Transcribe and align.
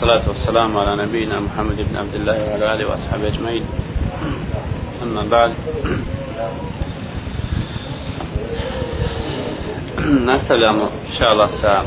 والصلاة 0.00 0.28
والسلام 0.28 0.76
على 0.76 0.96
نبينا 1.04 1.40
محمد 1.40 1.76
بن 1.76 1.96
عبد 1.96 2.14
الله 2.14 2.36
وعلى 2.50 2.74
آله 2.74 2.84
وأصحابه 2.86 3.26
أجمعين 3.28 3.64
أما 5.02 5.22
بعد 5.30 5.52
nastavljamo 10.30 10.88
inša 11.08 11.26
Allah 11.28 11.48
sa 11.62 11.82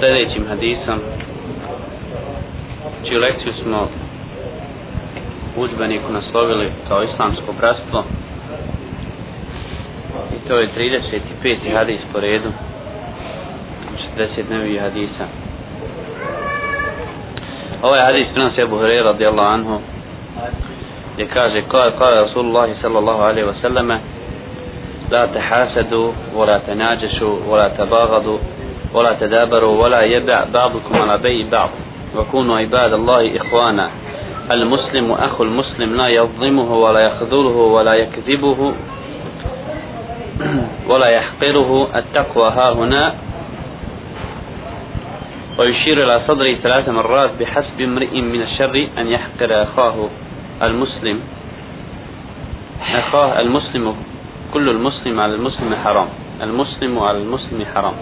sljedećim 0.00 0.46
hadisom 0.48 0.98
čiju 3.08 3.20
lekciju 3.20 3.52
smo 3.62 3.88
u 5.56 5.60
učbeniku 5.62 6.12
naslovili 6.12 6.70
kao 6.88 7.02
islamsko 7.02 7.52
bratstvo 7.58 8.04
i 10.36 10.48
to 10.48 10.58
je 10.58 10.68
35. 11.42 11.74
hadis 11.74 12.00
po 12.12 12.20
redu 12.20 12.50
40 14.17 14.49
nevi 14.49 14.77
hadisa 14.77 15.25
ovaj 17.81 18.01
hadis 18.01 18.27
prenosi 18.33 18.61
Abu 18.61 18.75
Hurairah 18.75 19.05
radijallahu 19.05 19.53
anhu 19.53 19.81
gdje 21.13 21.27
kaže 21.33 21.61
kao 21.99 22.11
je 22.11 22.21
Rasulullah 22.21 22.69
sallallahu 22.81 23.21
alaihi 23.21 23.47
wa 23.47 23.55
sallame 23.61 23.99
لا 25.11 25.25
تحاسدوا 25.25 26.11
ولا 26.35 26.57
تناجشوا 26.67 27.35
ولا 27.49 27.67
تباغضوا 27.67 28.37
ولا 28.93 29.13
تدابروا 29.19 29.83
ولا 29.83 30.01
يبع 30.01 30.43
بعضكم 30.53 31.01
على 31.01 31.17
بيع 31.17 31.47
بعض 31.51 31.69
وكونوا 32.17 32.57
عباد 32.57 32.93
الله 32.93 33.37
إخوانا 33.37 33.89
المسلم 34.51 35.11
أخو 35.11 35.43
المسلم 35.43 35.95
لا 35.97 36.07
يظلمه 36.07 36.75
ولا 36.75 36.99
يخذله 36.99 37.57
ولا 37.75 37.93
يكذبه 37.93 38.73
ولا 40.87 41.09
يحقره 41.09 41.87
التقوى 41.95 42.49
ها 42.49 42.71
هنا 42.73 43.13
ويشير 45.61 46.03
إلى 46.03 46.21
صدره 46.27 46.53
ثلاث 46.65 46.89
مرات 46.89 47.31
بحسب 47.39 47.77
امرئ 47.81 48.21
من 48.21 48.41
الشر 48.41 48.87
أن 48.97 49.05
يحقر 49.07 49.63
أخاه 49.63 50.09
المسلم. 50.61 51.17
أخاه 52.81 53.41
المسلم 53.41 53.95
كل 54.53 54.69
المسلم 54.69 55.19
على 55.19 55.33
المسلم 55.35 55.75
حرام. 55.83 56.09
المسلم 56.41 56.99
على 56.99 57.17
المسلم 57.17 57.65
حرام. 57.75 57.93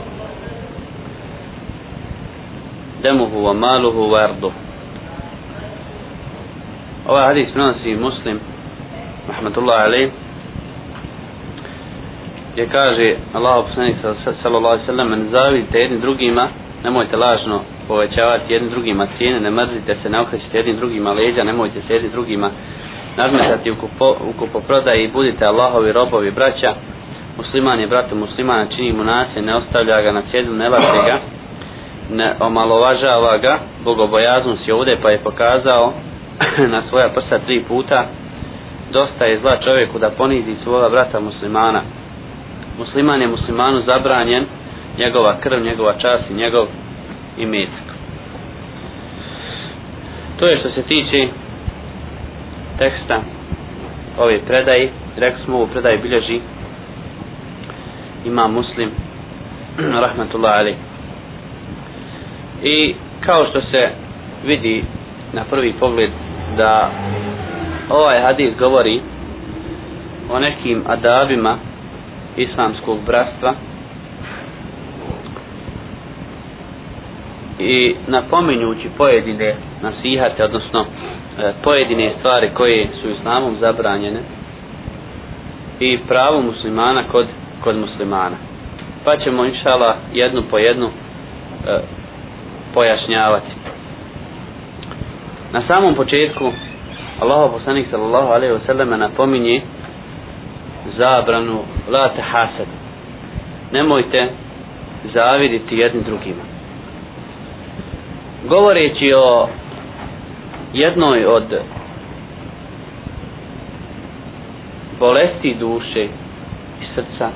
دمه 3.03 3.31
وماله 3.35 3.95
وارضه 4.13 4.51
ovaj 7.09 7.25
hadis 7.33 7.49
nosi 7.57 7.95
muslim 7.97 8.37
rahmatullah 9.25 9.89
alaih 9.89 10.11
gdje 12.53 12.65
kaže 12.69 13.09
Allah 13.33 13.65
poslanik 13.65 13.97
sallallahu 14.43 14.73
alaihi 14.77 14.85
sallam 14.93 15.09
ne 15.09 15.25
zavidite 15.33 15.73
jednim 15.79 16.01
drugima 16.05 16.45
nemojte 16.83 17.17
lažno 17.17 17.61
povećavati 17.87 18.53
jednim 18.53 18.71
drugima 18.71 19.07
cijene 19.17 19.39
ne 19.39 19.51
mrzite 19.51 19.95
se 20.03 20.09
ne 20.09 20.19
okrećite 20.19 20.57
jednim 20.57 20.75
drugima 20.77 21.11
leđa 21.13 21.43
nemojte 21.43 21.81
se 21.87 21.93
jednim 21.93 22.11
drugima 22.11 22.51
nadmetati 23.17 23.71
u, 23.71 23.75
kupo, 23.75 24.15
u 24.29 24.33
kupoprodaji. 24.39 25.03
I 25.03 25.11
budite 25.11 25.45
Allahovi 25.45 25.91
robovi 25.91 26.31
braća. 26.31 26.73
Musliman 27.37 27.79
je 27.79 27.87
bratu 27.87 28.15
muslimana 28.15 28.65
čini 28.75 28.93
mu 28.93 29.03
nasilje 29.03 29.45
ne 29.45 29.55
ostavlja 29.55 30.01
ga 30.01 30.11
na 30.11 30.21
cjedu 30.31 30.53
ne 30.53 30.69
laže 30.69 31.01
ga 31.05 31.19
ne 32.11 32.33
omalovažava 32.39 33.37
ga. 33.37 33.59
Bogobojaznom 33.83 34.57
si 34.65 34.71
ovdje 34.71 34.97
pa 35.01 35.09
je 35.09 35.17
pokazao 35.17 35.93
na 36.73 36.81
svoja 36.89 37.09
prsa 37.09 37.39
tri 37.45 37.63
puta. 37.67 38.05
Dosta 38.91 39.25
je 39.25 39.39
zla 39.39 39.57
čovjeku 39.63 39.99
da 39.99 40.09
ponizi 40.09 40.55
svoga 40.63 40.89
brata 40.89 41.19
muslimana. 41.19 41.81
Musliman 42.77 43.21
je 43.21 43.27
muslimanu 43.27 43.81
zabranjen 43.85 44.45
njegova 44.99 45.37
krv, 45.39 45.63
njegova 45.63 45.93
čast 45.93 46.23
i 46.29 46.33
njegov 46.33 46.67
imetak. 47.37 47.87
To 50.39 50.47
je 50.47 50.57
što 50.57 50.69
se 50.69 50.81
tiče 50.83 51.27
teksta 52.77 53.21
ove 54.17 54.39
predaje. 54.39 54.89
Rekli 55.17 55.43
smo 55.43 55.55
ovu 55.57 55.67
predaju 55.67 55.99
bilježi 56.01 56.39
ima 58.25 58.47
muslim 58.47 58.89
rahmatullah 60.01 60.53
ali 60.53 60.75
i 62.63 62.95
kao 63.25 63.45
što 63.45 63.61
se 63.61 63.89
vidi 64.45 64.83
na 65.33 65.43
prvi 65.43 65.73
pogled 65.73 66.09
da 66.57 66.91
ovaj 67.89 68.21
hadis 68.21 68.49
govori 68.59 69.01
o 70.31 70.39
nekim 70.39 70.83
adabima 70.87 71.57
islamskog 72.37 72.97
bratstva 73.05 73.53
i 77.59 77.95
napominjući 78.07 78.89
pojedine 78.97 79.55
nasihate, 79.81 80.43
odnosno 80.43 80.85
e, 81.39 81.53
pojedine 81.63 82.11
stvari 82.19 82.49
koje 82.53 82.87
su 83.01 83.09
islamom 83.09 83.57
zabranjene 83.59 84.19
i 85.79 85.97
pravo 86.07 86.41
muslimana 86.41 87.03
kod, 87.11 87.25
kod 87.63 87.75
muslimana. 87.77 88.35
Pa 89.05 89.17
ćemo 89.17 89.45
inšala 89.45 89.95
jednu 90.13 90.43
po 90.51 90.57
jednu 90.57 90.87
e, 91.67 91.79
pojašnjavati. 92.73 93.51
Na 95.53 95.61
samom 95.67 95.95
početku 95.95 96.51
Allah 97.21 97.51
poslanik 97.51 97.87
sallallahu 97.91 98.27
alaihi 98.31 98.53
ve 98.53 98.59
sallam 98.65 98.89
napominje 98.99 99.61
zabranu 100.97 101.59
la 101.91 102.09
tahasad. 102.09 102.67
Nemojte 103.71 104.27
zaviditi 105.13 105.77
jednim 105.77 106.03
drugima. 106.03 106.48
Govoreći 108.43 109.13
o 109.15 109.47
jednoj 110.73 111.25
od 111.25 111.43
bolesti 114.99 115.55
duše 115.55 116.03
i 116.81 116.85
srca, 116.95 117.29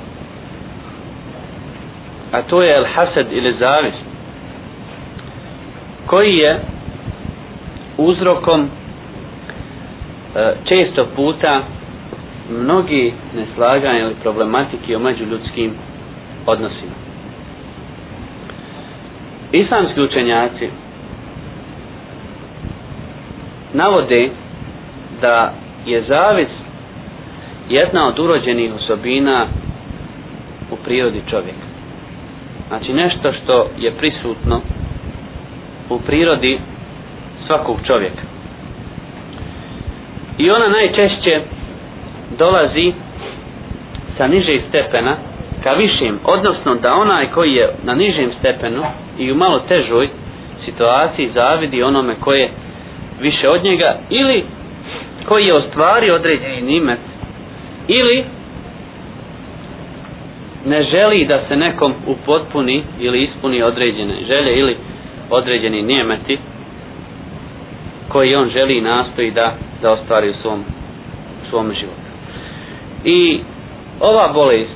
a 2.31 2.41
to 2.41 2.62
je 2.62 2.75
el 2.75 2.86
hased 2.86 3.28
ili 3.31 3.53
zavist, 3.53 3.97
koji 6.08 6.34
je 6.34 6.59
uzrokom 7.97 8.70
e, 10.35 10.53
često 10.66 11.08
puta 11.16 11.62
mnogi 12.52 13.14
neslaganja 13.35 14.00
ili 14.00 14.16
problematike 14.16 14.96
o 14.96 15.00
međuljudskim 15.00 15.72
odnosima. 16.46 16.91
Islamski 19.52 20.02
učenjaci 20.02 20.70
navode 23.73 24.29
da 25.22 25.53
je 25.85 26.03
zavis 26.03 26.47
jedna 27.69 28.07
od 28.07 28.19
urođenih 28.19 28.72
osobina 28.75 29.47
u 30.72 30.75
prirodi 30.75 31.22
čovjeka. 31.29 31.67
Znači 32.67 32.94
nešto 32.94 33.34
što 33.34 33.67
je 33.78 33.91
prisutno 33.91 34.61
u 35.89 36.00
prirodi 36.00 36.59
svakog 37.47 37.78
čovjeka. 37.88 38.22
I 40.38 40.51
ona 40.51 40.67
najčešće 40.69 41.41
dolazi 42.38 42.94
sa 44.17 44.28
nižeg 44.28 44.61
stepena 44.69 45.16
ka 45.63 45.72
višim, 45.72 46.19
odnosno 46.23 46.75
da 46.75 46.94
onaj 46.95 47.28
koji 47.28 47.53
je 47.53 47.69
na 47.84 47.95
nižem 47.95 48.31
stepenu 48.40 48.84
i 49.19 49.31
u 49.31 49.35
malo 49.35 49.59
težoj 49.59 50.09
situaciji 50.66 51.31
zavidi 51.34 51.84
onome 51.84 52.16
koje 52.19 52.50
više 53.22 53.50
od 53.50 53.63
njega 53.63 53.97
ili 54.09 54.44
koji 55.28 55.46
je 55.46 55.53
ostvari 55.53 56.12
određeni 56.12 56.62
nimet 56.62 57.00
ili 57.88 58.25
ne 60.66 60.84
želi 60.84 61.25
da 61.25 61.40
se 61.47 61.56
nekom 61.56 61.94
upotpuni 62.07 62.84
ili 63.00 63.23
ispuni 63.23 63.63
određene 63.63 64.13
želje 64.28 64.56
ili 64.56 64.78
određeni 65.29 65.82
nijemeti 65.82 66.37
koji 68.09 68.35
on 68.35 68.49
želi 68.49 68.78
i 68.78 68.82
nastoji 68.82 69.32
da, 69.32 69.53
da 69.82 69.91
ostvari 69.91 70.29
u 70.29 70.34
svom, 70.41 70.59
u 71.46 71.49
svom 71.49 71.73
životu. 71.73 71.99
I 73.03 73.40
ova 73.99 74.28
bolest 74.34 74.72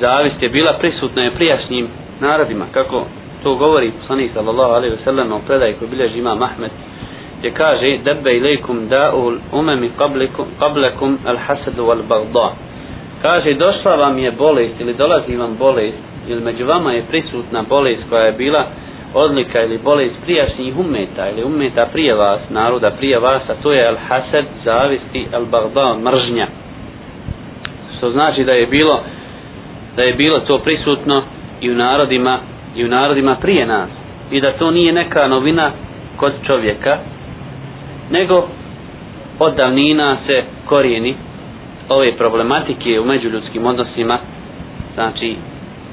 zavist 0.00 0.42
je 0.42 0.48
bila 0.48 0.72
prisutna 0.72 1.22
je 1.22 1.30
prijašnjim 1.34 1.88
narodima, 2.20 2.64
kako 2.72 3.06
to 3.42 3.54
govori 3.54 3.92
poslanik 4.00 4.30
sallallahu 4.34 4.72
alejhi 4.72 4.96
ve 4.96 5.04
sellem 5.04 5.32
u 5.32 5.40
predaji 5.46 5.74
koju 5.74 5.88
bilježi 5.90 6.18
Imam 6.18 6.42
Ahmed 6.42 6.70
gdje 7.42 7.50
kaže 7.50 7.98
dabbe 8.04 8.36
ilaikum 8.36 8.86
da'ul 8.88 9.42
umami 9.52 9.90
qablakum 9.98 10.46
qablakum 10.62 11.18
al 11.26 11.36
hasad 11.36 11.74
wal 11.74 12.02
baghdha 12.08 12.54
kaže 13.22 13.54
došla 13.54 13.96
vam 13.96 14.18
je 14.18 14.30
bolest 14.30 14.80
ili 14.80 14.94
dolazi 14.94 15.36
vam 15.36 15.56
bolest 15.58 15.98
ili 16.28 16.40
među 16.40 16.66
vama 16.66 16.92
je 16.92 17.02
prisutna 17.02 17.62
bolest 17.62 18.02
koja 18.10 18.22
je 18.22 18.32
bila 18.32 18.66
odlika 19.14 19.62
ili 19.62 19.78
bolest 19.78 20.14
prijašnjih 20.24 20.78
umeta 20.78 21.30
ili 21.30 21.44
umeta 21.44 21.86
prije 21.92 22.14
vas, 22.14 22.40
naroda 22.50 22.90
prije 22.90 23.18
vas, 23.18 23.42
a 23.48 23.54
to 23.62 23.72
je 23.72 23.86
al 23.86 23.96
hasad, 24.08 24.44
zavisti, 24.64 25.26
al 25.34 25.44
baghdha, 25.44 25.98
mržnja. 25.98 26.46
Što 27.96 28.10
znači 28.10 28.44
da 28.44 28.52
je 28.52 28.66
bilo 28.66 29.00
da 29.96 30.02
je 30.02 30.14
bilo 30.14 30.38
to 30.38 30.58
prisutno 30.58 31.22
i 31.60 31.70
u 31.70 31.74
narodima 31.74 32.38
i 32.76 32.84
u 32.84 32.88
narodima 32.88 33.36
prije 33.40 33.66
nas 33.66 33.90
i 34.30 34.40
da 34.40 34.52
to 34.52 34.70
nije 34.70 34.92
neka 34.92 35.28
novina 35.28 35.70
kod 36.16 36.32
čovjeka 36.46 36.98
nego 38.12 38.48
od 39.38 39.54
davnina 39.54 40.16
se 40.26 40.36
korijeni 40.66 41.14
ove 41.88 42.12
problematike 42.12 43.00
u 43.00 43.04
međuljudskim 43.04 43.66
odnosima 43.66 44.18
znači 44.94 45.36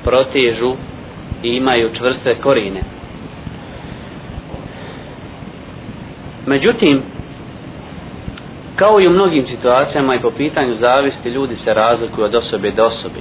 protežu 0.03 0.73
i 1.43 1.49
imaju 1.49 1.89
čvrste 1.93 2.35
korijene. 2.35 2.81
Međutim 6.45 7.01
kao 8.75 9.01
i 9.01 9.07
u 9.07 9.11
mnogim 9.11 9.45
situacijama 9.47 10.15
i 10.15 10.19
po 10.19 10.31
pitanju 10.31 10.75
zavisti 10.75 11.29
ljudi 11.29 11.55
se 11.65 11.73
razlikuju 11.73 12.25
od 12.25 12.35
osobe 12.35 12.71
do 12.71 12.85
osobe. 12.85 13.19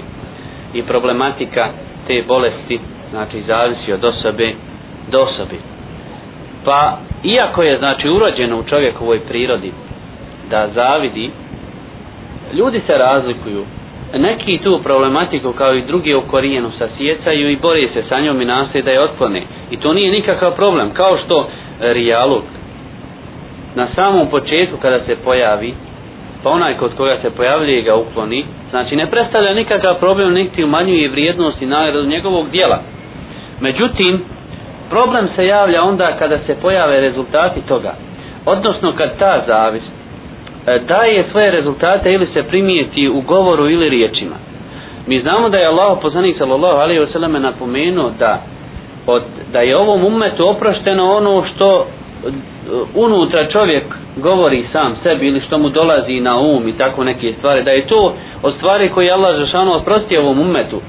I 0.75 0.83
problematika 0.83 1.69
te 2.07 2.23
bolesti 2.23 2.81
znači 3.11 3.43
zavisi 3.43 3.93
od 3.93 4.05
osobe 4.05 4.53
do 5.11 5.21
osobe 5.21 5.78
pa 6.65 6.99
iako 7.25 7.63
je 7.63 7.79
znači 7.79 8.09
urođeno 8.09 8.59
u 8.59 8.63
čovjekovoj 8.63 9.21
prirodi 9.21 9.73
da 10.51 10.69
zavidi 10.75 11.31
ljudi 12.55 12.81
se 12.87 12.99
razlikuju. 12.99 13.65
Neki 14.15 14.59
tu 14.59 14.81
problematiku 14.83 15.53
kao 15.53 15.75
i 15.75 15.83
drugi 15.83 16.15
u 16.15 16.23
korijenu 16.31 16.71
sasjecaju 16.79 17.51
i 17.51 17.57
bore 17.57 17.81
se 17.81 18.03
sa 18.09 18.21
njom 18.21 18.41
i 18.41 18.45
nastoje 18.45 18.83
da 18.83 18.91
je 18.91 19.01
otklone. 19.01 19.43
I 19.71 19.77
to 19.77 19.93
nije 19.93 20.11
nikakav 20.13 20.57
problem 20.57 20.91
kao 20.91 21.19
što 21.25 21.49
e, 21.81 21.93
rijalog. 21.93 22.43
Na 23.75 23.87
samom 23.95 24.27
početku 24.31 24.77
kada 24.83 25.01
se 25.07 25.17
pojavi 25.17 25.75
pa 26.43 26.51
onaj 26.51 26.75
kod 26.77 26.95
koga 26.97 27.17
se 27.23 27.31
pojavljuje 27.31 27.83
ga 27.83 27.95
ukloni 27.97 28.45
znači 28.71 28.97
ne 28.97 29.11
predstavlja 29.11 29.55
nikakav 29.55 29.99
problem 29.99 30.33
niti 30.33 30.65
umanjuje 30.65 31.09
vrijednost 31.09 31.63
i 31.63 31.67
nagradu 31.67 32.07
njegovog 32.09 32.51
dijela. 32.51 32.83
Međutim 33.61 34.25
problem 34.91 35.29
se 35.37 35.47
javlja 35.47 35.83
onda 35.83 36.17
kada 36.19 36.39
se 36.47 36.55
pojave 36.63 37.01
rezultati 37.01 37.61
toga. 37.61 37.95
Odnosno 38.47 38.93
kad 38.97 39.19
ta 39.19 39.43
zavist 39.47 39.87
e, 40.67 40.79
daje 40.79 41.25
svoje 41.31 41.51
rezultate 41.51 42.13
ili 42.13 42.27
se 42.35 42.43
primijeti 42.43 43.09
u 43.09 43.21
govoru 43.21 43.71
ili 43.71 43.89
riječima. 43.89 44.37
Mi 45.07 45.21
znamo 45.21 45.49
da 45.49 45.59
je 45.59 45.67
Allah 45.67 45.99
poslanik 46.03 46.39
sallallahu 46.39 46.79
alaihi 46.79 47.01
wasallam 47.01 47.39
napomenuo 47.39 48.11
da 48.19 48.43
od, 49.07 49.23
da 49.53 49.61
je 49.61 49.77
ovom 49.77 50.05
umetu 50.05 50.49
oprošteno 50.49 51.13
ono 51.13 51.45
što 51.55 51.87
e, 52.27 52.31
unutra 52.95 53.47
čovjek 53.47 53.85
govori 54.17 54.65
sam 54.73 54.97
sebi 55.03 55.27
ili 55.27 55.41
što 55.41 55.59
mu 55.59 55.69
dolazi 55.69 56.21
na 56.21 56.41
um 56.41 56.69
i 56.69 56.79
tako 56.79 57.05
neke 57.05 57.35
stvari, 57.39 57.63
da 57.63 57.71
je 57.71 57.87
to 57.87 58.15
od 58.43 58.55
stvari 58.57 58.89
koje 58.89 59.13
Allah 59.13 59.37
Žešanu 59.37 59.75
oprosti 59.75 60.17
ovom 60.19 60.41
umetu, 60.41 60.81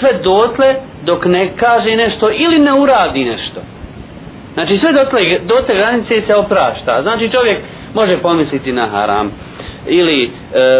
sve 0.00 0.12
dotle 0.22 0.74
dok 1.04 1.24
ne 1.26 1.50
kaže 1.56 1.96
nešto 1.96 2.30
ili 2.30 2.58
ne 2.58 2.72
uradi 2.72 3.24
nešto. 3.24 3.60
Znači 4.54 4.78
sve 4.78 4.92
dotle, 4.92 5.38
do 5.46 5.54
te 5.66 5.74
granice 5.74 6.22
se 6.26 6.34
oprašta. 6.36 7.02
Znači 7.02 7.30
čovjek 7.30 7.58
može 7.94 8.16
pomisliti 8.16 8.72
na 8.72 8.86
haram 8.86 9.30
ili 9.86 10.24
e, 10.24 10.30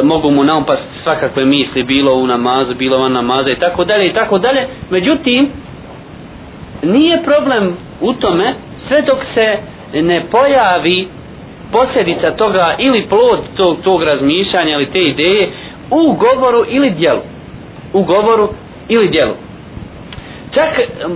mogu 0.03 0.31
mu 0.31 0.45
naopast 0.45 0.83
svakakve 1.03 1.45
misli 1.45 1.83
bilo 1.83 2.15
u 2.15 2.27
namazu, 2.27 2.75
bilo 2.75 2.99
van 2.99 3.13
namaza 3.13 3.51
i 3.51 3.59
tako 3.61 3.85
dalje 3.85 4.07
i 4.07 4.15
tako 4.15 4.39
dalje. 4.39 4.67
Međutim, 4.91 5.49
nije 6.83 7.23
problem 7.23 7.77
u 8.01 8.13
tome 8.13 8.55
sve 8.89 9.03
dok 9.03 9.19
se 9.35 9.59
ne 10.03 10.23
pojavi 10.31 11.09
posljedica 11.73 12.31
toga 12.31 12.75
ili 12.79 13.07
plod 13.09 13.39
tog, 13.57 13.77
tog 13.85 14.03
razmišljanja 14.03 14.75
ili 14.75 14.87
te 14.87 15.01
ideje 15.01 15.49
u 15.91 16.13
govoru 16.13 16.65
ili 16.69 16.91
dijelu 16.91 17.21
u 17.93 18.03
govoru 18.03 18.49
ili 18.89 19.09
djelu. 19.09 19.35
čak 20.55 20.69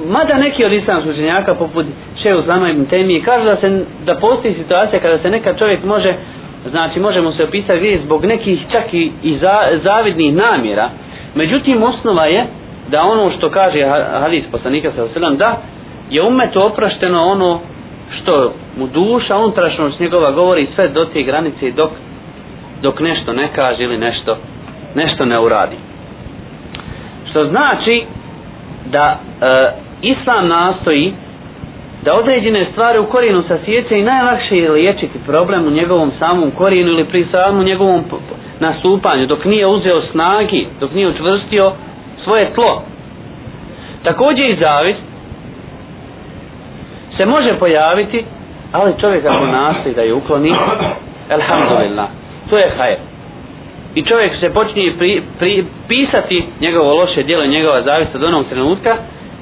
mada 0.07 0.35
neki 0.35 0.65
od 0.65 0.73
islamskih 0.73 1.13
učenjaka 1.13 1.55
poput 1.55 1.87
Šehu 2.23 2.43
Zlama 2.43 2.71
ibn 2.71 2.85
Temije 2.87 3.23
kažu 3.23 3.45
da 3.45 3.57
se 3.57 3.85
da 4.05 4.15
postoji 4.15 4.55
situacija 4.55 5.01
kada 5.01 5.19
se 5.19 5.31
neka 5.31 5.55
čovjek 5.55 5.85
može 5.85 6.15
znači 6.71 7.01
možemo 7.01 7.33
se 7.33 7.45
opisati 7.45 7.81
vidjeti 7.81 8.05
zbog 8.05 8.25
nekih 8.25 8.61
čak 8.73 8.95
i, 8.95 9.13
i 9.23 9.39
za, 9.39 9.55
zavidnih 9.83 10.35
namjera 10.35 10.91
međutim 11.35 11.83
osnova 11.83 12.27
je 12.27 12.47
da 12.91 13.03
ono 13.03 13.31
što 13.31 13.51
kaže 13.51 13.85
hadis 14.21 14.45
poslanika 14.53 14.91
sa 14.97 15.31
da 15.31 15.63
je 16.11 16.23
umetu 16.23 16.63
oprošteno 16.63 17.25
ono 17.25 17.61
što 18.11 18.53
mu 18.79 18.87
duša 18.87 19.37
unutrašnost 19.37 20.01
njegova 20.01 20.31
govori 20.31 20.67
sve 20.75 20.89
do 20.89 21.05
te 21.05 21.23
granice 21.23 21.71
dok, 21.71 21.91
dok 22.83 23.01
nešto 23.01 23.33
ne 23.33 23.49
kaže 23.55 23.83
ili 23.83 23.99
nešto 23.99 24.37
nešto 24.95 25.25
ne 25.25 25.41
uradi 25.41 25.92
što 27.33 27.45
znači 27.45 28.05
da 28.87 29.17
e, 29.41 29.71
islam 30.03 30.49
nastoji 30.49 31.13
da 32.05 32.15
određene 32.15 32.67
stvari 32.73 32.99
u 32.99 33.07
korijenu 33.07 33.43
sasjeće 33.49 33.99
i 33.99 34.03
najlakše 34.05 34.57
je 34.57 34.71
liječiti 34.71 35.19
problem 35.27 35.67
u 35.67 35.71
njegovom 35.71 36.11
samom 36.19 36.51
korijenu 36.51 36.91
ili 36.91 37.05
pri 37.05 37.27
samom 37.31 37.65
njegovom 37.65 38.05
nastupanju 38.61 39.27
dok 39.27 39.45
nije 39.45 39.67
uzeo 39.67 40.01
snagi 40.03 40.67
dok 40.81 40.93
nije 40.95 41.09
učvrstio 41.09 41.73
svoje 42.25 42.55
tlo. 42.55 42.83
Također 44.05 44.51
i 44.51 44.57
zavist 44.57 45.01
se 47.17 47.27
može 47.27 47.59
pojaviti 47.59 48.25
ali 48.73 48.95
čovjek 49.01 49.25
ako 49.25 49.47
nastoji 49.47 49.95
da 49.95 50.03
je 50.03 50.15
ukloni 50.15 50.55
alhamdulillah 51.31 52.09
to 52.51 52.59
je 52.59 52.71
hajr 52.79 53.12
i 53.95 54.03
čovjek 54.03 54.33
se 54.41 54.51
počinje 54.51 54.93
pri, 54.99 55.23
pri, 55.39 55.65
pisati 55.89 56.45
njegovo 56.61 56.95
loše 56.95 57.23
djelo 57.23 57.47
njegova 57.47 57.83
zavista 57.83 58.19
do 58.19 58.27
onog 58.27 58.47
trenutka 58.49 58.97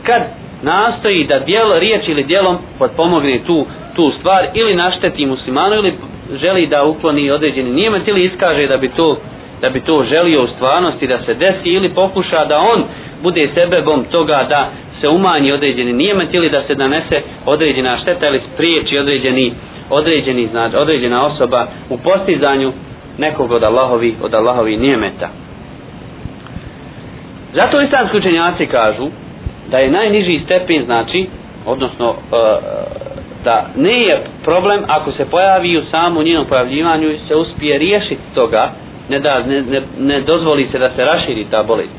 kad 0.07 0.23
nastoji 0.63 1.25
da 1.25 1.39
djelo, 1.39 1.79
riječ 1.79 2.09
ili 2.09 2.25
djelom 2.25 2.59
potpomogne 2.79 3.39
tu, 3.47 3.67
tu 3.97 4.13
stvar 4.19 4.47
ili 4.55 4.75
našteti 4.75 5.27
muslimanu 5.27 5.75
ili 5.75 5.93
želi 6.41 6.67
da 6.67 6.85
ukloni 6.85 7.31
određeni 7.31 7.71
nijemet 7.71 8.09
ili 8.09 8.25
iskaže 8.25 8.67
da 8.67 8.77
bi 8.77 8.89
to 8.89 9.17
da 9.61 9.71
bi 9.71 9.81
to 9.81 10.05
želio 10.05 10.43
u 10.45 10.49
stvarnosti 10.49 11.07
da 11.07 11.19
se 11.27 11.35
desi 11.35 11.69
ili 11.69 11.89
pokuša 11.89 12.45
da 12.45 12.59
on 12.59 12.85
bude 13.23 13.49
sebebom 13.55 14.05
toga 14.05 14.47
da 14.49 14.71
se 15.01 15.09
umanji 15.09 15.53
određeni 15.53 15.93
nijemet 15.93 16.35
ili 16.35 16.51
da 16.51 16.63
se 16.67 16.75
nanese 16.75 17.23
određena 17.47 17.99
šteta 17.99 18.29
ili 18.29 18.41
spriječi 18.55 18.99
određeni 18.99 19.53
određeni 19.91 20.49
znači 20.51 20.77
određena 20.77 21.27
osoba 21.27 21.67
u 21.91 21.99
postizanju 21.99 22.73
nekog 23.21 23.51
od 23.53 23.63
Allahovi 23.63 24.15
od 24.23 24.35
Allahovi 24.35 24.77
nijemeta 24.77 25.29
zato 27.55 27.81
islamski 27.81 28.17
učenjaci 28.17 28.67
kažu 28.67 29.09
da 29.71 29.79
je 29.79 29.91
najniži 29.91 30.41
stepen 30.45 30.85
znači 30.85 31.27
odnosno 31.67 32.07
e, 32.33 32.37
e, 32.37 32.41
da 33.45 33.67
ne 33.77 34.01
je 34.01 34.15
problem 34.45 34.81
ako 34.89 35.13
se 35.13 35.25
pojavi 35.25 35.79
u 35.79 35.83
samom 35.85 36.25
njenom 36.25 36.47
pojavljivanju 36.47 37.09
se 37.29 37.37
uspije 37.37 37.79
riješiti 37.79 38.35
toga 38.35 38.71
ne 39.09 39.19
da 39.19 39.39
ne, 39.41 39.63
ne, 39.63 39.81
ne 39.99 40.21
dozvoli 40.21 40.69
se 40.73 40.79
da 40.79 40.91
se 40.97 41.05
raširi 41.05 41.47
ta 41.51 41.63
bolest 41.63 41.91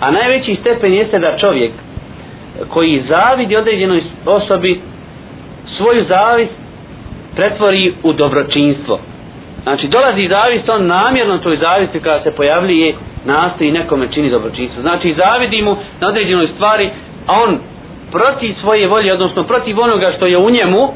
a 0.00 0.10
najveći 0.10 0.56
stepen 0.60 0.92
jeste 0.92 1.18
da 1.18 1.38
čovjek 1.38 1.72
koji 2.68 3.02
zavidi 3.08 3.56
određenoj 3.56 4.02
osobi 4.26 4.80
svoju 5.76 6.04
zavist 6.04 6.52
pretvori 7.36 7.94
u 8.02 8.12
dobročinstvo. 8.12 8.98
Znači 9.62 9.88
dolazi 9.88 10.28
zavist, 10.28 10.68
on 10.68 10.86
namjerno 10.86 11.38
toj 11.38 11.56
zavisti 11.56 12.00
kada 12.00 12.22
se 12.22 12.30
pojavljuje 12.30 12.94
nastoji 13.24 13.72
nekome 13.72 14.08
čini 14.12 14.30
dobročinstvo. 14.30 14.82
Znači 14.82 15.14
zavidi 15.16 15.62
mu 15.62 15.76
na 16.00 16.08
određenoj 16.08 16.48
stvari, 16.54 16.90
a 17.26 17.32
on 17.42 17.58
protiv 18.12 18.54
svoje 18.60 18.88
volje, 18.88 19.12
odnosno 19.12 19.42
protiv 19.42 19.80
onoga 19.80 20.12
što 20.16 20.26
je 20.26 20.38
u 20.38 20.50
njemu, 20.50 20.88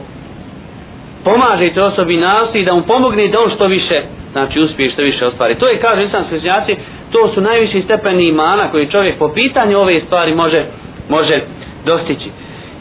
pomaže 1.25 1.70
toj 1.75 1.82
osobi 1.82 2.16
nastoji 2.16 2.64
da 2.64 2.75
mu 2.75 2.82
pomogne 2.82 3.28
da 3.28 3.40
on 3.40 3.50
što 3.50 3.66
više, 3.66 4.02
znači 4.32 4.61
uspije 4.61 4.90
što 4.90 5.02
više 5.02 5.26
ostvari. 5.26 5.54
To 5.54 5.68
je, 5.68 5.80
kaže 5.80 6.04
islamski 6.04 6.37
učenjaci, 6.37 6.76
to 7.12 7.30
su 7.35 7.40
najviši 7.40 7.82
stepeni 7.82 8.28
imana 8.28 8.70
koji 8.70 8.87
čovjek 8.87 9.18
po 9.18 9.28
pitanju 9.28 9.78
ove 9.78 10.00
stvari 10.00 10.35
može 10.35 10.64
može 11.08 11.40
dostići. 11.85 12.30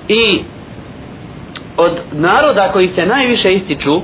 I 0.07 0.39
od 1.77 1.91
naroda 2.11 2.69
koji 2.73 2.89
se 2.95 3.05
najviše 3.05 3.53
ističu 3.53 4.01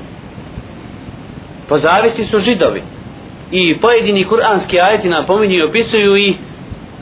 po 1.71 1.79
zavisi 1.79 2.25
su 2.25 2.39
židovi. 2.39 2.81
I 3.51 3.77
pojedini 3.77 4.25
kuranski 4.25 4.79
ajeti 4.79 5.09
napominju 5.09 5.53
i 5.53 5.63
opisuju 5.63 6.17
i 6.17 6.33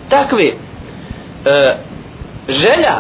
takve 0.10 0.46
e, 0.46 0.54
želja 2.50 2.96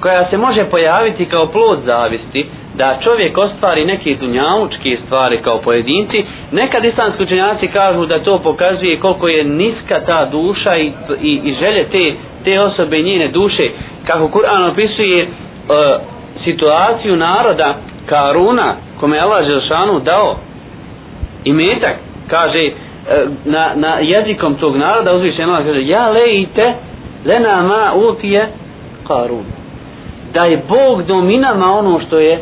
koja 0.00 0.30
se 0.30 0.36
može 0.38 0.64
pojaviti 0.64 1.24
kao 1.24 1.46
plod 1.46 1.78
zavisti 1.86 2.46
da 2.74 2.98
čovjek 3.02 3.38
ostvari 3.38 3.84
neke 3.84 4.14
dunjavučke 4.14 4.98
stvari 5.06 5.38
kao 5.38 5.58
pojedinci, 5.58 6.22
nekad 6.52 6.84
islamski 6.84 7.22
učenjaci 7.22 7.68
kažu 7.68 8.06
da 8.06 8.18
to 8.18 8.38
pokazuje 8.38 9.00
koliko 9.00 9.28
je 9.28 9.44
niska 9.44 10.00
ta 10.00 10.24
duša 10.24 10.76
i, 10.76 10.86
i, 11.22 11.40
i 11.44 11.54
želje 11.54 11.84
te, 11.84 12.12
te 12.44 12.60
osobe 12.60 12.98
njene 12.98 13.28
duše 13.28 13.68
kako 14.06 14.28
Kur'an 14.28 14.64
opisuje 14.64 15.22
e, 15.22 15.28
situaciju 16.44 17.16
naroda 17.16 17.74
Karuna 18.06 18.74
kome 19.00 19.16
je 19.16 19.22
Allah 19.22 19.46
Želšanu 19.46 20.00
dao 20.00 20.36
i 21.46 21.52
metak 21.52 21.96
kaže 22.30 22.58
e, 22.58 22.72
na, 23.44 23.72
na 23.74 23.98
jezikom 24.00 24.54
tog 24.54 24.76
naroda 24.76 25.14
uzvišen 25.14 25.50
Allah 25.50 25.64
kaže 25.66 25.86
ja 25.86 26.08
lejte 26.08 26.74
lena 27.24 27.62
ma 27.62 27.92
utije 27.94 28.48
Karun 29.06 29.44
da 30.32 30.44
je 30.44 30.62
Bog 30.68 31.02
dom 31.02 31.30
i 31.30 31.38
nama 31.38 31.72
ono 31.72 32.00
što 32.00 32.18
je 32.18 32.38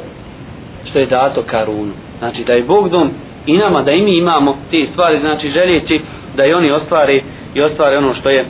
što 0.90 0.98
je 0.98 1.06
dato 1.06 1.42
Karunu. 1.42 1.92
Znači 2.18 2.44
da 2.44 2.52
je 2.52 2.62
Bog 2.62 2.88
dom 2.88 3.10
i 3.46 3.56
nama, 3.56 3.82
da 3.82 3.92
i 3.92 4.02
mi 4.02 4.16
imamo 4.16 4.56
te 4.70 4.86
stvari, 4.92 5.20
znači 5.20 5.50
željeći 5.50 6.00
da 6.36 6.46
i 6.46 6.54
oni 6.54 6.70
ostvari 6.70 7.22
i 7.54 7.60
ostvari 7.62 7.96
ono 7.96 8.14
što 8.14 8.30
je 8.30 8.44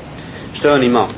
što 0.58 0.68
je 0.68 0.75
on 0.75 0.82
imao. 0.82 1.08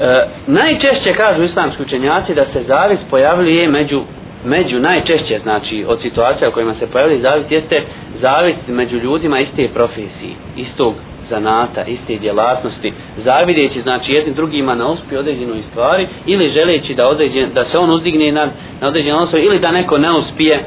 E, 0.00 0.26
najčešće 0.46 1.12
kažu 1.16 1.42
islamski 1.42 1.82
učenjaci 1.82 2.34
da 2.34 2.44
se 2.52 2.62
zavis 2.62 2.98
pojavljuje 3.10 3.68
među 3.68 4.02
među 4.44 4.78
najčešće 4.80 5.38
znači 5.42 5.84
od 5.88 5.98
situacija 6.02 6.48
u 6.48 6.52
kojima 6.52 6.74
se 6.74 6.86
pojavili 6.86 7.20
zavist 7.20 7.50
jeste 7.50 7.82
zavist 8.20 8.58
među 8.68 8.96
ljudima 8.96 9.40
iste 9.40 9.68
profesije 9.74 10.34
istog 10.56 10.94
zanata, 11.30 11.84
iste 11.84 12.16
djelatnosti, 12.16 12.92
zavideći 13.24 13.82
znači 13.82 14.12
jednim 14.12 14.34
drugima 14.34 14.74
na 14.74 14.88
uspje 14.88 15.18
određenoj 15.18 15.62
stvari 15.70 16.06
ili 16.26 16.50
želeći 16.50 16.94
da, 16.94 17.08
određen, 17.08 17.50
da 17.54 17.64
se 17.64 17.78
on 17.78 17.90
uzdigne 17.90 18.32
na, 18.32 18.44
na 18.80 18.88
određenu 18.88 19.18
osobu 19.18 19.38
ili 19.38 19.58
da 19.58 19.70
neko 19.70 19.98
ne 19.98 20.10
uspije 20.12 20.58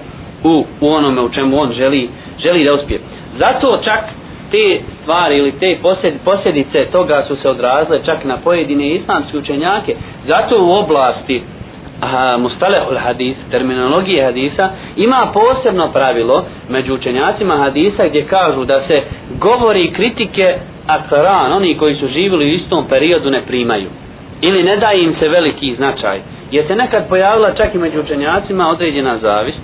u, 0.43 0.53
u 0.81 0.87
onome 0.89 1.21
u 1.21 1.29
čemu 1.29 1.59
on 1.59 1.73
želi, 1.73 2.09
želi 2.39 2.63
da 2.63 2.73
uspije. 2.73 2.99
Zato 3.39 3.79
čak 3.83 3.99
te 4.51 4.79
stvari 5.01 5.37
ili 5.37 5.51
te 5.51 5.77
posljedice 6.25 6.85
toga 6.85 7.25
su 7.27 7.35
se 7.35 7.49
odrazile 7.49 7.99
čak 8.05 8.23
na 8.25 8.37
pojedine 8.37 8.89
islamske 8.89 9.37
učenjake. 9.37 9.95
Zato 10.27 10.63
u 10.63 10.71
oblasti 10.71 11.41
mustalehul 12.37 12.97
hadis, 12.97 13.35
terminologije 13.51 14.23
hadisa, 14.23 14.69
ima 14.95 15.27
posebno 15.33 15.91
pravilo 15.91 16.45
među 16.69 16.93
učenjacima 16.93 17.57
hadisa 17.57 18.07
gdje 18.07 18.25
kažu 18.25 18.65
da 18.65 18.81
se 18.87 19.01
govori 19.39 19.91
kritike 19.93 20.55
akran, 20.87 21.53
oni 21.53 21.77
koji 21.77 21.95
su 21.95 22.07
živjeli 22.07 22.45
u 22.45 22.55
istom 22.55 22.85
periodu 22.89 23.29
ne 23.31 23.41
primaju. 23.41 23.89
Ili 24.41 24.63
ne 24.63 24.77
daje 24.77 25.03
im 25.03 25.15
se 25.19 25.27
veliki 25.29 25.75
značaj. 25.75 26.19
Jer 26.51 26.67
se 26.67 26.75
nekad 26.75 27.09
pojavila 27.09 27.53
čak 27.53 27.75
i 27.75 27.77
među 27.77 27.99
učenjacima 27.99 28.69
određena 28.69 29.17
zavist, 29.17 29.57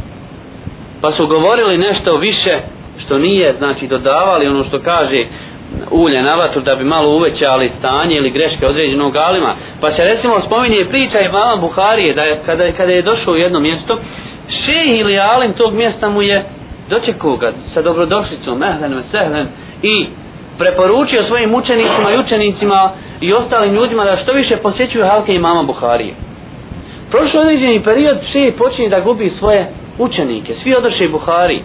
pa 1.02 1.12
su 1.12 1.28
govorili 1.28 1.78
nešto 1.78 2.18
više 2.18 2.60
što 3.06 3.18
nije, 3.18 3.56
znači 3.58 3.88
dodavali 3.88 4.48
ono 4.48 4.64
što 4.64 4.80
kaže 4.80 5.26
ulje 5.92 6.22
na 6.22 6.36
vatru 6.36 6.62
da 6.62 6.76
bi 6.76 6.84
malo 6.84 7.16
uvećali 7.16 7.72
stanje 7.80 8.16
ili 8.16 8.30
greške 8.30 8.68
određenog 8.68 9.16
alima. 9.16 9.56
Pa 9.82 9.92
se 9.92 10.04
recimo 10.04 10.42
spominje 10.46 10.86
priča 10.90 11.20
i 11.20 11.32
mama 11.32 11.56
Buharije 11.56 12.14
da 12.14 12.24
je, 12.24 12.40
kada, 12.46 12.72
kada 12.72 12.92
je 12.92 13.02
došao 13.02 13.34
u 13.34 13.38
jedno 13.38 13.60
mjesto, 13.60 13.98
šeh 14.66 15.00
ili 15.00 15.20
alim 15.20 15.54
tog 15.54 15.74
mjesta 15.74 16.10
mu 16.10 16.22
je 16.22 16.44
dočekao 16.90 17.38
ga 17.38 17.52
sa 17.74 17.82
dobrodošlicom, 17.82 18.60
mehlen, 18.60 18.94
mesehlen 18.94 19.48
i 19.84 20.06
preporučio 20.58 21.24
svojim 21.28 21.56
učenicima 21.56 22.12
i 22.12 22.20
učenicima 22.20 22.92
i 23.22 23.34
ostalim 23.34 23.74
ljudima 23.74 24.04
da 24.04 24.18
što 24.24 24.34
više 24.34 24.58
posjećuju 24.58 25.06
halke 25.06 25.36
i 25.36 25.40
mama 25.40 25.64
Buharije. 25.64 26.14
Prošlo 27.12 27.42
određeni 27.42 27.84
period 27.84 28.18
šeh 28.32 28.54
počinje 28.58 28.90
da 28.90 29.00
gubi 29.00 29.34
svoje 29.40 29.68
učenike, 29.98 30.56
svi 30.64 30.76
odoše 30.76 31.10
Buhari. 31.10 31.62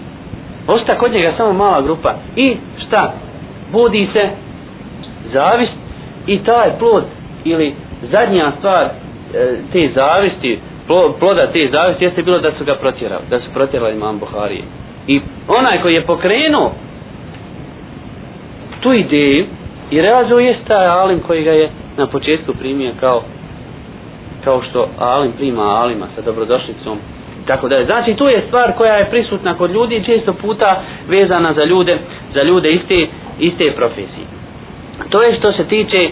Osta 0.67 0.99
kod 0.99 1.13
njega 1.13 1.33
samo 1.37 1.53
mala 1.53 1.83
grupa. 1.83 2.15
I 2.37 2.57
šta? 2.87 3.13
Budi 3.73 4.09
se 4.13 4.29
zavist 5.33 5.73
i 6.27 6.39
taj 6.39 6.79
plod 6.79 7.05
ili 7.45 7.75
zadnja 8.13 8.53
stvar 8.59 8.85
e, 8.85 8.91
te 9.73 9.91
zavisti 9.95 10.59
ploda 11.19 11.47
te 11.53 11.69
zavisti 11.73 12.05
jeste 12.05 12.23
bilo 12.23 12.39
da 12.39 12.53
su 12.59 12.65
ga 12.65 12.75
protjerali 12.75 13.23
da 13.31 13.41
su 13.41 13.47
protjerali 13.55 13.95
imam 13.95 14.19
Buharije 14.19 14.63
i 15.07 15.21
onaj 15.49 15.83
koji 15.83 15.95
je 15.95 16.07
pokrenuo 16.07 16.73
tu 18.81 18.93
ideju 18.93 19.45
i 19.91 20.01
realizuo 20.01 20.39
je 20.39 20.57
taj 20.69 20.87
alim 20.87 21.21
koji 21.21 21.45
ga 21.45 21.51
je 21.53 21.71
na 21.97 22.07
početku 22.07 22.55
primio 22.55 22.93
kao 23.01 23.23
kao 24.45 24.63
što 24.63 24.89
alim 24.99 25.33
prima 25.33 25.63
alima 25.63 26.07
sa 26.15 26.23
dobrodošlicom 26.23 26.99
tako 27.47 27.69
da 27.69 27.76
je 27.76 27.85
znači 27.85 28.15
to 28.15 28.29
je 28.29 28.45
stvar 28.49 28.73
koja 28.73 28.95
je 28.95 29.11
prisutna 29.11 29.55
kod 29.55 29.71
ljudi 29.71 30.05
često 30.07 30.33
puta 30.33 30.83
vezana 31.09 31.53
za 31.53 31.65
ljude 31.65 31.99
za 32.35 32.43
ljude 32.43 32.71
iste 32.71 33.07
iste 33.38 33.73
profesije. 33.76 34.26
To 35.11 35.23
je 35.23 35.35
što 35.35 35.53
se 35.53 35.65
tiče 35.65 35.99
e, 35.99 36.11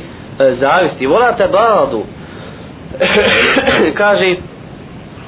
zavisti. 0.61 1.07
Volate 1.07 1.49
baladu. 1.49 2.03
Kaže, 3.95 4.35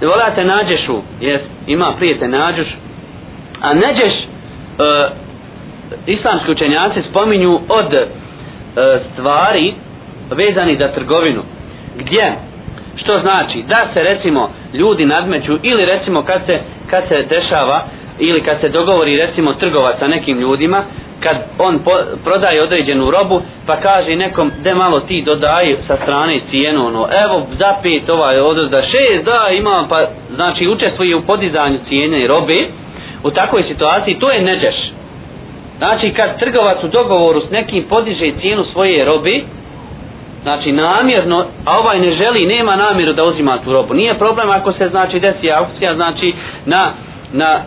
volate 0.00 0.44
nađešu. 0.44 1.00
Jes, 1.20 1.40
ima 1.66 1.92
prijete 1.98 2.28
nađuš. 2.28 2.68
A 3.60 3.74
nađeš, 3.74 4.12
e, 4.14 4.26
islamski 6.06 6.50
učenjaci 6.50 7.00
spominju 7.10 7.60
od 7.68 7.94
e, 7.94 8.06
stvari 9.12 9.74
vezani 10.30 10.76
za 10.76 10.88
trgovinu. 10.88 11.42
Gdje? 11.96 12.32
Što 13.06 13.18
znači? 13.20 13.62
Da 13.68 13.86
se 13.94 14.02
recimo 14.02 14.50
ljudi 14.74 15.06
nadmeću 15.06 15.58
ili 15.62 15.84
recimo 15.84 16.22
kad 16.22 16.40
se, 16.46 16.60
kad 16.90 17.02
se 17.08 17.22
dešava 17.22 17.84
ili 18.18 18.40
kad 18.40 18.60
se 18.60 18.68
dogovori 18.68 19.16
recimo 19.16 19.52
trgovac 19.52 19.98
sa 19.98 20.08
nekim 20.08 20.38
ljudima 20.40 20.84
kad 21.20 21.36
on 21.58 21.78
po, 21.78 21.90
prodaje 22.24 22.62
određenu 22.62 23.10
robu 23.10 23.42
pa 23.66 23.76
kaže 23.76 24.16
nekom 24.16 24.50
de 24.62 24.74
malo 24.74 25.00
ti 25.00 25.22
dodaj 25.22 25.76
sa 25.86 25.96
strane 26.02 26.40
cijenu 26.50 26.86
ono 26.86 27.08
evo 27.24 27.46
za 27.58 27.74
pet 27.82 28.08
ovaj 28.08 28.40
odnos 28.40 28.70
da 28.70 28.82
šest 28.82 29.24
da 29.24 29.48
imam 29.58 29.88
pa 29.88 30.06
znači 30.34 30.68
učestvuje 30.68 31.16
u 31.16 31.22
podizanju 31.22 31.78
cijene 31.88 32.26
robe 32.26 32.58
u 33.22 33.30
takvoj 33.30 33.62
situaciji 33.68 34.18
to 34.18 34.30
je 34.30 34.42
neđeš 34.42 34.76
znači 35.78 36.10
kad 36.10 36.38
trgovac 36.38 36.84
u 36.84 36.88
dogovoru 36.88 37.40
s 37.40 37.50
nekim 37.50 37.84
podiže 37.88 38.32
cijenu 38.40 38.64
svoje 38.72 39.04
robe 39.04 39.40
znači 40.46 40.72
namjerno 40.72 41.46
a 41.64 41.78
ovaj 41.78 41.98
ne 41.98 42.12
želi 42.12 42.46
nema 42.46 42.76
namjeru 42.76 43.12
da 43.12 43.24
uzima 43.24 43.58
tu 43.64 43.72
robu. 43.72 43.94
Nije 43.94 44.18
problem 44.18 44.50
ako 44.50 44.72
se 44.72 44.88
znači 44.88 45.20
desi 45.20 45.52
aukcija 45.52 45.94
znači 45.94 46.34
na 46.66 46.92
na 47.32 47.50
e, 47.54 47.60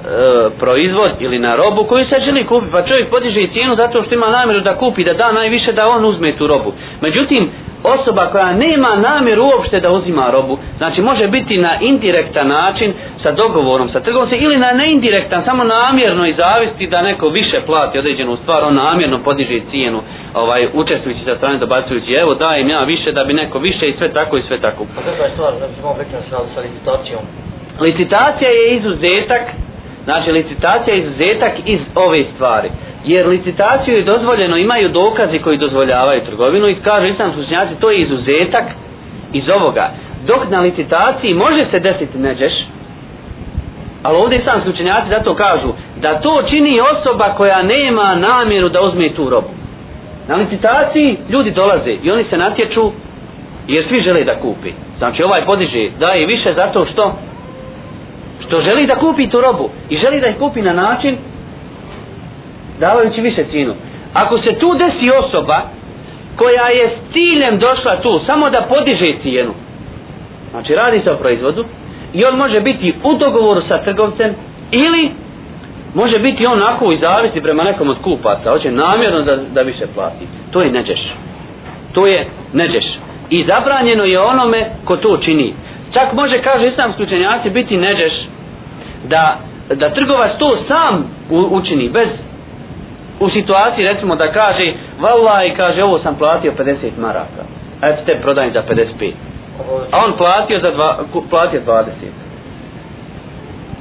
proizvod 0.59 1.11
ili 1.19 1.39
na 1.39 1.55
robu 1.55 1.83
koju 1.83 2.05
se 2.05 2.15
želi 2.25 2.45
kupiti. 2.45 2.71
Pa 2.71 2.81
čovjek 2.81 3.09
podiže 3.09 3.47
cijenu 3.53 3.75
zato 3.75 4.03
što 4.03 4.15
ima 4.15 4.29
namjeru 4.29 4.61
da 4.61 4.75
kupi 4.77 5.03
da 5.03 5.13
da 5.13 5.31
najviše 5.31 5.71
da 5.73 5.87
on 5.87 6.05
uzme 6.05 6.37
tu 6.37 6.47
robu. 6.47 6.73
Međutim 7.01 7.49
osoba 7.83 8.25
koja 8.31 8.53
nema 8.53 8.95
namjeru 8.95 9.43
uopšte 9.45 9.79
da 9.79 9.91
uzima 9.91 10.29
robu 10.31 10.57
znači 10.77 11.01
može 11.01 11.27
biti 11.27 11.57
na 11.57 11.77
indirektan 11.81 12.47
način 12.47 12.93
sa 13.23 13.31
dogovorom 13.31 13.89
sa 13.89 13.99
trgovcem 13.99 14.39
ili 14.41 14.57
na 14.57 14.71
neindirektan 14.71 15.43
samo 15.45 15.63
namjerno 15.63 16.25
i 16.27 16.33
zavisti 16.33 16.87
da 16.87 17.01
neko 17.01 17.29
više 17.29 17.61
plati 17.65 17.99
određenu 17.99 18.37
stvar 18.43 18.63
on 18.63 18.75
namjerno 18.75 19.19
podiže 19.23 19.59
cijenu 19.71 20.01
ovaj 20.33 20.67
učestvujući 20.73 21.25
sa 21.25 21.35
strane 21.37 21.57
dobacujući 21.57 22.13
evo 22.13 22.33
dajem 22.35 22.69
ja 22.69 22.83
više 22.83 23.11
da 23.11 23.23
bi 23.23 23.33
neko 23.33 23.59
više 23.59 23.89
i 23.89 23.95
sve 23.97 24.13
tako 24.13 24.37
i 24.37 24.43
sve 24.47 24.57
tako. 24.61 24.85
Pa 24.95 25.01
kakva 25.01 25.25
je 25.25 25.31
stvar 25.33 25.53
znači, 25.57 25.61
da 25.61 25.67
bi 25.67 25.73
se 25.75 25.81
mogu 25.81 25.99
sa, 26.29 26.37
sa 26.55 26.61
licitacijom 26.61 27.21
licitacija 27.81 28.49
je 28.49 28.75
izuzetak 28.77 29.41
znači 30.03 30.31
licitacija 30.31 30.95
je 30.95 31.01
izuzetak 31.01 31.51
iz 31.65 31.79
ove 31.95 32.23
stvari. 32.35 32.69
Jer 33.05 33.27
licitaciju 33.27 33.95
je 33.97 34.03
dozvoljeno 34.03 34.57
imaju 34.57 34.89
dokazi 34.89 35.39
koji 35.39 35.57
dozvoljavaju 35.57 36.21
trgovinu 36.25 36.67
i 36.67 36.75
kažu 36.75 37.05
islam 37.05 37.33
slučnjaci 37.33 37.79
to 37.79 37.91
je 37.91 38.01
izuzetak 38.01 38.63
iz 39.33 39.49
ovoga. 39.49 39.89
Dok 40.27 40.49
na 40.49 40.59
licitaciji 40.59 41.33
može 41.33 41.65
se 41.71 41.79
desiti 41.79 42.17
neđeš 42.17 42.53
ali 44.03 44.17
ovdje 44.17 44.39
islam 44.39 44.61
slučnjaci 44.63 45.09
zato 45.09 45.35
kažu 45.35 45.73
da 46.01 46.21
to 46.21 46.43
čini 46.49 46.79
osoba 46.79 47.33
koja 47.37 47.61
nema 47.61 48.15
namjeru 48.15 48.69
da 48.69 48.81
uzme 48.81 49.09
tu 49.09 49.29
robu. 49.29 49.47
Na 50.27 50.35
licitaciji 50.35 51.17
ljudi 51.29 51.51
dolaze 51.51 51.91
i 52.03 52.11
oni 52.11 52.23
se 52.29 52.37
natječu 52.37 52.91
jer 53.67 53.85
svi 53.87 54.01
žele 54.01 54.23
da 54.23 54.35
kupi. 54.35 54.71
Znači 54.97 55.23
ovaj 55.23 55.45
podiže 55.45 55.89
daje 55.99 56.25
više 56.25 56.53
zato 56.53 56.85
što 56.85 57.13
što 58.49 58.61
želi 58.61 58.87
da 58.87 58.95
kupi 58.95 59.29
tu 59.29 59.41
robu 59.41 59.69
i 59.89 59.97
želi 59.97 60.21
da 60.21 60.27
ih 60.27 60.35
kupi 60.39 60.61
na 60.61 60.73
način 60.73 61.17
davajući 62.79 63.21
više 63.21 63.45
cijenu. 63.51 63.73
Ako 64.13 64.37
se 64.37 64.59
tu 64.59 64.73
desi 64.73 65.11
osoba 65.11 65.61
koja 66.35 66.67
je 66.67 66.89
s 66.89 67.13
ciljem 67.13 67.59
došla 67.59 68.01
tu 68.01 68.19
samo 68.25 68.49
da 68.49 68.61
podiže 68.61 69.05
cijenu, 69.21 69.53
znači 70.51 70.75
radi 70.75 71.01
se 71.03 71.11
o 71.11 71.15
proizvodu 71.15 71.65
i 72.13 72.25
on 72.25 72.35
može 72.37 72.61
biti 72.61 72.93
u 73.03 73.13
dogovoru 73.13 73.61
sa 73.67 73.77
trgovcem 73.83 74.35
ili 74.71 75.11
može 75.93 76.19
biti 76.19 76.45
on 76.45 76.61
onako 76.61 76.91
i 76.91 76.97
zavisi 76.97 77.41
prema 77.41 77.63
nekom 77.63 77.89
od 77.89 77.97
kupaca, 78.03 78.51
hoće 78.51 78.71
namjerno 78.71 79.21
da, 79.21 79.35
da 79.35 79.61
više 79.61 79.87
plati. 79.95 80.27
To 80.51 80.61
je 80.61 80.71
neđeš. 80.71 81.13
To 81.93 82.07
je 82.07 82.27
neđeš. 82.53 82.85
I 83.29 83.45
zabranjeno 83.47 84.03
je 84.03 84.19
onome 84.19 84.69
ko 84.85 84.97
to 84.97 85.17
čini. 85.17 85.53
Čak 85.93 86.13
može, 86.13 86.41
kaže 86.41 86.67
islamski 86.67 87.03
učenjaci, 87.03 87.49
biti 87.49 87.77
neđeš 87.77 88.13
da, 89.09 89.37
da 89.75 89.89
trgovac 89.89 90.31
to 90.39 90.57
sam 90.67 91.11
učini 91.29 91.89
bez 91.89 92.07
u 93.19 93.29
situaciji 93.29 93.85
recimo 93.85 94.15
da 94.15 94.31
kaže 94.31 94.73
vallaj 94.99 95.55
kaže 95.55 95.83
ovo 95.83 95.99
sam 95.99 96.15
platio 96.15 96.51
50 96.59 96.75
maraka. 96.99 97.43
Eto 97.81 98.01
te 98.05 98.19
prodajem 98.21 98.53
za 98.53 98.63
55 98.69 99.11
a 99.91 100.05
on 100.05 100.13
platio 100.17 100.59
za 100.59 100.71
dva, 100.71 100.99
platio 101.29 101.61
20 101.67 101.85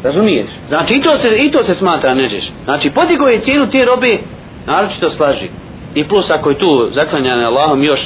razumiješ? 0.03 0.47
Znači 0.69 0.95
i 0.95 1.03
to 1.03 1.19
se, 1.19 1.37
i 1.37 1.51
to 1.51 1.65
se 1.65 1.75
smatra 1.75 2.15
neđeš. 2.15 2.45
Znači 2.65 2.91
podigo 2.91 3.29
je 3.29 3.41
cijenu 3.41 3.71
te 3.71 3.85
robe 3.85 4.19
naročito 4.67 5.11
slaži. 5.17 5.49
I 5.95 6.05
plus 6.05 6.31
ako 6.31 6.51
je 6.51 6.59
tu 6.59 6.91
zaklanjan 6.95 7.45
Allahom 7.45 7.85
još 7.85 8.01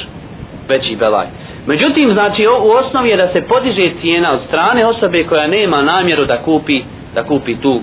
veći 0.69 0.95
belaj. 0.95 1.27
Međutim, 1.67 2.13
znači 2.13 2.47
u 2.47 2.69
osnovi 2.71 3.09
je 3.09 3.17
da 3.17 3.27
se 3.33 3.47
podiže 3.47 3.91
cijena 4.01 4.33
od 4.33 4.39
strane 4.47 4.85
osobe 4.85 5.23
koja 5.23 5.47
nema 5.47 5.81
namjeru 5.81 6.25
da 6.25 6.37
kupi 6.37 6.81
da 7.15 7.23
kupi 7.23 7.55
tu 7.55 7.81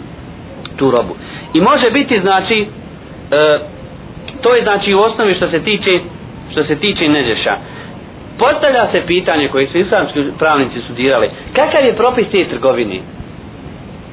tu 0.77 0.91
robu. 0.91 1.15
I 1.55 1.61
može 1.61 1.91
biti 1.91 2.21
znači 2.21 2.67
e, 3.31 3.59
to 4.43 4.55
je 4.55 4.63
znači 4.63 4.95
u 4.95 5.01
osnovi 5.01 5.35
što 5.35 5.49
se 5.49 5.61
tiče 5.61 5.99
što 6.53 6.65
se 6.65 6.77
tiče 6.77 7.09
neđeša. 7.09 7.55
Postavlja 8.39 8.87
se 8.93 9.03
pitanje 9.07 9.49
koje 9.49 9.67
su 9.69 9.79
islamski 9.79 10.25
pravnici 10.39 10.81
studirali, 10.85 11.31
kakav 11.53 11.85
je 11.85 11.97
propis 11.97 12.27
te 12.33 12.45
trgovine? 12.45 12.99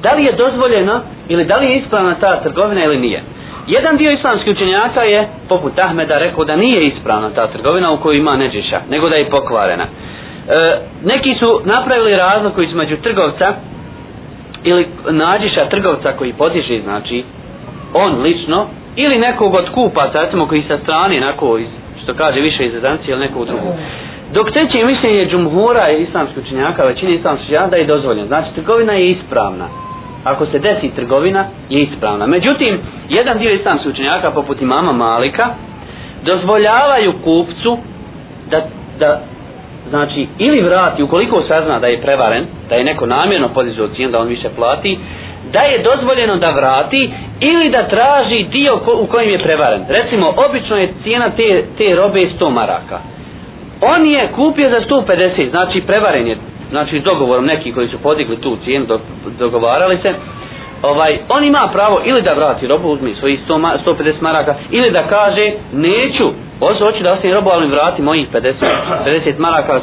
Da 0.02 0.12
li 0.12 0.24
je 0.24 0.32
dozvoljeno 0.32 1.00
ili 1.28 1.44
da 1.44 1.56
li 1.56 1.66
je 1.66 1.76
ispravna 1.76 2.14
ta 2.14 2.40
trgovina 2.40 2.84
ili 2.84 2.98
nije? 2.98 3.22
Jedan 3.66 3.96
dio 3.96 4.10
islamskih 4.10 4.52
učenjaka 4.52 5.02
je, 5.02 5.28
poput 5.48 5.78
Ahmeda, 5.78 6.18
rekao 6.18 6.44
da 6.44 6.56
nije 6.56 6.86
ispravna 6.86 7.30
ta 7.30 7.46
trgovina 7.46 7.90
u 7.92 7.96
kojoj 7.96 8.18
ima 8.18 8.36
neđeša, 8.36 8.80
nego 8.90 9.08
da 9.08 9.16
je 9.16 9.30
pokvarena. 9.30 9.84
E, 9.84 10.78
neki 11.04 11.34
su 11.38 11.60
napravili 11.64 12.16
razliku 12.16 12.62
između 12.62 12.96
trgovca 12.96 13.54
ili 14.64 14.86
nađiša 15.10 15.68
trgovca 15.68 16.12
koji 16.12 16.32
podiže, 16.32 16.80
znači, 16.82 17.24
on 17.94 18.22
lično, 18.22 18.66
ili 18.96 19.18
nekog 19.18 19.54
od 19.54 19.68
kupaca, 19.74 20.20
recimo 20.22 20.46
koji 20.46 20.62
sa 20.68 20.78
strane, 20.82 21.20
nako, 21.20 21.58
iz, 21.58 21.66
što 22.02 22.14
kaže 22.14 22.40
više 22.40 22.66
iz 22.66 22.72
Zancije 22.82 23.12
ili 23.12 23.20
nekog 23.26 23.46
drugog. 23.46 23.72
Dok 24.34 24.50
treće 24.50 24.84
mišljenje 24.84 25.26
džumhura 25.30 25.90
i 25.90 26.02
islamskih 26.02 26.38
učenjaka, 26.44 26.84
većini 26.84 27.14
islamskih 27.14 27.46
učenjaka 27.46 27.70
da 27.70 27.76
je 27.76 27.86
dozvoljeno. 27.86 28.26
Znači, 28.26 28.48
trgovina 28.54 28.92
je 28.92 29.10
ispravna 29.10 29.68
ako 30.24 30.46
se 30.46 30.58
desi 30.58 30.90
trgovina, 30.96 31.44
je 31.68 31.82
ispravna. 31.82 32.26
Međutim, 32.26 32.78
jedan 33.08 33.38
dio 33.38 33.52
islamskih 33.52 33.90
učenjaka, 33.92 34.30
poput 34.30 34.62
imama 34.62 34.92
Malika, 34.92 35.46
dozvoljavaju 36.24 37.12
kupcu 37.24 37.78
da, 38.50 38.60
da 38.98 39.22
znači, 39.90 40.26
ili 40.38 40.60
vrati, 40.60 41.02
ukoliko 41.02 41.42
sazna 41.48 41.78
da 41.78 41.86
je 41.86 42.00
prevaren, 42.02 42.44
da 42.68 42.74
je 42.74 42.84
neko 42.84 43.06
namjerno 43.06 43.48
podizao 43.48 43.88
cijenu, 43.88 44.12
da 44.12 44.20
on 44.20 44.28
više 44.28 44.48
plati, 44.56 44.98
da 45.52 45.60
je 45.60 45.82
dozvoljeno 45.82 46.36
da 46.36 46.50
vrati 46.50 47.10
ili 47.40 47.70
da 47.70 47.88
traži 47.88 48.42
dio 48.44 48.76
ko, 48.76 48.98
u 49.00 49.06
kojem 49.06 49.30
je 49.30 49.38
prevaren. 49.38 49.82
Recimo, 49.88 50.34
obično 50.48 50.76
je 50.76 50.92
cijena 51.02 51.30
te, 51.30 51.64
te 51.78 51.94
robe 51.94 52.20
100 52.40 52.50
maraka. 52.50 52.98
On 53.80 54.06
je 54.06 54.28
kupio 54.36 54.70
za 54.70 54.80
150, 54.80 55.50
znači 55.50 55.80
prevaren 55.80 56.26
je 56.26 56.36
znači 56.70 57.00
s 57.00 57.04
dogovorom 57.04 57.46
neki 57.46 57.72
koji 57.72 57.88
su 57.88 57.98
podigli 57.98 58.40
tu 58.40 58.56
cijenu 58.64 58.86
do, 58.86 59.00
dogovarali 59.38 59.98
se 60.02 60.14
ovaj 60.82 61.18
on 61.28 61.44
ima 61.44 61.68
pravo 61.72 62.00
ili 62.04 62.22
da 62.22 62.32
vrati 62.34 62.66
robu 62.66 62.88
uzmi 62.88 63.14
svoji 63.14 63.38
100 63.48 63.78
150 63.86 64.12
maraka 64.20 64.54
ili 64.70 64.90
da 64.90 65.02
kaže 65.08 65.52
neću. 65.72 66.30
Hoću 66.60 66.84
hoću 66.84 67.02
da 67.02 67.12
ostavim 67.12 67.34
robu 67.34 67.50
ali 67.50 67.66
vrati 67.68 68.02
mojih 68.02 68.28
50 68.32 68.52
50 69.06 69.38
maraka 69.38 69.80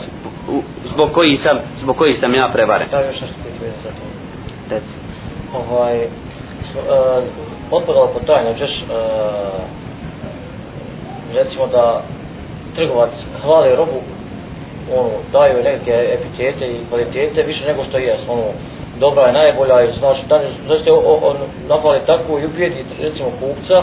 zbog 0.93 1.11
koji 1.11 1.39
sam 1.43 1.57
zbog 1.81 1.97
koji 1.97 2.17
sam 2.19 2.33
ja 2.33 2.49
prevaren. 2.53 2.87
Da 2.91 2.99
još 2.99 3.21
nešto 3.21 3.35
pitanje 3.43 3.71
za 3.83 3.89
to? 3.89 4.75
Ovaj 5.69 5.97
uh, 5.97 7.23
otpadalo 7.71 8.07
po 8.07 8.19
tajno 8.19 8.53
ćeš 8.53 8.71
uh, 8.81 8.89
recimo 11.33 11.67
da 11.67 12.01
trgovac 12.75 13.09
hvali 13.43 13.75
robu 13.75 13.99
ono, 14.93 15.09
daju 15.31 15.63
neke 15.63 15.93
epitete 16.13 16.67
i 16.71 16.85
kvalitete 16.89 17.43
više 17.43 17.65
nego 17.67 17.83
što 17.89 17.97
je, 17.97 18.17
ono, 18.27 18.43
dobra 18.99 19.23
je 19.27 19.33
najbolja 19.33 19.81
i 19.83 19.87
znači, 19.99 20.21
da, 20.29 20.37
da 20.67 20.79
ste 20.79 20.91
napali 21.69 21.99
tako 22.05 22.39
i 22.39 22.45
ubijeti, 22.45 22.83
recimo, 23.01 23.29
kupca, 23.39 23.77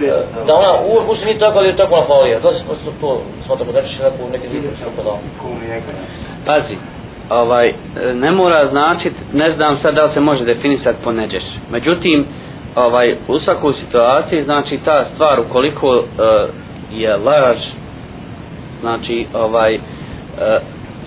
e, 0.00 0.22
da 0.46 0.54
ona 0.54 0.72
uvijek 0.86 1.08
uopšte 1.08 1.24
nije 1.26 1.38
tako, 1.38 1.58
ali 1.58 1.68
je 1.68 1.76
tako 1.76 1.96
napalija. 1.96 2.40
Da 2.40 2.52
se 2.52 2.90
to 3.00 3.20
smatramo 3.46 3.72
da 3.72 3.82
ćeš 3.82 3.98
neku 3.98 4.30
neki 4.32 4.48
drugi 4.48 4.68
tako 4.84 5.02
da. 5.08 5.14
Pazi, 6.46 6.76
ovaj, 7.30 7.72
ne 8.14 8.30
mora 8.30 8.68
značit, 8.70 9.12
ne 9.32 9.52
znam 9.56 9.78
sad 9.82 9.94
da 9.94 10.04
li 10.04 10.10
se 10.14 10.20
može 10.20 10.44
definisati 10.44 10.98
po 11.04 11.12
neđeš. 11.12 11.44
Međutim, 11.70 12.26
ovaj, 12.76 13.16
u 13.28 13.38
svakoj 13.38 13.72
situaciji, 13.84 14.44
znači 14.44 14.78
ta 14.84 15.04
stvar 15.14 15.40
ukoliko 15.40 15.88
uh, 15.88 16.04
je 16.92 17.16
laž, 17.16 17.58
znači, 18.80 19.26
ovaj, 19.34 19.74
uh, 19.74 19.80
e, 20.40 20.60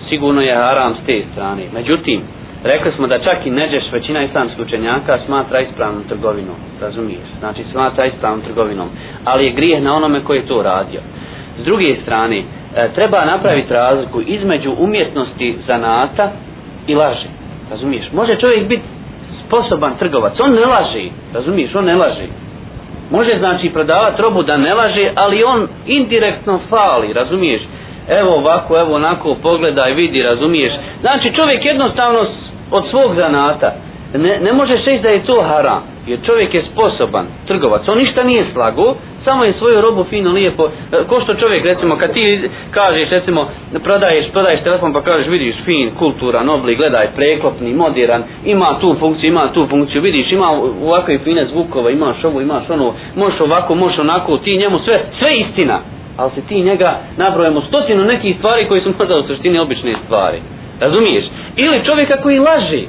sigurno 0.08 0.40
je 0.40 0.54
haram 0.54 0.94
s 0.94 1.06
te 1.06 1.22
strane. 1.32 1.62
Međutim, 1.74 2.22
rekli 2.64 2.92
smo 2.96 3.06
da 3.06 3.18
čak 3.18 3.46
i 3.46 3.50
neđeš 3.50 3.84
većina 3.92 4.22
islamskih 4.22 4.60
učenjaka 4.66 5.18
smatra 5.26 5.60
ispravnom 5.60 6.04
trgovinom, 6.08 6.56
razumiješ? 6.80 7.28
Znači 7.38 7.62
smatra 7.72 8.06
ispravnom 8.06 8.40
trgovinom, 8.40 8.88
ali 9.24 9.44
je 9.44 9.52
grijeh 9.52 9.82
na 9.82 9.94
onome 9.96 10.24
koji 10.24 10.38
je 10.38 10.46
to 10.46 10.62
radio. 10.62 11.00
S 11.58 11.64
druge 11.64 11.96
strane, 12.02 12.38
e, 12.38 12.44
treba 12.94 13.24
napraviti 13.24 13.72
razliku 13.72 14.20
između 14.26 14.72
umjetnosti 14.78 15.56
zanata 15.66 16.30
i 16.86 16.94
laži. 16.94 17.28
Razumiješ? 17.70 18.12
Može 18.12 18.36
čovjek 18.36 18.68
biti 18.68 18.82
sposoban 19.46 19.92
trgovac, 19.98 20.40
on 20.40 20.52
ne 20.52 20.66
laže, 20.66 21.08
razumiješ, 21.34 21.74
on 21.74 21.84
ne 21.84 21.96
laže. 21.96 22.26
Može 23.10 23.38
znači 23.38 23.70
prodavati 23.70 24.22
robu 24.22 24.42
da 24.42 24.56
ne 24.56 24.74
laže, 24.74 25.10
ali 25.14 25.44
on 25.44 25.68
indirektno 25.86 26.60
fali, 26.70 27.12
razumiješ? 27.12 27.62
evo 28.08 28.34
ovako, 28.36 28.78
evo 28.78 28.94
onako, 28.94 29.34
pogledaj, 29.42 29.92
vidi, 29.92 30.22
razumiješ. 30.22 30.72
Znači 31.00 31.32
čovjek 31.34 31.64
jednostavno 31.64 32.26
od 32.70 32.84
svog 32.90 33.14
zanata, 33.14 33.74
ne, 34.14 34.40
ne 34.40 34.52
možeš 34.52 34.84
reći 34.84 35.02
da 35.02 35.10
je 35.10 35.24
to 35.24 35.42
haram, 35.42 35.82
jer 36.06 36.18
čovjek 36.26 36.54
je 36.54 36.64
sposoban, 36.72 37.26
trgovac, 37.46 37.88
on 37.88 37.98
ništa 37.98 38.24
nije 38.24 38.44
slago, 38.52 38.94
samo 39.24 39.44
je 39.44 39.52
svoju 39.58 39.80
robu 39.80 40.04
fino, 40.04 40.32
lijepo, 40.32 40.68
e, 40.92 41.04
ko 41.08 41.20
što 41.20 41.34
čovjek, 41.34 41.64
recimo, 41.64 41.96
kad 41.96 42.12
ti 42.12 42.50
kažeš, 42.70 43.10
recimo, 43.10 43.48
prodaješ, 43.84 44.26
prodaješ 44.32 44.60
telefon 44.60 44.92
pa 44.92 45.02
kažeš, 45.02 45.26
vidiš, 45.26 45.56
fin, 45.64 45.90
kulturan, 45.98 46.48
oblik, 46.48 46.78
gledaj, 46.78 47.08
preklopni, 47.16 47.74
modiran, 47.74 48.22
ima 48.44 48.78
tu 48.80 48.96
funkciju, 49.00 49.28
ima 49.28 49.52
tu 49.52 49.66
funkciju, 49.70 50.02
vidiš, 50.02 50.32
ima 50.32 50.48
ovakve 50.84 51.18
fine 51.18 51.46
zvukove, 51.46 51.92
imaš 51.92 52.24
ovo, 52.24 52.40
imaš 52.40 52.70
ono, 52.70 52.94
možeš 53.16 53.40
ovako, 53.40 53.74
možeš 53.74 53.98
onako, 53.98 54.38
ti 54.38 54.58
njemu 54.58 54.78
sve, 54.84 55.00
sve 55.18 55.36
istina, 55.36 55.80
ali 56.16 56.30
se 56.34 56.40
ti 56.40 56.62
njega 56.62 57.00
nabrojemo 57.16 57.60
stotinu 57.60 58.04
nekih 58.04 58.36
stvari 58.38 58.64
koji 58.68 58.80
su 58.80 58.92
možda 58.98 59.18
u 59.18 59.26
suštini 59.26 59.58
obične 59.58 59.94
stvari. 60.04 60.40
Razumiješ? 60.80 61.24
Ili 61.56 61.84
čovjeka 61.84 62.16
koji 62.22 62.38
laže. 62.38 62.82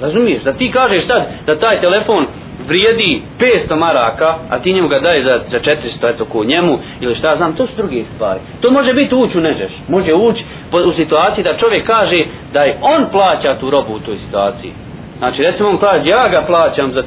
Razumiješ? 0.00 0.42
Da 0.42 0.52
ti 0.52 0.70
kažeš 0.72 1.06
sad 1.06 1.22
da 1.46 1.58
taj 1.58 1.80
telefon 1.80 2.26
vrijedi 2.68 3.22
500 3.68 3.76
maraka, 3.76 4.34
a 4.50 4.58
ti 4.58 4.72
njemu 4.72 4.88
ga 4.88 4.98
daje 5.00 5.24
za, 5.24 5.40
za 5.50 5.58
400, 5.60 6.10
eto 6.14 6.24
ko 6.24 6.44
njemu, 6.44 6.78
ili 7.00 7.14
šta 7.14 7.36
znam, 7.36 7.56
to 7.56 7.66
su 7.66 7.72
druge 7.76 8.02
stvari. 8.14 8.40
To 8.60 8.70
može 8.70 8.92
biti 8.92 9.14
ući 9.14 9.38
u 9.38 9.40
nežeš. 9.40 9.72
Može 9.88 10.14
ući 10.14 10.44
u 10.72 10.92
situaciji 10.92 11.44
da 11.44 11.56
čovjek 11.56 11.86
kaže 11.86 12.24
da 12.52 12.62
je 12.62 12.78
on 12.82 13.06
plaća 13.12 13.56
tu 13.60 13.70
robu 13.70 13.92
u 13.94 13.98
toj 13.98 14.16
situaciji. 14.26 14.72
Znači, 15.18 15.42
recimo 15.42 15.68
on 15.68 15.78
kaže, 15.78 16.08
ja 16.08 16.28
ga 16.28 16.42
plaćam 16.46 16.92
za 16.92 17.02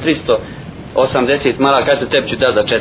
380 0.96 1.60
maraka, 1.60 1.92
eto 1.92 2.06
tebi 2.06 2.30
ću 2.30 2.36
da 2.36 2.52
za 2.52 2.64
400 2.64 2.80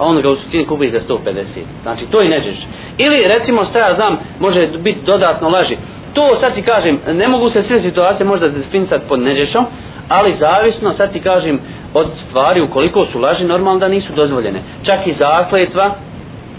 a 0.00 0.04
on 0.04 0.22
ga 0.22 0.30
u 0.30 0.36
suštini 0.36 0.66
kupi 0.66 0.90
za 0.90 1.00
150. 1.08 1.44
Znači, 1.82 2.06
to 2.10 2.22
i 2.22 2.28
neđeš. 2.28 2.56
Ili, 2.98 3.24
recimo, 3.24 3.64
šta 3.70 3.78
ja 3.78 3.94
znam, 3.94 4.18
može 4.40 4.66
biti 4.66 4.98
dodatno 5.06 5.48
laži. 5.48 5.76
To, 6.12 6.36
sad 6.40 6.54
ti 6.54 6.62
kažem, 6.62 6.98
ne 7.12 7.28
mogu 7.28 7.50
se 7.50 7.62
sve 7.62 7.82
situacije 7.82 8.26
možda 8.26 8.48
definisati 8.48 9.04
pod 9.08 9.20
neđešom, 9.20 9.66
ali 10.08 10.36
zavisno, 10.40 10.94
sad 10.96 11.12
ti 11.12 11.20
kažem, 11.20 11.60
od 11.94 12.06
stvari, 12.28 12.60
ukoliko 12.60 13.06
su 13.12 13.18
laži, 13.18 13.44
normalno 13.44 13.80
da 13.80 13.88
nisu 13.88 14.12
dozvoljene. 14.16 14.60
Čak 14.82 15.06
i 15.06 15.14
zakletva, 15.18 15.94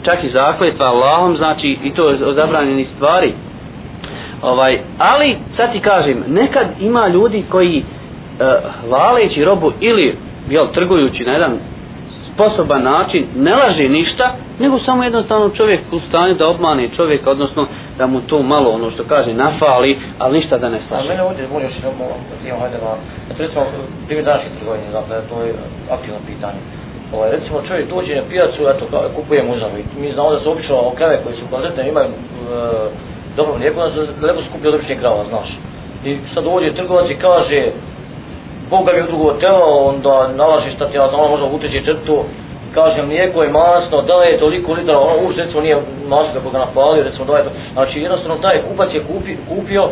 čak 0.03 0.23
i 0.23 0.29
zakletva 0.29 0.85
Allahom, 0.85 1.37
znači, 1.37 1.77
i 1.83 1.91
to 1.93 2.09
je 2.09 2.17
zabranjeni 2.35 2.87
stvari. 2.95 3.33
Ovaj, 4.41 4.79
ali, 4.97 5.37
sad 5.57 5.71
ti 5.71 5.79
kažem, 5.79 6.23
nekad 6.27 6.67
ima 6.79 7.07
ljudi 7.07 7.43
koji 7.49 7.77
uh, 7.77 8.45
hvaleći 8.89 9.45
robu 9.45 9.71
ili 9.79 10.15
jel, 10.49 10.67
trgujući 10.73 11.23
na 11.25 11.31
jedan 11.31 11.57
sposoban 12.41 12.84
način 12.84 13.25
ne 13.36 13.56
laže 13.56 13.89
ništa, 13.89 14.36
nego 14.60 14.80
samo 14.80 15.04
jednostavno 15.04 15.49
čovjek 15.49 15.80
u 15.91 15.99
stanju 15.99 16.34
da 16.34 16.47
obmane 16.47 16.89
čovjeka, 16.95 17.32
odnosno 17.32 17.67
da 17.97 18.08
mu 18.08 18.21
to 18.21 18.43
malo 18.43 18.69
ono 18.69 18.91
što 18.91 19.04
kaže 19.04 19.34
nafali, 19.34 19.99
ali 20.19 20.38
ništa 20.38 20.58
da 20.58 20.69
ne 20.69 20.80
slaže. 20.88 21.08
A 21.08 21.12
mene 21.12 21.23
ovdje 21.23 21.47
volim 21.51 21.67
još 21.67 21.75
jednom 21.75 21.93
imam 22.47 22.60
hajde 22.60 22.77
na, 22.77 22.91
eto 23.32 23.43
recimo, 23.43 23.62
primjer 24.06 24.25
današnje 24.25 24.49
trgovine, 24.58 24.91
dakle, 24.91 25.15
to 25.30 25.36
je 25.45 25.54
aktivno 25.91 26.19
pitanje. 26.27 26.62
Ovaj, 27.13 27.32
recimo 27.32 27.62
čovjek 27.67 27.89
dođe 27.89 28.15
na 28.15 28.21
pijacu, 28.30 28.62
eto, 28.71 28.84
kupuje 29.15 29.43
muzavu 29.43 29.77
i 29.77 30.01
mi 30.01 30.13
znamo 30.13 30.32
da 30.32 30.39
su 30.39 30.51
obično 30.51 30.91
krave 30.97 31.19
koje 31.23 31.36
su 31.36 31.45
kvalitetne, 31.49 31.89
imaju 31.89 32.08
e, 32.08 32.13
dobro 33.38 33.58
mlijeko, 33.58 33.80
da 33.80 33.91
se 33.91 34.25
lepo 34.27 34.41
skupi 34.49 34.67
od 34.67 34.75
običnih 34.75 34.99
krava, 34.99 35.23
znaš. 35.30 35.49
I 36.06 36.17
sad 36.34 36.43
dođe 36.43 36.73
trgovac 36.73 37.08
i 37.10 37.21
kaže, 37.27 37.62
Bog 38.71 38.86
ga 38.86 38.93
mi 38.93 39.01
u 39.01 39.12
drugo 39.12 39.34
telo, 39.34 39.65
onda 39.91 40.27
nalaži 40.36 40.75
šta 40.75 40.88
ti 40.89 40.97
ja 40.97 41.07
znam, 41.10 41.29
možda 41.29 41.45
uteći 41.45 41.86
črtu, 41.86 42.23
kažem 42.73 43.05
mlijeko 43.07 43.43
je 43.43 43.49
masno, 43.49 44.01
da 44.01 44.13
je 44.13 44.39
toliko 44.39 44.73
litara, 44.73 44.99
ono 44.99 45.27
už 45.27 45.36
recimo 45.36 45.62
nije 45.62 45.77
masno 46.07 46.34
kako 46.34 46.49
ga 46.49 46.60
napalio, 46.60 47.03
recimo 47.03 47.25
da 47.25 47.38
je 47.38 47.43
to, 47.43 47.49
znači 47.73 47.99
jednostavno 47.99 48.38
taj 48.41 48.62
kupac 48.67 48.89
je 48.93 49.03
kupi, 49.03 49.36
kupio 49.49 49.84
uh, 49.84 49.91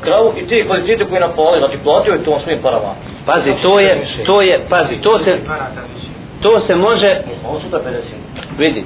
kravu 0.00 0.32
i 0.36 0.48
te 0.48 0.66
kvalitete 0.66 1.04
koje 1.04 1.16
je 1.16 1.28
napalio, 1.28 1.58
znači 1.58 1.78
platio 1.84 2.12
je 2.12 2.24
to 2.24 2.30
on 2.30 2.40
svojim 2.42 2.62
parama. 2.62 2.92
Pazi, 3.26 3.52
to 3.62 3.80
je, 3.80 4.06
to 4.26 4.42
je, 4.42 4.60
pazi, 4.70 4.96
to 5.02 5.18
se, 5.24 5.38
to 6.42 6.60
se 6.66 6.74
može, 6.74 7.20
on 7.48 7.60
sutra 7.62 7.78
50. 7.78 7.92
vidi, 8.58 8.84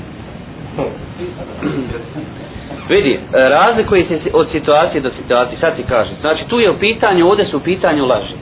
Vidi, 2.89 3.21
razlikuje 3.33 4.05
se 4.05 4.31
od 4.33 4.49
situacije 4.53 5.01
do 5.01 5.11
situacije, 5.23 5.59
sad 5.61 5.77
ti 5.77 5.83
kažem. 5.89 6.15
Znači, 6.21 6.45
tu 6.49 6.61
je 6.61 6.71
u 6.71 6.79
pitanju, 6.79 7.29
ovdje 7.29 7.47
su 7.47 7.57
u 7.57 7.61
pitanju 7.61 8.07
laži. 8.07 8.35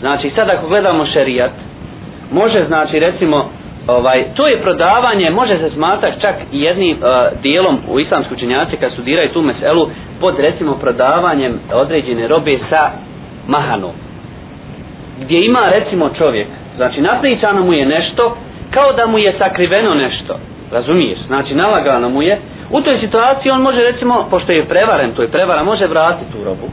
Znači, 0.00 0.30
sad 0.34 0.50
ako 0.50 0.68
gledamo 0.68 1.06
šerijat, 1.06 1.50
može, 2.32 2.64
znači, 2.66 2.98
recimo, 2.98 3.50
ovaj, 3.86 4.24
to 4.34 4.46
je 4.46 4.62
prodavanje, 4.62 5.30
može 5.30 5.58
se 5.58 5.70
smatrati 5.70 6.20
čak 6.20 6.34
i 6.52 6.60
jednim 6.60 6.96
uh, 6.96 7.40
dijelom 7.42 7.78
u 7.88 8.00
islamsku 8.00 8.34
učenjaci 8.34 8.76
kad 8.76 8.92
studiraju 8.92 9.28
tu 9.28 9.42
meselu, 9.42 9.88
pod 10.20 10.34
recimo 10.38 10.74
prodavanjem 10.74 11.60
određene 11.72 12.28
robe 12.28 12.58
sa 12.70 12.90
mahanom. 13.46 13.92
Gdje 15.20 15.44
ima 15.44 15.60
recimo 15.70 16.10
čovjek, 16.18 16.46
znači 16.76 17.00
napričano 17.00 17.64
mu 17.64 17.72
je 17.72 17.86
nešto, 17.86 18.36
kao 18.70 18.92
da 18.92 19.06
mu 19.06 19.18
je 19.18 19.34
sakriveno 19.38 19.94
nešto. 19.94 20.38
Razumiješ? 20.72 21.18
Znači 21.26 21.54
nalagano 21.54 22.08
mu 22.08 22.22
je. 22.22 22.38
U 22.70 22.80
toj 22.80 22.98
situaciji 23.00 23.52
on 23.52 23.62
može 23.62 23.80
recimo, 23.80 24.26
pošto 24.30 24.52
je 24.52 24.64
prevaren, 24.64 25.12
to 25.12 25.22
je 25.22 25.28
prevara, 25.28 25.62
može 25.62 25.86
vratiti 25.86 26.32
tu 26.32 26.44
robu. 26.44 26.68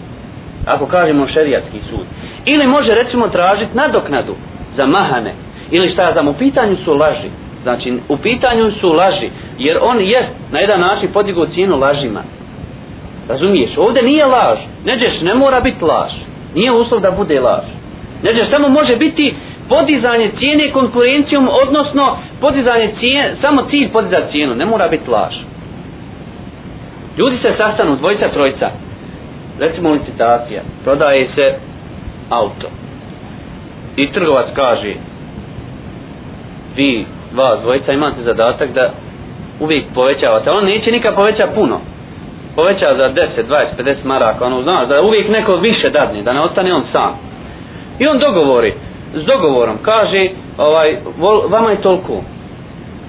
Ako 0.66 0.86
kažemo 0.86 1.28
šerijatski 1.28 1.80
sud. 1.90 2.06
Ili 2.46 2.68
može 2.68 2.94
recimo 2.94 3.28
tražiti 3.28 3.78
nadoknadu 3.78 4.36
za 4.78 4.86
mahane. 4.86 5.34
Ili 5.72 5.92
šta 5.92 6.12
znam, 6.14 6.28
u 6.28 6.34
pitanju 6.34 6.78
su 6.86 6.94
laži. 6.94 7.30
Znači, 7.64 7.94
u 8.10 8.18
pitanju 8.18 8.72
su 8.72 8.94
laži. 8.94 9.30
Jer 9.60 9.78
on 9.82 10.00
je 10.02 10.30
na 10.52 10.60
jedan 10.60 10.80
način 10.80 11.10
podigao 11.14 11.46
cijenu 11.46 11.78
lažima. 11.78 12.22
Razumiješ? 13.30 13.78
Ovdje 13.78 14.04
nije 14.04 14.26
laž. 14.26 14.60
Neđeš, 14.86 15.22
ne 15.22 15.36
mora 15.36 15.60
biti 15.60 15.84
laž. 15.84 16.12
Nije 16.56 16.72
uslov 16.72 17.02
da 17.02 17.12
bude 17.12 17.40
laž. 17.40 17.66
Neđeš, 18.24 18.50
samo 18.52 18.70
može 18.70 18.96
biti 18.96 19.34
podizanje 19.70 20.32
cijene 20.40 20.72
konkurencijom, 20.72 21.50
odnosno 21.64 22.18
podizanje 22.42 22.94
cijene, 23.00 23.36
samo 23.42 23.62
cilj 23.70 23.90
podizati 23.92 24.32
cijenu, 24.32 24.56
ne 24.56 24.66
mora 24.66 24.88
biti 24.88 25.10
laž. 25.10 25.34
Ljudi 27.18 27.38
se 27.42 27.54
sastanu, 27.58 27.96
dvojica, 27.96 28.30
trojica, 28.30 28.70
recimo 29.60 29.92
licitacija, 29.92 30.62
prodaje 30.84 31.28
se 31.36 31.56
auto. 32.30 32.68
I 33.96 34.12
trgovac 34.12 34.46
kaže, 34.56 34.94
vi, 36.76 37.06
vas 37.36 37.60
dvojica, 37.62 37.92
imate 37.92 38.24
zadatak 38.24 38.72
da 38.74 38.92
uvijek 39.60 39.84
povećavate. 39.96 40.52
On 40.52 40.66
neće 40.66 40.92
nikad 40.92 41.16
poveća 41.16 41.48
puno. 41.56 41.80
Poveća 42.56 42.96
za 42.98 43.10
10, 43.10 43.28
20, 43.50 43.66
50 43.78 43.96
maraka, 44.04 44.46
ono, 44.46 44.62
znaš, 44.62 44.88
da 44.88 45.02
uvijek 45.02 45.30
neko 45.30 45.56
više 45.56 45.90
dadne, 45.90 46.22
da 46.22 46.34
ne 46.34 46.42
ostane 46.42 46.74
on 46.74 46.84
sam. 46.92 47.20
I 48.00 48.08
on 48.08 48.20
dogovori, 48.20 48.74
s 49.14 49.26
dogovorom 49.26 49.78
kaže 49.82 50.30
ovaj 50.58 50.98
vol, 51.18 51.48
vama 51.50 51.72
je 51.72 51.82
toliko 51.82 52.22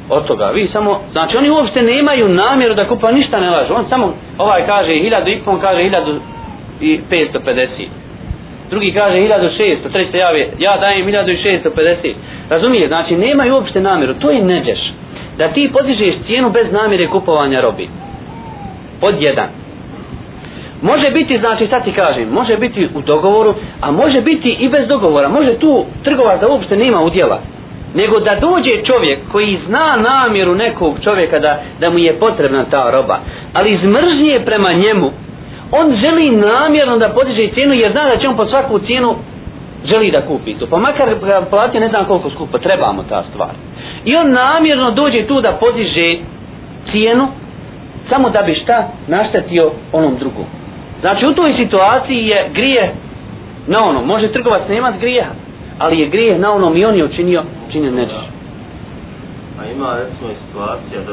od 0.08 0.26
toga 0.26 0.46
vi 0.46 0.68
samo 0.72 1.00
znači 1.12 1.36
oni 1.36 1.50
uopšte 1.50 1.82
nemaju 1.82 2.28
namjeru 2.28 2.74
da 2.74 2.88
kupa 2.88 3.12
ništa 3.12 3.40
ne 3.40 3.50
lažu 3.50 3.74
on 3.74 3.84
samo 3.88 4.14
ovaj 4.38 4.66
kaže 4.66 4.90
1000 4.90 5.28
i 5.28 5.40
on 5.46 5.60
kaže 5.60 5.82
hiljadu 5.82 6.20
i 6.80 7.00
550 7.10 7.66
drugi 8.70 8.92
kaže 8.92 9.16
1600 9.16 9.76
treći 9.92 10.16
javi 10.16 10.46
ja 10.58 10.76
dajem 10.76 11.06
1650 11.06 12.14
razumije 12.50 12.88
znači 12.88 13.16
nemaju 13.16 13.54
uopšte 13.54 13.80
namjeru. 13.80 14.14
To 14.14 14.30
je 14.30 14.44
neđeš. 14.44 14.78
Da 15.38 15.48
ti 15.48 15.70
podižeš 15.72 16.14
cijenu 16.26 16.50
bez 16.50 16.72
namjere 16.72 17.06
kupovanja 17.06 17.60
robi. 17.60 17.88
Pod 19.00 19.22
jedan. 19.22 19.48
Može 20.82 21.10
biti, 21.10 21.38
znači 21.38 21.66
sad 21.66 21.84
ti 21.84 21.92
kažem, 21.92 22.28
može 22.28 22.56
biti 22.56 22.88
u 22.94 23.00
dogovoru, 23.00 23.54
a 23.80 23.90
može 23.90 24.20
biti 24.20 24.56
i 24.60 24.68
bez 24.68 24.88
dogovora. 24.88 25.28
Može 25.28 25.54
tu 25.58 25.84
trgovac 26.04 26.40
da 26.40 26.48
uopšte 26.48 26.76
nema 26.76 27.00
udjela. 27.00 27.40
Nego 27.94 28.20
da 28.20 28.36
dođe 28.40 28.84
čovjek 28.84 29.18
koji 29.32 29.58
zna 29.66 29.96
namjeru 29.96 30.54
nekog 30.54 30.96
čovjeka 31.04 31.38
da, 31.38 31.62
da 31.80 31.90
mu 31.90 31.98
je 31.98 32.18
potrebna 32.18 32.64
ta 32.70 32.90
roba, 32.90 33.18
ali 33.52 33.72
iz 33.72 33.82
mržnje 33.82 34.40
prema 34.46 34.72
njemu, 34.72 35.10
on 35.72 35.96
želi 35.96 36.30
namjerno 36.30 36.98
da 36.98 37.08
podiže 37.08 37.48
cijenu 37.54 37.74
jer 37.74 37.92
zna 37.92 38.04
da 38.04 38.16
će 38.16 38.28
on 38.28 38.36
po 38.36 38.46
svaku 38.46 38.78
cijenu 38.78 39.14
želi 39.84 40.10
da 40.10 40.26
kupi 40.26 40.54
to. 40.54 40.66
Pa 40.66 40.78
makar 40.78 41.08
ga 41.22 41.40
platio 41.50 41.80
ne 41.80 41.88
znam 41.88 42.04
koliko 42.04 42.30
skupo, 42.30 42.58
trebamo 42.58 43.02
ta 43.08 43.24
stvar. 43.32 43.50
I 44.04 44.16
on 44.16 44.30
namjerno 44.32 44.90
dođe 44.90 45.26
tu 45.26 45.40
da 45.40 45.52
podiže 45.52 46.16
cijenu 46.90 47.28
samo 48.10 48.30
da 48.30 48.42
bi 48.42 48.54
šta 48.54 48.88
naštetio 49.06 49.70
onom 49.92 50.16
drugom. 50.18 50.44
Znači 51.00 51.26
u 51.26 51.34
toj 51.34 51.54
situaciji 51.56 52.26
je 52.26 52.50
grije 52.54 52.94
na 53.66 53.84
onom. 53.84 54.06
Može 54.06 54.32
trgovac 54.32 54.62
nemat 54.68 54.94
grijeha, 55.00 55.28
grija, 55.30 55.46
ali 55.78 56.00
je 56.00 56.08
grije 56.08 56.38
na 56.38 56.52
onom 56.52 56.76
i 56.76 56.84
on 56.84 56.96
je 56.96 57.04
učinio, 57.04 57.42
učinio 57.68 57.90
neđeš. 57.90 58.24
A 59.60 59.66
ima 59.76 59.96
recimo 59.96 60.30
situacija 60.48 61.00
da 61.06 61.12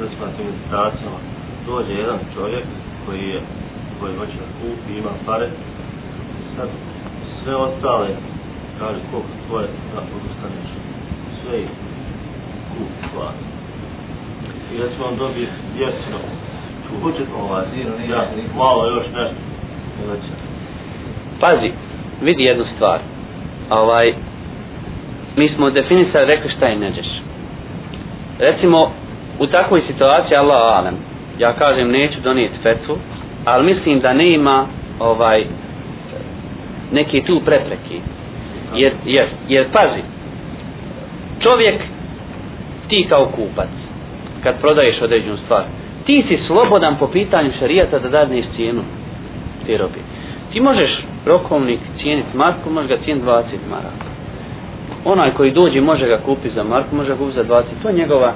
recimo 0.00 0.26
na 0.26 0.32
tim 0.36 0.46
dođe 1.66 1.92
jedan 1.92 2.18
čovjek 2.34 2.64
koji 3.06 3.28
je 3.28 3.40
koji 4.02 4.16
hoće 4.16 4.36
da 4.42 4.48
kupi, 4.58 4.98
ima 4.98 5.10
pare 5.26 5.48
sad 6.56 6.68
sve 7.44 7.54
ostale 7.56 8.08
kaže 8.78 9.00
koliko 9.10 9.28
tvoje 9.46 9.66
da 9.94 10.00
odustaneš 10.00 10.68
sve 11.40 11.60
ih 11.60 11.68
kupi 12.70 13.14
plati 13.14 13.44
i 14.74 14.78
recimo 14.82 15.04
on 15.06 15.16
dobije 15.16 15.48
jeftino 15.78 16.18
budžet 17.02 17.28
ovaj, 17.40 17.64
ja, 18.10 18.26
malo 18.56 18.86
još 18.86 19.06
nešto. 19.06 19.34
Pazi, 21.40 21.72
vidi 22.22 22.44
jednu 22.44 22.64
stvar. 22.76 22.98
Ovaj, 23.70 24.14
mi 25.36 25.48
smo 25.48 25.70
definisali, 25.70 26.26
rekli 26.26 26.50
šta 26.50 26.66
je 26.66 26.76
neđeš. 26.76 27.06
Recimo, 28.38 28.90
u 29.38 29.46
takvoj 29.46 29.82
situaciji, 29.86 30.36
Allah 30.36 30.78
alem, 30.78 30.94
ja 31.38 31.52
kažem, 31.52 31.90
neću 31.90 32.20
donijeti 32.20 32.58
fetvu, 32.62 32.98
ali 33.44 33.74
mislim 33.74 34.00
da 34.00 34.12
ne 34.12 34.30
ima 34.32 34.66
ovaj, 34.98 35.44
neki 36.92 37.22
tu 37.22 37.40
prepreki. 37.44 38.00
Jer, 38.74 38.92
jer, 39.06 39.26
jer, 39.48 39.66
pazi, 39.72 40.02
čovjek, 41.42 41.74
ti 42.88 43.06
kao 43.08 43.26
kupac, 43.26 43.68
kad 44.42 44.60
prodaješ 44.60 45.02
određenu 45.02 45.36
stvar, 45.36 45.62
ti 46.06 46.24
si 46.28 46.38
slobodan 46.46 46.96
po 46.98 47.06
pitanju 47.06 47.50
šarijata 47.58 47.98
da 47.98 48.08
dadneš 48.08 48.44
cijenu 48.56 48.82
te 49.66 49.76
robe. 49.76 49.98
Ti 50.52 50.60
možeš 50.60 50.90
rokovnik 51.26 51.80
cijeniti 52.02 52.36
marku, 52.36 52.70
možeš 52.70 52.88
ga 52.88 53.04
cijeniti 53.04 53.26
20 53.26 53.42
maraka. 53.70 54.06
Onaj 55.04 55.30
koji 55.34 55.50
dođe 55.50 55.80
može 55.80 56.06
ga 56.06 56.18
kupi 56.18 56.48
za 56.54 56.64
marku, 56.64 56.96
može 56.96 57.08
ga 57.08 57.16
kupi 57.16 57.32
za 57.34 57.44
20. 57.44 57.62
To 57.82 57.88
je 57.88 57.94
njegova 57.94 58.32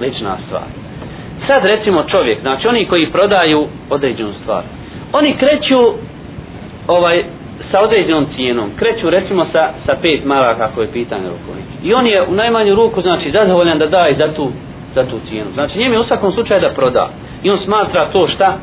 lična 0.00 0.36
stvar. 0.46 0.83
Sad 1.46 1.64
recimo 1.64 2.02
čovjek, 2.02 2.40
znači 2.40 2.68
oni 2.68 2.84
koji 2.84 3.12
prodaju 3.12 3.66
određenu 3.90 4.32
stvar, 4.42 4.62
oni 5.12 5.36
kreću 5.36 5.80
ovaj 6.86 7.24
sa 7.72 7.80
određenom 7.82 8.26
cijenom, 8.36 8.70
kreću 8.76 9.10
recimo 9.10 9.46
sa, 9.52 9.70
sa 9.86 9.96
5 10.02 10.24
maraka 10.24 10.64
ako 10.64 10.82
je 10.82 10.92
pitanje 10.92 11.22
rukovnik. 11.24 11.64
I 11.82 11.94
on 11.94 12.06
je 12.06 12.22
u 12.22 12.34
najmanju 12.34 12.74
ruku 12.74 13.00
znači 13.02 13.30
zadovoljan 13.30 13.78
da 13.78 13.86
daje 13.86 14.16
za 14.18 14.34
tu 14.34 14.50
za 14.94 15.04
tu 15.04 15.16
cijenu. 15.28 15.50
Znači 15.54 15.78
njemu 15.78 15.94
je 15.94 16.00
u 16.00 16.04
svakom 16.04 16.32
slučaju 16.32 16.60
da 16.60 16.70
proda. 16.70 17.10
I 17.42 17.50
on 17.50 17.58
smatra 17.64 18.08
to 18.12 18.28
šta? 18.28 18.58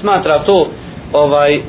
Smatra 0.00 0.38
to 0.38 0.68
ovaj 1.12 1.60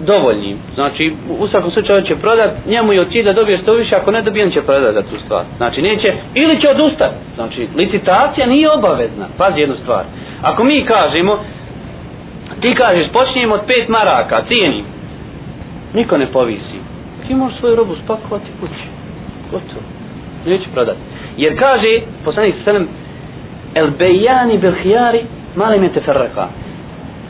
dovoljni. 0.00 0.28
dovoljnim. 0.28 0.58
Znači 0.74 1.12
u 1.38 1.48
svakom 1.48 1.70
slučaju 1.70 2.02
će 2.02 2.16
prodat, 2.16 2.50
njemu 2.66 2.92
je 2.92 3.06
cilj 3.12 3.24
da 3.24 3.32
dobije 3.32 3.58
što 3.58 3.74
više, 3.74 3.96
ako 3.96 4.10
ne 4.10 4.22
dobije 4.22 4.44
on 4.44 4.50
će 4.50 4.62
prodat 4.62 4.94
za 4.94 5.02
tu 5.02 5.16
stvar. 5.24 5.44
Znači 5.56 5.82
neće, 5.82 6.12
ili 6.34 6.60
će 6.60 6.68
odustati. 6.68 7.14
Znači 7.34 7.68
licitacija 7.76 8.46
nije 8.46 8.70
obavezna. 8.70 9.26
Pazi 9.38 9.60
jednu 9.60 9.76
stvar. 9.82 10.04
Ako 10.42 10.64
mi 10.64 10.84
kažemo, 10.84 11.38
ti 12.60 12.74
kažeš 12.74 13.08
počnijem 13.12 13.52
od 13.52 13.60
pet 13.66 13.88
maraka, 13.88 14.42
cijenim. 14.48 14.84
Niko 15.94 16.18
ne 16.18 16.26
povisi. 16.26 16.78
Ti 17.26 17.34
možeš 17.34 17.58
svoju 17.58 17.76
robu 17.76 17.94
spakovati 18.04 18.50
kući. 18.60 18.84
Gotovo. 19.50 19.82
Neće 20.46 20.64
prodati. 20.74 20.98
Jer 21.36 21.58
kaže, 21.58 22.00
poslanik 22.24 22.54
sallam, 22.64 22.88
el 23.74 23.90
bejani 23.98 24.58
bil 24.58 24.74
hijari, 24.82 25.22
mali 25.56 25.80
me 25.80 25.88
te 25.88 26.00
ferraka. 26.00 26.48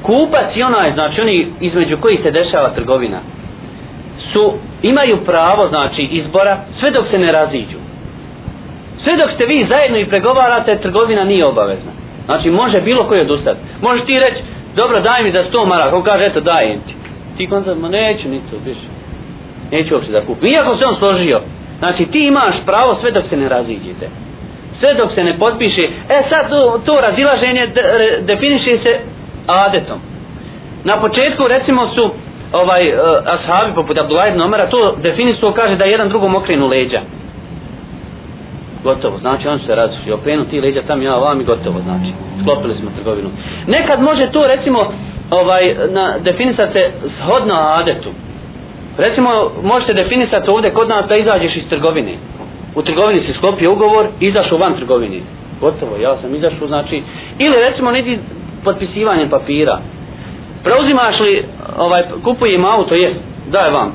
Kupac 0.02 0.56
i 0.56 0.62
onaj, 0.62 0.92
znači 0.92 1.20
oni 1.20 1.46
između 1.60 1.96
koji 2.00 2.18
se 2.22 2.30
dešava 2.30 2.70
trgovina, 2.74 3.20
su, 4.32 4.52
imaju 4.82 5.16
pravo, 5.24 5.68
znači, 5.68 6.02
izbora, 6.02 6.58
sve 6.80 6.90
dok 6.90 7.04
se 7.10 7.18
ne 7.18 7.32
raziđu. 7.32 7.78
Sve 9.04 9.16
dok 9.16 9.30
ste 9.34 9.46
vi 9.46 9.66
zajedno 9.68 9.98
i 9.98 10.06
pregovarate, 10.06 10.78
trgovina 10.78 11.24
nije 11.24 11.46
obavezna. 11.46 11.92
Znači, 12.24 12.50
može 12.50 12.80
bilo 12.80 13.04
koji 13.04 13.20
odustati. 13.20 13.58
Možeš 13.82 14.06
ti 14.06 14.20
reći, 14.20 14.40
dobro, 14.76 15.00
daj 15.00 15.22
mi 15.22 15.32
za 15.32 15.44
sto 15.48 15.66
maraka, 15.66 15.96
on 15.96 16.02
kaže, 16.02 16.26
eto, 16.26 16.40
daj 16.40 16.66
ti. 16.66 16.94
Ti 17.36 17.46
kontra, 17.46 17.74
ma 17.74 17.88
neću, 17.88 18.28
ni 18.28 18.40
to, 18.50 18.56
više. 18.64 18.88
Neću 19.70 19.94
uopće 19.94 20.12
da 20.12 20.20
kupim. 20.20 20.48
Iako 20.48 20.76
se 20.76 20.86
on 20.86 20.96
složio, 20.98 21.40
Znači 21.78 22.04
ti 22.04 22.18
imaš 22.26 22.54
pravo 22.66 22.98
sve 23.00 23.10
dok 23.10 23.24
se 23.30 23.36
ne 23.36 23.48
raziđete. 23.48 24.08
Sve 24.80 24.94
dok 24.94 25.14
se 25.14 25.24
ne 25.24 25.38
potpiše. 25.38 25.82
E 26.08 26.22
sad 26.30 26.50
to, 26.50 26.80
to 26.84 27.00
razilaženje 27.00 27.66
de, 27.66 27.82
definiše 28.20 28.78
se 28.78 29.00
adetom. 29.48 29.98
Na 30.84 31.00
početku 31.00 31.48
recimo 31.48 31.88
su 31.88 32.10
ovaj 32.52 32.88
uh, 32.88 32.98
ashabi 33.26 33.74
poput 33.74 33.98
Abdullah 33.98 34.28
ibn 34.28 34.40
Omara 34.40 34.70
to 34.70 34.96
definisuo 35.02 35.52
kaže 35.52 35.76
da 35.76 35.84
jedan 35.84 36.08
drugom 36.08 36.34
okrenu 36.34 36.66
leđa. 36.66 37.00
gotovo, 38.82 39.18
znači 39.18 39.48
on 39.48 39.58
se 39.58 39.74
razišli, 39.74 40.12
okrenu 40.12 40.44
ti 40.44 40.60
leđa 40.60 40.82
tam 40.86 41.02
ja 41.02 41.14
vam 41.14 41.40
i 41.40 41.44
gotovo, 41.44 41.80
znači, 41.80 42.12
sklopili 42.42 42.74
smo 42.80 42.90
trgovinu. 42.96 43.28
Nekad 43.66 44.02
može 44.02 44.30
to 44.30 44.46
recimo 44.46 44.92
ovaj, 45.30 45.74
na, 45.90 46.18
definisati 46.18 46.72
se 46.72 46.90
shodno 47.20 47.54
adetu. 47.54 48.10
Recimo, 48.98 49.50
možete 49.62 49.92
definisati 49.94 50.50
ovdje 50.50 50.70
kod 50.70 50.88
nas 50.88 51.06
da 51.08 51.16
izađeš 51.16 51.56
iz 51.56 51.68
trgovine. 51.68 52.14
U 52.74 52.82
trgovini 52.82 53.20
si 53.20 53.38
sklopio 53.38 53.72
ugovor, 53.72 54.06
izašao 54.20 54.58
van 54.58 54.76
trgovine 54.76 55.20
Gotovo, 55.60 55.96
ja 56.02 56.16
sam 56.20 56.34
izašao, 56.34 56.68
znači, 56.68 57.02
ili 57.38 57.56
recimo 57.68 57.90
niti 57.90 58.18
potpisivanjem 58.64 59.28
papira. 59.28 59.78
Preuzimaš 60.64 61.20
li, 61.20 61.44
ovaj, 61.78 62.02
kupujem 62.24 62.64
auto, 62.64 62.94
je, 62.94 63.14
daj 63.50 63.70
vam, 63.70 63.92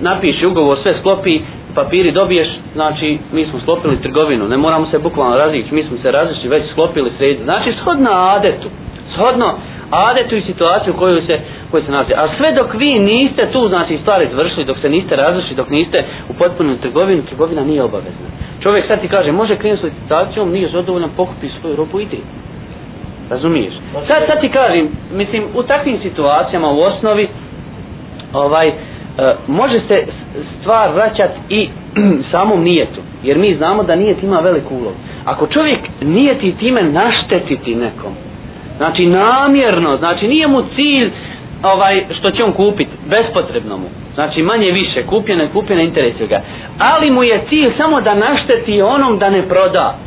napiši 0.00 0.46
ugovor, 0.46 0.78
sve 0.82 0.94
sklopi, 1.00 1.40
papiri 1.74 2.12
dobiješ, 2.12 2.48
znači 2.74 3.18
mi 3.32 3.46
smo 3.46 3.60
sklopili 3.60 4.02
trgovinu, 4.02 4.48
ne 4.48 4.56
moramo 4.56 4.86
se 4.90 4.98
bukvalno 4.98 5.36
razići, 5.36 5.74
mi 5.74 5.84
smo 5.84 5.96
se 6.02 6.10
razišli, 6.10 6.48
već 6.48 6.70
sklopili 6.72 7.10
sred, 7.18 7.36
Znači 7.44 7.72
shodno 7.82 8.10
adetu, 8.10 8.68
shodno 9.14 9.54
adetu 9.90 10.36
i 10.36 10.42
situaciju 10.42 10.94
koju 10.94 11.26
se, 11.26 11.40
koju 11.70 11.82
se 11.84 11.90
nalazi. 11.90 12.12
A 12.16 12.28
sve 12.36 12.52
dok 12.52 12.74
vi 12.74 12.98
niste 12.98 13.48
tu, 13.52 13.68
znači 13.68 13.98
stvari 14.02 14.28
završili, 14.30 14.64
dok 14.64 14.78
se 14.78 14.88
niste 14.88 15.16
razišli, 15.16 15.56
dok 15.56 15.70
niste 15.70 16.04
u 16.28 16.32
potpunu 16.32 16.76
trgovinu, 16.76 17.22
trgovina 17.22 17.64
nije 17.64 17.82
obavezna. 17.82 18.26
Čovjek 18.62 18.86
sad 18.86 19.00
ti 19.00 19.08
kaže, 19.08 19.32
može 19.32 19.56
krenuti 19.56 19.80
s 19.80 19.84
licitacijom, 19.84 20.52
nije 20.52 20.68
zadovoljan, 20.68 21.10
pokupi 21.16 21.48
svoju 21.60 21.76
robu, 21.76 22.00
ide. 22.00 22.16
Razumiješ? 23.30 23.74
Sad, 23.92 24.22
sad 24.26 24.40
ti 24.40 24.48
kažem, 24.48 24.88
mislim, 25.12 25.44
u 25.54 25.62
takvim 25.62 25.98
situacijama 26.02 26.70
u 26.70 26.80
osnovi, 26.80 27.28
ovaj, 28.32 28.68
e, 28.68 28.72
može 29.46 29.80
se 29.88 30.04
stvar 30.60 30.92
vraćati 30.92 31.38
i 31.48 31.68
samom 32.32 32.62
nijetu. 32.62 33.00
Jer 33.22 33.38
mi 33.38 33.54
znamo 33.54 33.82
da 33.82 33.96
nijet 33.96 34.22
ima 34.22 34.40
veliku 34.40 34.74
ulog. 34.74 34.92
Ako 35.24 35.46
čovjek 35.46 35.78
nijeti 36.00 36.56
time 36.56 36.82
naštetiti 36.82 37.74
nekom, 37.74 38.12
znači 38.76 39.06
namjerno, 39.06 39.96
znači 39.96 40.28
nije 40.28 40.48
mu 40.48 40.62
cilj 40.76 41.10
ovaj 41.62 42.04
što 42.18 42.30
će 42.30 42.44
on 42.44 42.52
kupiti, 42.52 42.90
bespotrebno 43.06 43.76
mu. 43.76 43.86
Znači 44.14 44.42
manje 44.42 44.70
više, 44.70 45.06
kupljeno 45.06 45.42
je 45.42 45.48
kupljeno, 45.48 45.82
interesuje 45.82 46.28
ga. 46.28 46.40
Ali 46.78 47.10
mu 47.10 47.22
je 47.22 47.44
cilj 47.48 47.72
samo 47.76 48.00
da 48.00 48.14
našteti 48.14 48.82
onom 48.82 49.18
da 49.18 49.30
ne 49.30 49.48
proda. 49.48 49.98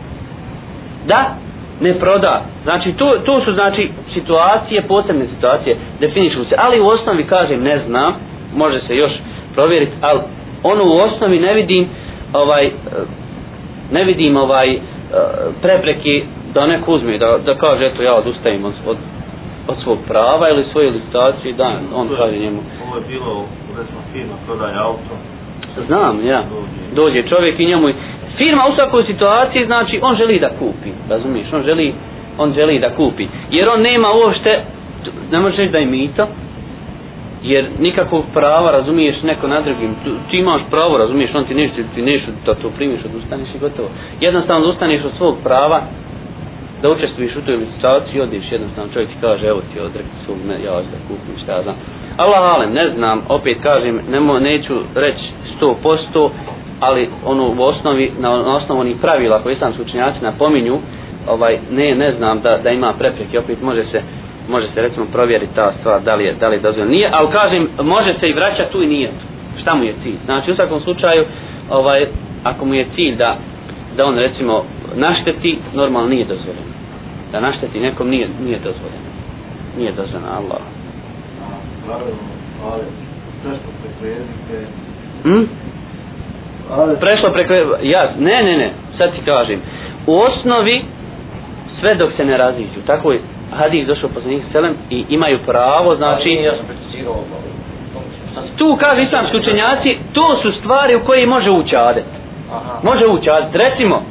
Da? 1.07 1.35
Ne 1.81 1.93
proda. 1.99 2.45
Znači 2.63 2.91
to, 2.91 3.15
to 3.25 3.41
su 3.45 3.53
znači 3.53 3.89
situacije, 4.13 4.81
posebne 4.81 5.25
situacije, 5.35 5.77
definišu 5.99 6.45
se. 6.45 6.55
Ali 6.57 6.79
u 6.79 6.87
osnovi 6.87 7.23
kažem 7.23 7.63
ne 7.63 7.79
znam, 7.87 8.13
može 8.55 8.79
se 8.87 8.95
još 8.95 9.11
provjeriti, 9.53 9.91
ali 10.01 10.19
ono 10.63 10.83
u 10.83 10.97
osnovi 10.97 11.39
ne 11.39 11.53
vidim 11.53 11.87
ovaj 12.33 12.71
ne 13.91 14.03
vidim 14.03 14.37
ovaj 14.37 14.73
eh, 14.73 14.79
prepreki 15.61 16.23
da 16.53 16.67
neko 16.67 16.93
uzme 16.93 17.17
da, 17.17 17.37
da 17.45 17.55
kaže 17.55 17.85
eto 17.85 18.03
ja 18.03 18.15
odustajem 18.15 18.65
od, 18.65 18.73
od, 18.87 18.97
od 19.67 19.75
svog 19.83 19.97
prava 20.07 20.49
ili 20.49 20.65
svoje 20.71 20.91
licitacije 20.91 21.53
da 21.53 21.71
on 21.95 22.09
kaže 22.17 22.37
njemu 22.37 22.59
Ovo 22.87 22.95
je 22.97 23.03
bilo, 23.07 23.45
recimo, 23.77 23.99
firma 24.13 24.33
prodaje 24.45 24.75
auto. 24.77 25.13
znam 25.87 26.25
ja 26.25 26.43
dođe 26.95 27.23
čovjek 27.23 27.59
i 27.59 27.65
njemu 27.65 27.87
firma 28.37 28.63
u 28.71 28.75
svakoj 28.75 29.03
situaciji 29.03 29.65
znači 29.65 29.99
on 30.01 30.15
želi 30.15 30.39
da 30.39 30.49
kupi 30.49 30.89
razumiješ 31.09 31.53
on 31.53 31.63
želi 31.63 31.93
on 32.37 32.53
želi 32.53 32.79
da 32.79 32.89
kupi. 32.95 33.27
Jer 33.51 33.69
on 33.69 33.81
nema 33.81 34.07
uopšte 34.11 34.61
ne 35.31 35.39
možeš 35.39 35.57
reći 35.57 35.71
da 35.71 35.77
je 35.77 35.85
mito 35.85 36.27
jer 37.43 37.65
nikakvog 37.79 38.23
prava 38.33 38.71
razumiješ 38.71 39.21
neko 39.23 39.47
na 39.47 39.61
drugim 39.61 39.95
Tu- 40.03 40.15
ti 40.31 40.37
imaš 40.37 40.61
pravo 40.69 40.97
razumiješ 40.97 41.35
on 41.35 41.45
ti 41.45 41.53
nešto 41.55 41.81
ti 41.95 42.01
nešto 42.01 42.31
da 42.45 42.55
to 42.55 42.69
primiš 42.69 43.05
odustaneš 43.05 43.49
i 43.55 43.59
gotovo. 43.59 43.89
Jednostavno 44.21 44.67
odustaneš 44.67 45.01
od 45.05 45.11
svog 45.17 45.35
prava 45.43 45.81
da 46.81 46.89
učestvuješ 46.91 47.35
u 47.35 47.41
toj 47.41 47.55
licitaciji 47.55 48.21
odiš 48.21 48.51
jednostavno 48.51 48.93
čovjek 48.93 49.09
ti 49.09 49.15
kaže 49.21 49.47
evo 49.47 49.61
ti 49.73 49.79
odrek 49.79 50.05
svog 50.25 50.37
ne, 50.47 50.53
ja 50.65 50.71
hoću 50.71 50.87
da 50.91 50.97
kupim 51.07 51.43
šta 51.43 51.51
ja 51.51 51.63
znam. 51.63 51.75
Allah 52.17 52.55
alem 52.55 52.73
ne 52.73 52.89
znam 52.95 53.21
opet 53.29 53.57
kažem 53.63 53.99
nemo, 54.11 54.39
neću 54.39 54.73
reći 54.95 55.25
100% 55.61 56.29
ali 56.87 57.09
ono 57.25 57.43
u 57.57 57.63
osnovi 57.63 58.11
na, 58.19 58.29
na 58.29 58.55
osnovu 58.55 58.81
onih 58.81 58.95
pravila 59.01 59.43
koje 59.43 59.53
islamski 59.53 59.81
učenjaci 59.81 60.23
napominju 60.23 60.79
ovaj 61.27 61.59
ne 61.71 61.95
ne 61.95 62.13
znam 62.17 62.41
da 62.41 62.57
da 62.63 62.69
ima 62.69 62.93
prepreke 62.99 63.39
opet 63.39 63.61
može 63.61 63.83
se 63.91 64.01
može 64.49 64.67
se 64.73 64.81
recimo 64.81 65.05
provjeriti 65.11 65.55
ta 65.55 65.73
stvar 65.79 66.01
da 66.01 66.15
li 66.15 66.25
je 66.25 66.33
da 66.33 66.47
li 66.47 66.55
je 66.55 66.59
dozvoljeno. 66.59 66.91
Nije 66.91 67.09
al 67.13 67.31
kažem 67.31 67.67
može 67.81 68.13
se 68.19 68.29
i 68.29 68.33
vraćati 68.33 68.71
tu 68.71 68.83
i 68.83 68.87
nije. 68.87 69.11
Šta 69.61 69.75
mu 69.75 69.83
je 69.83 69.93
cilj? 70.03 70.17
Znači 70.25 70.51
u 70.51 70.55
svakom 70.55 70.81
slučaju 70.81 71.25
ovaj 71.69 72.05
ako 72.43 72.65
mu 72.65 72.73
je 72.73 72.85
cilj 72.95 73.15
da 73.15 73.37
da 73.97 74.05
on 74.05 74.15
recimo 74.17 74.65
našteti 74.95 75.57
normalno 75.73 76.09
nije 76.09 76.25
dozvoljeno 76.25 76.73
da 77.31 77.39
našteti 77.39 77.79
nekom 77.79 78.09
nije 78.09 78.27
nije 78.45 78.59
dozvoljeno 78.59 79.13
nije 79.77 79.91
dozvoljeno 79.91 80.31
Allah. 80.31 80.61
Naravno, 81.87 82.13
ali 82.71 82.83
jezike. 84.01 84.67
Prešlo 86.99 87.29
preko 87.29 87.53
ja 87.81 88.09
ne 88.19 88.43
ne 88.43 88.57
ne 88.57 88.69
sad 88.97 89.11
ti 89.11 89.21
kažem. 89.25 89.61
U 90.07 90.19
osnovi 90.19 90.81
sve 91.79 91.95
dok 91.95 92.09
se 92.17 92.25
ne 92.25 92.37
raziđu 92.37 92.81
tako 92.87 93.11
je 93.11 93.19
hadis 93.57 93.87
došao 93.87 94.09
poslanik 94.09 94.43
selem 94.51 94.75
i 94.89 95.05
imaju 95.09 95.39
pravo 95.45 95.95
znači 95.95 96.29
ja 96.29 96.55
sam 96.55 96.65
precizirao 96.65 97.23
tu 98.57 98.77
kaže 98.81 99.03
islamski 99.03 99.37
učenjaci 99.37 99.97
to 100.13 100.39
su 100.41 100.51
stvari 100.59 100.95
u 100.95 101.03
koje 101.05 101.27
može 101.27 101.49
ući 101.49 101.75
adet. 101.75 102.05
Aha. 102.51 102.79
može 102.83 103.05
ući 103.05 103.29
adet. 103.29 103.55
Recimo 103.55 104.01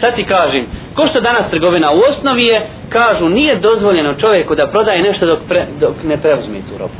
sad 0.00 0.14
ti 0.14 0.24
kažem 0.24 0.66
ko 0.94 1.06
što 1.06 1.20
danas 1.20 1.50
trgovina 1.50 1.92
u 1.92 2.00
osnovi 2.10 2.44
je 2.44 2.66
kažu 2.88 3.28
nije 3.28 3.56
dozvoljeno 3.56 4.14
čovjeku 4.14 4.54
da 4.54 4.66
prodaje 4.66 5.02
nešto 5.02 5.26
dok, 5.26 5.38
pre, 5.48 5.66
dok 5.80 5.94
ne 6.04 6.16
preuzme 6.16 6.58
tu 6.58 6.78
robu 6.78 6.92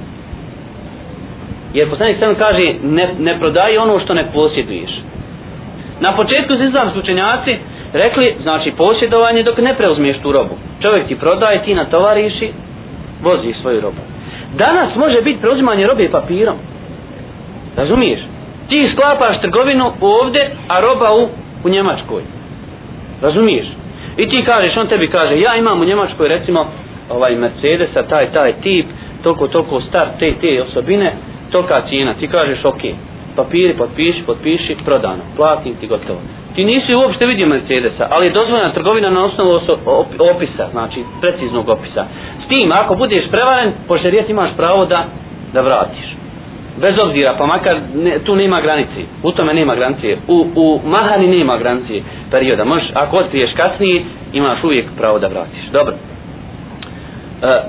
jer 1.74 1.90
poslanik 1.90 2.16
sam 2.20 2.34
kaže 2.34 2.74
ne, 2.82 3.08
ne 3.18 3.38
prodaj 3.38 3.78
ono 3.78 4.00
što 4.00 4.14
ne 4.14 4.24
posjeduješ. 4.34 4.90
Na 6.00 6.16
početku 6.16 6.56
su 6.56 6.64
islamski 6.64 6.98
učenjaci 6.98 7.56
rekli 7.92 8.34
znači 8.42 8.70
posjedovanje 8.70 9.42
dok 9.42 9.58
ne 9.58 9.74
preuzmeš 9.74 10.16
tu 10.22 10.32
robu. 10.32 10.54
Čovjek 10.82 11.06
ti 11.06 11.16
prodaje 11.16 11.62
ti 11.64 11.74
natovariš 11.74 12.42
i 12.42 12.50
vozi 13.22 13.54
svoju 13.62 13.80
robu. 13.80 14.00
Danas 14.54 14.96
može 14.96 15.22
biti 15.22 15.40
preuzimanje 15.40 15.86
robe 15.86 16.08
papirom. 16.10 16.56
Razumiješ? 17.76 18.20
Ti 18.68 18.90
sklapaš 18.92 19.40
trgovinu 19.40 19.92
ovdje 20.00 20.50
a 20.68 20.80
roba 20.80 21.12
u, 21.12 21.28
u 21.64 21.68
Njemačkoj. 21.68 22.22
Razumiješ? 23.22 23.66
I 24.16 24.28
ti 24.28 24.44
kažeš 24.44 24.76
on 24.76 24.86
tebi 24.86 25.08
kaže 25.08 25.40
ja 25.40 25.56
imam 25.56 25.80
u 25.80 25.84
Njemačkoj 25.84 26.28
recimo 26.28 26.66
ovaj 27.10 27.36
Mercedesa 27.36 28.02
taj 28.02 28.32
taj 28.32 28.52
tip 28.52 28.86
toliko 29.22 29.48
toliko 29.48 29.80
star 29.80 30.06
te 30.18 30.34
te 30.40 30.62
osobine 30.62 31.12
tolika 31.52 31.82
cijena 31.88 32.14
ti 32.14 32.28
kažeš 32.28 32.64
ok 32.64 32.82
papiri 33.36 33.74
potpiši 33.74 34.22
potpiši 34.26 34.76
prodano 34.84 35.22
platim 35.36 35.74
ti 35.80 35.86
gotovo. 35.86 36.20
Ti 36.54 36.64
nisi 36.64 36.94
uopšte 36.94 37.26
vidio 37.26 37.48
Mercedesa 37.48 38.08
ali 38.10 38.26
je 38.26 38.32
dozvoljena 38.32 38.72
trgovina 38.72 39.10
na 39.10 39.24
osnovu 39.24 39.60
opisa 40.34 40.68
znači 40.72 41.04
preciznog 41.20 41.68
opisa. 41.68 42.04
S 42.44 42.48
tim 42.48 42.72
ako 42.72 42.94
budeš 42.94 43.28
prevaren 43.30 43.72
po 43.88 43.98
šerijet 43.98 44.30
imaš 44.30 44.50
pravo 44.56 44.86
da 44.86 45.04
da 45.52 45.60
vratiš. 45.60 46.16
Bez 46.80 46.94
obzira, 46.98 47.34
pa 47.38 47.46
makar 47.46 47.76
ne, 47.94 48.18
tu 48.18 48.36
nema 48.36 48.60
granice, 48.60 49.00
u 49.22 49.32
tome 49.32 49.54
nema 49.54 49.74
granice, 49.74 50.16
u, 50.28 50.46
u 50.56 50.80
mahani 50.84 51.26
nema 51.26 51.58
granice 51.58 52.00
perioda, 52.30 52.64
možeš, 52.64 52.88
ako 52.94 53.16
otkriješ 53.16 53.50
kasnije, 53.56 54.02
imaš 54.32 54.64
uvijek 54.64 54.86
pravo 54.96 55.18
da 55.18 55.28
vratiš, 55.28 55.64
dobro. 55.72 55.94
E, 57.42 57.62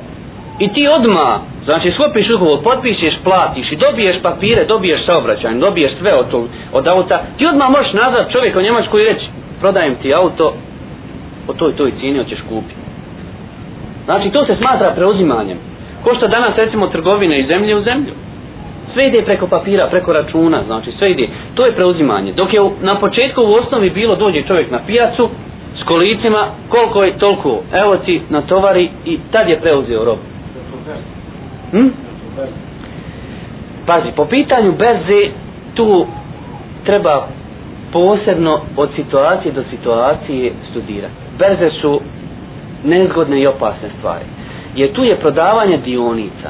I 0.59 0.73
ti 0.73 0.87
odma, 0.87 1.39
znači 1.65 1.91
sklopiš 1.91 2.29
ugovor, 2.29 2.59
potpišeš, 2.63 3.13
platiš 3.23 3.71
i 3.71 3.75
dobiješ 3.75 4.21
papire, 4.21 4.65
dobiješ 4.65 5.05
saobraćaj, 5.05 5.53
dobiješ 5.53 5.91
sve 5.99 6.13
od, 6.13 6.29
tog, 6.31 6.47
od 6.73 6.87
auta, 6.87 7.21
ti 7.37 7.45
odmah 7.47 7.69
možeš 7.69 7.93
nazvat 7.93 8.31
čovjeka 8.31 8.59
u 8.59 8.61
Njemačku 8.61 8.99
i 8.99 9.03
reći, 9.03 9.25
prodajem 9.59 9.95
ti 9.95 10.13
auto, 10.13 10.53
po 11.47 11.53
toj 11.53 11.75
toj 11.75 11.91
cijeni 11.99 12.19
hoćeš 12.19 12.39
kupiti. 12.49 12.79
Znači 14.05 14.29
to 14.29 14.45
se 14.45 14.55
smatra 14.55 14.91
preuzimanjem. 14.95 15.57
Ko 16.03 16.15
što 16.15 16.27
danas 16.27 16.55
recimo 16.57 16.87
trgovine 16.87 17.39
iz 17.39 17.47
zemlje 17.47 17.75
u 17.75 17.83
zemlju 17.83 18.13
sve 18.93 19.07
ide 19.07 19.21
preko 19.21 19.47
papira, 19.47 19.87
preko 19.87 20.13
računa, 20.13 20.63
znači 20.65 20.91
sve 20.99 21.11
ide. 21.11 21.27
To 21.55 21.65
je 21.65 21.71
preuzimanje. 21.71 22.33
Dok 22.33 22.53
je 22.53 22.61
u, 22.61 22.71
na 22.81 22.99
početku 22.99 23.41
u 23.41 23.53
osnovi 23.53 23.89
bilo 23.89 24.15
dođe 24.15 24.41
čovjek 24.41 24.71
na 24.71 24.79
pijacu 24.87 25.29
s 25.81 25.83
kolicima, 25.87 26.47
koliko 26.69 27.03
je 27.03 27.17
toliko, 27.17 27.61
evo 27.73 27.97
ti 27.97 28.21
na 28.29 28.41
tovari 28.41 28.89
i 29.05 29.19
tad 29.31 29.49
je 29.49 29.59
preuzeo 29.61 30.05
robu. 30.05 30.21
Hm? 31.73 31.87
Pazi, 33.85 34.11
po 34.15 34.25
pitanju 34.25 34.71
berze 34.71 35.29
tu 35.73 36.05
treba 36.85 37.27
posebno 37.91 38.61
od 38.77 38.89
situacije 38.95 39.51
do 39.53 39.63
situacije 39.69 40.51
studirati. 40.71 41.13
Berze 41.39 41.69
su 41.81 42.01
nezgodne 42.83 43.41
i 43.41 43.47
opasne 43.47 43.89
stvari. 43.97 44.25
Jer 44.75 44.91
tu 44.93 45.03
je 45.03 45.15
prodavanje 45.15 45.77
dionica, 45.77 46.49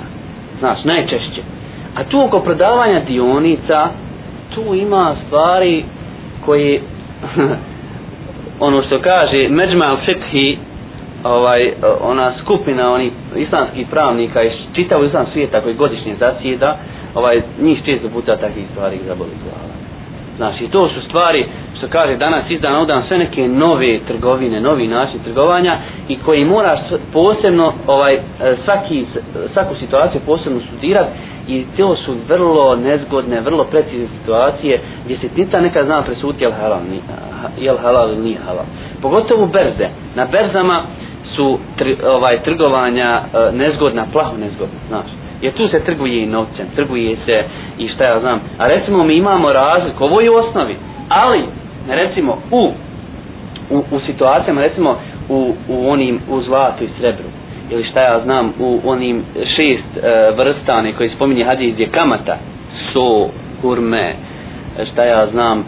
znaš, 0.60 0.84
najčešće. 0.84 1.42
A 1.96 2.04
tu 2.04 2.22
oko 2.22 2.40
prodavanja 2.40 3.00
dionica, 3.00 3.88
tu 4.56 4.74
ima 4.76 5.16
stvari 5.28 5.84
koje 6.46 6.82
ono 8.60 8.82
što 8.82 9.00
kaže 9.02 9.48
Međma 9.50 9.86
al 9.86 9.98
ovaj, 11.24 11.64
e, 11.64 11.74
ona 12.02 12.34
skupina 12.42 12.94
oni 12.94 13.12
islamskih 13.36 13.88
pravnika 13.92 14.44
iz 14.44 14.52
čitavog 14.76 15.06
islam 15.06 15.26
svijeta 15.34 15.62
koji 15.62 15.76
godišnje 15.76 16.16
zasjeda 16.20 16.78
ovaj, 17.16 17.42
njih 17.62 17.80
često 17.86 18.10
puta 18.10 18.38
takvih 18.38 18.66
stvari 18.72 19.00
zaboli 19.08 19.32
glava 19.44 19.74
znači 20.38 20.68
to 20.68 20.90
su 20.90 21.02
stvari 21.02 21.46
što 21.78 21.88
kaže 21.88 22.16
danas 22.16 22.50
izdan 22.50 22.76
odan 22.76 23.04
sve 23.08 23.18
neke 23.18 23.48
nove 23.48 24.00
trgovine 24.08 24.62
novi 24.62 24.88
način 24.88 25.20
trgovanja 25.24 25.78
i 26.08 26.18
koji 26.26 26.46
moraš 26.46 26.80
posebno 27.14 27.74
ovaj, 27.88 28.14
e, 28.14 28.20
svaki, 28.66 29.06
svaku 29.54 29.76
situaciju 29.76 30.22
posebno 30.26 30.60
studirati 30.68 31.12
i 31.48 31.66
to 31.78 31.96
su 31.96 32.16
vrlo 32.30 32.76
nezgodne, 32.76 33.42
vrlo 33.42 33.64
precizne 33.64 34.08
situacije 34.20 34.82
gdje 35.06 35.18
se 35.18 35.28
tita 35.30 35.62
neka 35.62 35.84
zna 35.86 36.02
presuti 36.02 36.44
jel 36.44 36.52
halal, 36.52 36.80
ni, 36.92 37.02
jel 37.66 37.78
halal 37.78 38.10
ili 38.10 38.22
nije 38.22 38.38
halal. 38.46 38.66
Pogotovo 39.02 39.46
berze. 39.46 39.88
Na 40.16 40.26
berzama 40.26 40.84
su 41.36 41.60
tr, 41.78 41.86
ovaj 42.08 42.43
trgovanja 42.43 43.22
e, 43.22 43.52
nezgodna, 43.52 44.06
plaho 44.12 44.38
nezgodna, 44.38 44.80
znaš. 44.88 45.06
Jer 45.41 45.54
tu 45.54 45.67
se 45.67 45.80
trguje 45.80 46.24
i 46.24 46.26
novcem, 46.26 46.65
trguje 46.76 47.17
se 47.26 47.43
i 47.78 47.88
šta 47.88 48.04
ja 48.04 48.19
znam. 48.19 48.39
A 48.58 48.67
recimo 48.67 49.04
mi 49.04 49.15
imamo 49.15 49.54
razliku, 49.54 50.04
ovo 50.04 50.22
je 50.22 50.32
u 50.32 50.36
osnovi, 50.36 50.76
ali 51.10 51.43
recimo 51.89 52.38
u, 52.52 52.72
u, 53.69 53.84
u 53.91 54.00
situacijama, 54.06 54.62
recimo 54.62 54.98
u, 55.30 55.54
u 55.69 55.89
onim, 55.89 56.19
u 56.30 56.41
zlatu 56.41 56.84
i 56.84 56.89
srebru, 57.00 57.26
ili 57.69 57.84
šta 57.84 58.02
ja 58.02 58.19
znam 58.24 58.54
u 58.60 58.80
onim 58.86 59.24
šest 59.56 59.98
e, 60.04 60.32
vrstane 60.38 60.93
koji 60.93 61.10
spominje 61.10 61.43
hadis 61.43 61.80
je 61.80 61.89
kamata 61.89 62.38
so, 62.93 63.28
kurme 63.62 64.13
šta 64.91 65.04
ja 65.04 65.28
znam 65.32 65.60
e, 65.60 65.63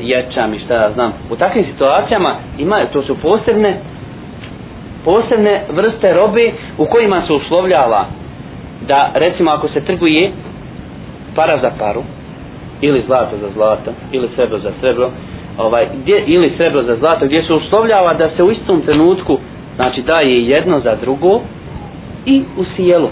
ječam 0.00 0.54
i 0.54 0.58
šta 0.58 0.74
ja 0.74 0.90
znam 0.94 1.12
u 1.30 1.36
takvim 1.36 1.64
situacijama 1.64 2.34
imaju 2.58 2.86
to 2.92 3.02
su 3.02 3.16
posebne 3.22 3.76
posebne 5.08 5.62
vrste 5.72 6.12
robe 6.12 6.52
u 6.78 6.86
kojima 6.86 7.22
se 7.26 7.32
uslovljava 7.32 8.06
da 8.88 9.10
recimo 9.14 9.50
ako 9.50 9.68
se 9.68 9.80
trguje 9.80 10.30
para 11.34 11.58
za 11.62 11.70
paru 11.78 12.02
ili 12.80 13.02
zlato 13.06 13.36
za 13.40 13.48
zlato 13.54 13.90
ili 14.12 14.28
srebro 14.36 14.58
za 14.58 14.72
srebro 14.80 15.10
ovaj, 15.58 15.86
gdje, 16.02 16.24
ili 16.26 16.52
srebro 16.56 16.82
za 16.82 16.96
zlato 16.96 17.26
gdje 17.26 17.42
se 17.42 17.54
uslovljava 17.54 18.14
da 18.14 18.30
se 18.36 18.42
u 18.42 18.50
istom 18.50 18.80
trenutku 18.80 19.38
znači 19.76 20.02
daje 20.02 20.48
jedno 20.48 20.80
za 20.80 20.96
drugo 21.00 21.40
i 22.26 22.42
u 22.58 22.64
sjelu. 22.76 23.08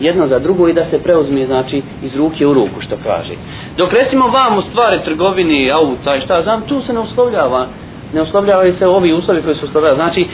Jedno 0.00 0.26
za 0.28 0.38
drugo 0.38 0.68
i 0.68 0.72
da 0.72 0.84
se 0.90 1.02
preuzme 1.02 1.46
znači 1.46 1.82
iz 2.02 2.16
ruke 2.16 2.46
u 2.46 2.54
ruku 2.54 2.80
što 2.80 2.96
kaže. 3.04 3.34
Dok 3.76 3.92
recimo 3.92 4.28
vam 4.28 4.58
u 4.58 4.62
stvari 4.62 5.00
trgovini 5.04 5.70
auta 5.70 6.16
i 6.16 6.20
šta 6.20 6.42
znam 6.42 6.62
tu 6.62 6.82
se 6.86 6.92
ne 6.92 7.00
uslovljava. 7.00 7.66
Ne 8.14 8.22
uslovljavaju 8.22 8.74
se 8.78 8.86
ovi 8.86 9.12
uslovi 9.12 9.42
koji 9.42 9.56
su 9.56 9.66
uslovljavaju. 9.66 9.96
Znači 9.96 10.26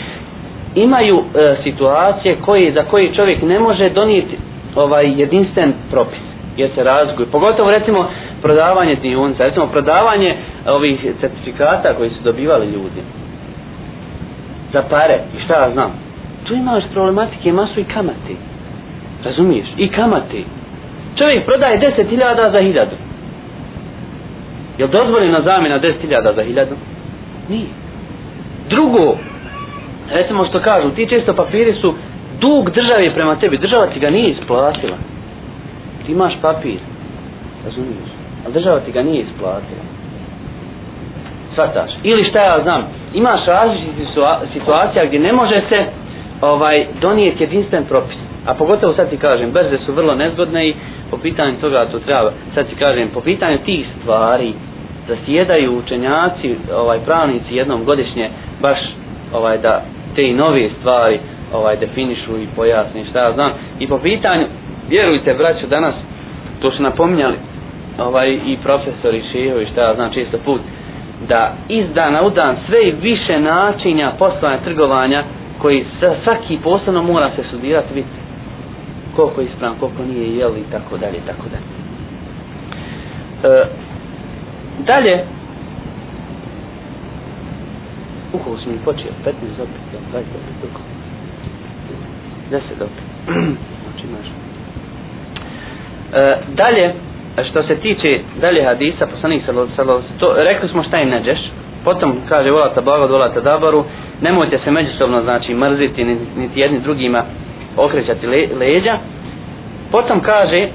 imaju 0.75 1.19
e, 1.35 1.57
situacije 1.63 2.37
koje 2.45 2.73
za 2.73 2.83
koje 2.83 3.15
čovjek 3.15 3.43
ne 3.43 3.59
može 3.59 3.89
donijeti 3.89 4.37
ovaj 4.77 5.21
jedinstven 5.21 5.73
propis. 5.91 6.19
Jer 6.57 6.71
se 6.75 6.85
razlikuju. 6.85 7.27
Pogotovo 7.27 7.71
recimo 7.71 8.09
prodavanje 8.43 8.95
dionica. 8.95 9.45
Recimo 9.45 9.67
prodavanje 9.67 10.37
ovih 10.67 11.01
certifikata 11.21 11.95
koji 11.97 12.11
su 12.11 12.23
dobivali 12.25 12.67
ljudi. 12.67 13.03
Za 14.73 14.83
pare. 14.91 15.19
I 15.39 15.45
šta 15.45 15.55
ja 15.55 15.71
znam? 15.73 15.91
Tu 16.47 16.55
imaš 16.55 16.85
problematike 16.93 17.53
masu 17.53 17.81
i 17.81 17.85
kamati 17.85 18.37
razumiješ? 19.25 19.67
I 19.77 19.89
kamati 19.89 20.45
čovjek 21.19 21.45
prodaje 21.45 21.79
deset 21.79 22.09
hiljada 22.11 22.51
za 22.51 22.61
1000. 22.61 22.87
je 24.79 24.85
li 24.85 24.91
dozvoljena 24.91 25.43
zamjena 25.43 25.79
deset 25.79 26.03
hiljada 26.03 26.33
za 26.33 26.43
1000? 26.43 26.67
nije. 27.49 27.67
Drugo 28.69 29.17
recimo 30.11 30.45
što 30.47 30.61
kažu 30.61 30.91
ti 30.91 31.07
često 31.09 31.35
papiri 31.35 31.75
su 31.75 31.95
dug 32.41 32.71
države 32.71 33.15
prema 33.15 33.37
tebi 33.37 33.59
država 33.59 33.87
ti 33.87 34.01
ga 34.01 34.11
nije 34.11 34.31
isplatila. 34.31 34.97
Ti 36.07 36.13
imaš 36.13 36.33
papir 36.43 36.79
razumiješ? 37.65 38.11
A 38.47 38.51
država 38.51 38.81
ti 38.81 38.93
ga 38.93 39.03
nije 39.03 39.21
isplatila. 39.23 39.85
Svataš 41.55 41.91
ili 42.03 42.25
šta 42.25 42.39
ja 42.41 42.63
znam 42.63 42.83
imaš 43.15 43.47
različiti 43.47 44.07
situacija 44.53 45.05
gdje 45.07 45.19
ne 45.19 45.33
može 45.33 45.63
se 45.69 45.85
ovaj 46.41 46.87
donijeti 47.01 47.43
jedinstven 47.43 47.85
propis. 47.85 48.17
A 48.47 48.55
pogotovo 48.55 48.95
sad 48.95 49.11
ti 49.11 49.17
kažem 49.17 49.51
brze 49.53 49.79
su 49.87 49.93
vrlo 49.93 50.15
nezgodne 50.15 50.69
i 50.69 50.75
po 51.11 51.17
pitanju 51.17 51.55
toga 51.61 51.87
to 51.93 51.99
treba 51.99 52.33
sad 52.55 52.69
ti 52.69 52.75
kažem 52.75 53.09
po 53.15 53.21
pitanju 53.21 53.59
tih 53.59 53.87
stvari 54.01 54.53
da 55.09 55.15
sjedaju 55.27 55.79
učenjaci 55.79 56.57
ovaj 56.75 56.99
pravnici 56.99 57.55
jednom 57.57 57.85
godišnje 57.85 58.31
baš 58.63 58.79
ovaj 59.33 59.59
da 59.59 59.83
te 60.15 60.23
i 60.29 60.35
nove 60.35 60.69
stvari 60.81 61.19
ovaj 61.53 61.77
definišu 61.77 62.39
i 62.39 62.47
pojasni 62.57 63.05
šta 63.11 63.19
ja 63.19 63.33
znam 63.33 63.53
i 63.79 63.89
po 63.89 63.99
pitanju 63.99 64.47
vjerujte 64.89 65.35
braćo 65.35 65.67
danas 65.67 65.95
to 66.61 66.71
su 66.71 66.83
napominjali 66.83 67.37
ovaj 67.99 68.31
i 68.47 68.57
profesori 68.63 69.23
šeho 69.33 69.71
šta 69.73 69.83
ja 69.83 69.95
znam 69.95 70.13
često 70.13 70.39
put 70.45 70.61
da 71.29 71.55
iz 71.69 71.85
dana 71.95 72.23
u 72.23 72.31
dan 72.31 72.57
sve 72.67 72.89
i 72.89 72.93
više 72.93 73.41
načinja 73.41 74.13
poslovanja 74.19 74.59
trgovanja 74.65 75.25
koji 75.59 75.85
svaki 76.25 76.59
posebno 76.63 77.03
mora 77.03 77.31
se 77.37 77.43
studirati 77.49 77.95
biti 77.95 78.09
koliko 79.17 79.41
je 79.41 79.47
ispravan, 79.47 79.77
koliko 79.81 80.03
nije 80.03 80.37
jeli 80.37 80.61
i 80.61 80.71
tako 80.73 80.97
dalje 80.97 81.17
i 81.17 81.27
tako 81.27 81.43
dalje. 81.53 81.67
E, 83.57 83.67
dalje 84.87 85.25
ukoliko 88.33 88.63
smo 88.63 88.73
mi 88.73 88.79
počeo, 88.85 89.11
15 89.25 89.33
opet, 89.63 89.81
20 90.13 90.19
opet, 90.19 90.55
koliko? 90.61 90.81
10 92.51 92.57
opet. 92.81 93.05
znači 93.83 94.07
imaš. 94.09 94.27
E, 96.15 96.37
dalje, 96.55 96.85
e, 97.37 97.45
što 97.51 97.63
se 97.63 97.75
tiče 97.77 98.21
dalje 98.41 98.65
hadisa 98.65 99.07
poslanik 99.07 99.43
sallallahu 99.47 100.03
to 100.19 100.35
rekli 100.37 100.69
smo 100.69 100.83
šta 100.83 101.01
im 101.01 101.09
neđeš 101.09 101.39
potom 101.85 102.17
kaže 102.29 102.51
volata 102.51 102.81
blagod 102.81 103.11
volata 103.11 103.41
dabaru 103.41 103.85
nemojte 104.21 104.59
se 104.65 104.71
međusobno 104.71 105.23
znači 105.23 105.55
mrziti 105.55 106.05
niti 106.37 106.61
jedni 106.61 106.81
drugima 106.81 107.25
okrećati 107.77 108.27
le, 108.27 108.49
leđa 108.59 108.99
potom 109.93 110.21
kaže 110.21 110.69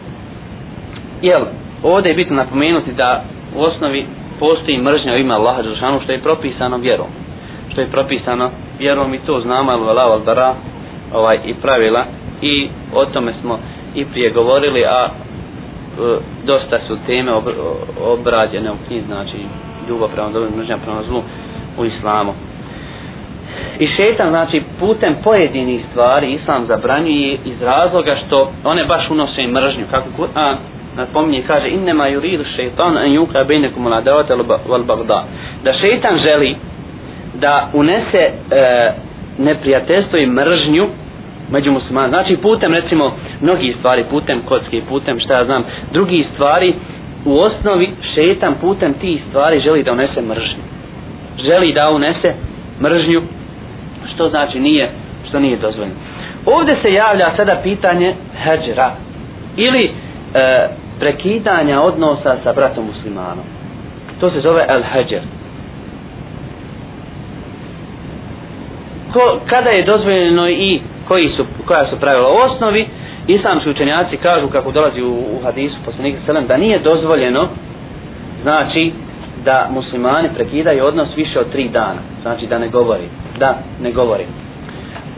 jel 1.30 1.42
ovdje 1.82 2.10
je 2.10 2.16
bitno 2.16 2.36
napomenuti 2.36 2.92
da 2.92 3.24
u 3.56 3.62
osnovi 3.62 4.06
postoji 4.40 4.78
mržnja 4.78 5.12
u 5.12 5.16
ime 5.16 5.34
Allaha 5.34 5.62
Đelšanu 5.62 6.00
što 6.02 6.12
je 6.12 6.18
propisano 6.22 6.76
vjerom 6.76 7.06
što 7.72 7.80
je 7.80 7.86
propisano 7.86 8.50
vjerom 8.78 9.14
i 9.14 9.18
to 9.18 9.40
znamo 9.40 9.72
al 9.72 9.80
vala 9.80 10.02
al 10.02 10.20
dara 10.24 10.54
ovaj, 11.14 11.38
i 11.46 11.54
pravila 11.54 12.04
i 12.42 12.68
o 12.94 13.04
tome 13.04 13.32
smo 13.42 13.58
i 13.94 14.04
prije 14.04 14.30
govorili 14.30 14.84
a 14.84 15.08
E, 15.98 16.18
dosta 16.46 16.78
su 16.88 16.96
teme 17.06 17.32
obrađene 18.00 18.70
u 18.70 18.74
knjizi, 18.86 19.06
znači 19.06 19.36
ljubav 19.88 20.08
prema 20.08 20.28
dobrom, 20.30 20.52
mržnja 20.58 20.78
prema 20.84 21.02
zlu 21.08 21.22
u 21.78 21.84
islamu. 21.84 22.32
I 23.78 23.86
šetan, 23.86 24.28
znači, 24.28 24.62
putem 24.80 25.16
pojedinih 25.24 25.84
stvari 25.90 26.32
islam 26.32 26.66
zabranjuje 26.66 27.38
iz 27.44 27.62
razloga 27.62 28.16
što 28.26 28.52
one 28.64 28.84
baš 28.84 29.10
unose 29.10 29.46
mržnju. 29.46 29.84
Kako 29.90 30.06
Kur'an 30.18 30.54
napominje, 30.96 31.42
kaže, 31.46 31.68
innema 31.68 32.08
yuridu 32.08 32.44
šeitan 32.56 32.96
an 32.96 33.08
yuka 33.10 33.44
al-adawata 33.44 34.34
wal 34.68 34.82
bagda. 34.84 35.24
Da 35.64 35.72
šeitan 35.72 36.18
želi 36.18 36.56
da 37.34 37.70
unese 37.72 38.18
e, 38.18 38.32
neprijateljstvo 39.38 40.18
i 40.18 40.26
mržnju 40.26 40.86
među 41.50 41.72
muslimanima 41.72 42.08
Znači 42.08 42.36
putem 42.36 42.74
recimo 42.74 43.12
mnogi 43.40 43.74
stvari, 43.78 44.04
putem 44.10 44.42
kocke, 44.48 44.82
putem 44.88 45.20
šta 45.20 45.38
ja 45.38 45.44
znam, 45.44 45.64
drugi 45.92 46.26
stvari 46.34 46.74
u 47.24 47.38
osnovi 47.38 47.88
šetan 48.14 48.54
putem 48.60 48.94
tih 48.94 49.22
stvari 49.28 49.60
želi 49.60 49.82
da 49.82 49.92
unese 49.92 50.20
mržnju. 50.22 50.62
Želi 51.44 51.72
da 51.72 51.90
unese 51.90 52.34
mržnju 52.80 53.22
što 54.14 54.28
znači 54.28 54.60
nije 54.60 54.90
što 55.28 55.40
nije 55.40 55.56
dozvoljeno. 55.56 55.94
Ovdje 56.46 56.76
se 56.82 56.92
javlja 56.92 57.36
sada 57.36 57.60
pitanje 57.62 58.14
heđera 58.44 58.90
ili 59.56 59.90
e, 60.34 60.68
prekidanja 60.98 61.80
odnosa 61.80 62.36
sa 62.44 62.52
bratom 62.52 62.86
muslimanom. 62.86 63.44
To 64.20 64.30
se 64.30 64.40
zove 64.40 64.66
al 64.68 64.82
hajar 64.82 65.22
Ko, 69.12 69.40
kada 69.46 69.70
je 69.70 69.82
dozvoljeno 69.84 70.48
i 70.48 70.80
koji 71.08 71.28
su, 71.28 71.44
koja 71.66 71.90
su 71.90 71.96
pravila? 72.00 72.28
U 72.28 72.36
osnovi, 72.36 72.86
islamski 73.26 73.70
učenjaci 73.70 74.16
kažu 74.16 74.48
kako 74.48 74.72
dolazi 74.72 75.02
u, 75.02 75.12
u 75.12 75.44
hadisu 75.44 75.76
poslanika 75.84 76.18
sallam 76.26 76.46
da 76.46 76.56
nije 76.56 76.78
dozvoljeno 76.78 77.48
znači 78.42 78.92
da 79.44 79.68
muslimani 79.70 80.28
prekidaju 80.34 80.84
odnos 80.84 81.08
više 81.16 81.40
od 81.40 81.52
tri 81.52 81.68
dana. 81.68 82.00
Znači 82.22 82.46
da 82.46 82.58
ne 82.58 82.68
govori 82.68 83.08
da 83.38 83.54
ne 83.82 83.92
govori. 83.92 84.24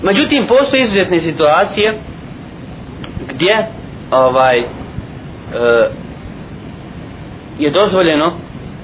Međutim 0.02 0.46
postoje 0.46 0.84
izuzetne 0.84 1.20
situacije 1.20 1.94
gdje 3.28 3.66
ovaj 4.10 4.62
je 7.59 7.70
dozvoljeno 7.70 8.32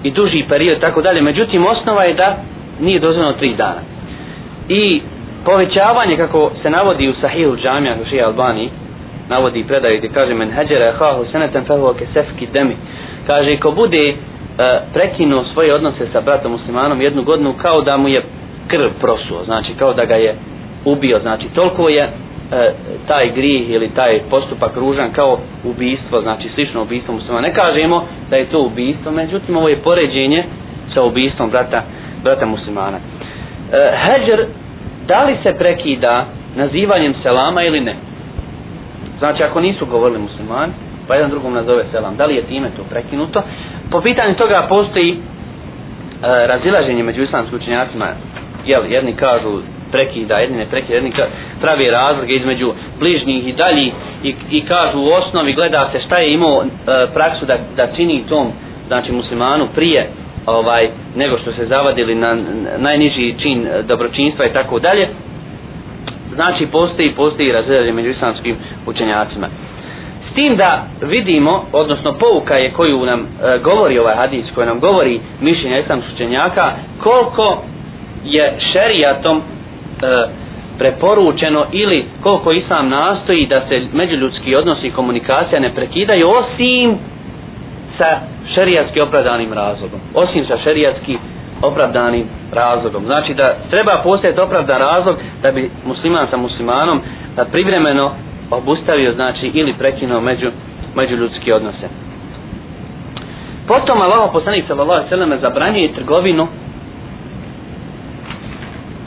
i 0.02 0.10
duži 0.10 0.44
period 0.48 0.80
tako 0.80 1.02
dalje. 1.02 1.22
Međutim 1.22 1.66
osnova 1.66 2.04
je 2.04 2.14
da 2.14 2.36
nije 2.80 2.98
dozvoljeno 2.98 3.32
tri 3.32 3.54
dana. 3.54 3.80
I 4.68 5.00
povećavanje 5.44 6.16
kako 6.16 6.50
se 6.62 6.70
navodi 6.70 7.08
u 7.08 7.14
Sahihu 7.20 7.56
džamija 7.56 7.94
u 8.02 8.08
Šija 8.10 8.26
Albani 8.26 8.70
navodi 9.28 9.64
predaju 9.64 9.98
gdje 9.98 10.08
kaže 10.08 10.34
men 10.34 10.50
hađera 10.50 10.92
hahu 10.98 11.24
senetem 11.32 11.64
fehu 11.64 11.94
kesefki 11.98 12.46
demi. 12.52 12.76
Kaže 13.26 13.56
ko 13.56 13.70
bude 13.70 14.08
e, 14.08 14.14
prekinuo 14.94 15.44
svoje 15.52 15.74
odnose 15.74 16.06
sa 16.12 16.20
bratom 16.20 16.52
muslimanom 16.52 17.00
jednu 17.00 17.22
godinu 17.22 17.54
kao 17.62 17.80
da 17.80 17.96
mu 17.96 18.08
je 18.08 18.22
krv 18.68 18.90
prosuo. 19.00 19.44
Znači 19.44 19.74
kao 19.78 19.94
da 19.94 20.04
ga 20.04 20.14
je 20.14 20.34
ubio. 20.84 21.18
Znači 21.18 21.48
toliko 21.54 21.88
je 21.88 22.08
e, 22.52 22.72
taj 23.06 23.30
grih 23.30 23.70
ili 23.70 23.88
taj 23.88 24.20
postupak 24.30 24.76
ružan 24.76 25.12
kao 25.12 25.38
ubijstvo, 25.64 26.20
znači 26.20 26.48
slično 26.54 26.82
ubijstvo 26.82 27.14
muslima. 27.14 27.40
Ne 27.40 27.54
kažemo 27.54 27.96
da 28.30 28.36
je 28.36 28.44
to 28.44 28.60
ubijstvo, 28.60 29.12
međutim 29.12 29.56
ovo 29.56 29.68
je 29.68 29.76
poređenje 29.76 30.44
sa 30.94 31.02
ubijstvom 31.02 31.50
brata, 31.50 31.82
brata 32.22 32.46
muslimana. 32.46 32.98
E, 33.72 33.90
Heđer, 33.96 34.46
da 35.06 35.24
li 35.24 35.36
se 35.42 35.54
prekida 35.54 36.26
nazivanjem 36.56 37.14
selama 37.22 37.62
ili 37.62 37.80
ne? 37.80 37.94
Znači 39.18 39.42
ako 39.42 39.60
nisu 39.60 39.86
govorili 39.86 40.18
muslimani, 40.20 40.72
pa 41.08 41.14
jedan 41.14 41.30
drugom 41.30 41.54
nazove 41.54 41.84
selam, 41.92 42.16
da 42.16 42.26
li 42.26 42.34
je 42.34 42.42
time 42.42 42.68
to 42.76 42.82
prekinuto? 42.90 43.42
Po 43.90 44.00
pitanju 44.00 44.34
toga 44.34 44.66
postoji 44.68 45.10
e, 45.10 45.16
razilaženje 46.46 47.02
među 47.02 47.22
islamskim 47.22 47.58
učenjacima, 47.58 48.06
jel, 48.66 48.92
jedni 48.92 49.12
kažu 49.12 49.60
prekida, 49.92 50.38
jedni 50.38 50.56
ne 50.58 50.66
prekida, 50.66 50.94
jedni 50.94 51.12
pravi 51.60 51.90
razlike 51.90 52.34
između 52.34 52.72
bližnjih 52.98 53.48
i 53.48 53.52
dalji 53.52 53.92
i, 54.22 54.34
i 54.50 54.60
kažu 54.60 54.98
u 55.00 55.08
osnovi 55.12 55.52
gleda 55.52 55.88
se 55.92 56.00
šta 56.00 56.18
je 56.18 56.32
imao 56.32 56.62
e, 56.62 56.66
praksu 57.14 57.46
da, 57.46 57.58
da 57.76 57.86
čini 57.96 58.24
tom 58.28 58.52
znači 58.88 59.12
muslimanu 59.12 59.68
prije 59.74 60.08
ovaj 60.46 60.88
nego 61.16 61.38
što 61.38 61.52
se 61.52 61.66
zavadili 61.66 62.14
na, 62.14 62.36
najniži 62.78 63.34
čin 63.38 63.66
e, 63.66 63.82
dobročinstva 63.82 64.46
i 64.46 64.52
tako 64.52 64.78
dalje. 64.78 65.08
Znači 66.34 66.66
postoji 66.66 67.10
postoji 67.10 67.52
razredje 67.52 67.92
među 67.92 68.10
islamskim 68.10 68.56
učenjacima. 68.86 69.48
S 70.30 70.34
tim 70.34 70.56
da 70.56 70.82
vidimo 71.02 71.64
odnosno 71.72 72.12
pouka 72.12 72.54
je 72.54 72.70
koju 72.72 73.06
nam 73.06 73.20
e, 73.20 73.58
govori 73.58 73.98
ovaj 73.98 74.16
hadis 74.16 74.44
koji 74.54 74.66
nam 74.66 74.80
govori 74.80 75.20
mišljenja 75.40 75.78
islamskih 75.78 76.14
učenjaka 76.14 76.72
koliko 77.02 77.62
je 78.24 78.56
šerijatom 78.72 79.42
E, 80.00 80.26
preporučeno 80.78 81.66
ili 81.72 82.04
koliko 82.22 82.52
islam 82.52 82.88
nastoji 82.88 83.46
da 83.46 83.60
se 83.68 83.82
međuljudski 83.92 84.54
odnosi 84.56 84.86
i 84.86 84.90
komunikacija 84.90 85.60
ne 85.60 85.74
prekidaju 85.74 86.28
osim 86.30 86.96
sa 87.98 88.20
šerijatski 88.54 89.00
opravdanim 89.00 89.52
razlogom. 89.52 90.00
Osim 90.14 90.44
sa 90.46 90.56
šerijatski 90.58 91.18
opravdanim 91.62 92.24
razlogom. 92.52 93.04
Znači 93.04 93.34
da 93.34 93.54
treba 93.70 94.00
postojati 94.04 94.40
opravdan 94.40 94.78
razlog 94.78 95.16
da 95.42 95.52
bi 95.52 95.70
musliman 95.86 96.26
sa 96.30 96.36
muslimanom 96.36 97.00
da 97.36 97.44
privremeno 97.44 98.10
obustavio 98.50 99.12
znači 99.12 99.50
ili 99.54 99.72
prekinuo 99.72 100.20
među, 100.20 100.50
međuljudski 100.94 101.52
odnose. 101.52 101.88
Potom 103.68 104.00
Allah 104.00 104.30
poslanik 104.32 104.64
sallallahu 104.66 104.92
alejhi 104.92 105.06
ve 105.06 105.16
selleme 105.16 105.38
zabranjuje 105.38 105.92
trgovinu 105.92 106.48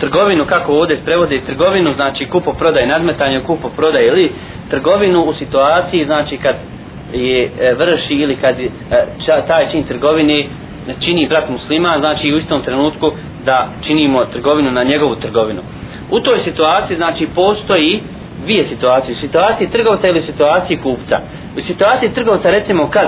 trgovinu 0.02 0.46
kako 0.46 0.74
ovdje 0.74 1.00
prevode 1.06 1.42
trgovinu 1.42 1.94
znači 1.94 2.26
kupo 2.26 2.54
prodaj 2.54 2.88
nadmetanje 2.88 3.40
kupo 3.40 3.70
prodaj 3.70 4.06
ili 4.06 4.32
trgovinu 4.70 5.22
u 5.22 5.34
situaciji 5.34 6.06
znači 6.06 6.38
kad 6.38 6.56
je 7.14 7.40
e, 7.62 7.74
vrši 7.74 8.14
ili 8.16 8.36
kad 8.36 8.60
je, 8.60 8.70
taj 9.48 9.72
čin 9.72 9.84
trgovine 9.84 10.44
čini 11.00 11.28
brat 11.28 11.50
musliman 11.50 12.00
znači 12.00 12.34
u 12.34 12.38
istom 12.38 12.62
trenutku 12.62 13.12
da 13.46 13.68
činimo 13.88 14.26
trgovinu 14.26 14.72
na 14.72 14.84
njegovu 14.84 15.16
trgovinu. 15.16 15.62
U 16.12 16.20
toj 16.20 16.40
situaciji 16.44 16.98
znači 16.98 17.28
postoji 17.36 18.02
dvije 18.44 18.66
situacije. 18.70 19.16
U 19.16 19.22
situaciji 19.22 19.68
trgovca 19.68 20.08
ili 20.08 20.24
situaciji 20.26 20.78
kupca. 20.78 21.18
U 21.58 21.68
situaciji 21.68 22.10
trgovca 22.10 22.50
recimo 22.50 22.90
kad 22.90 23.08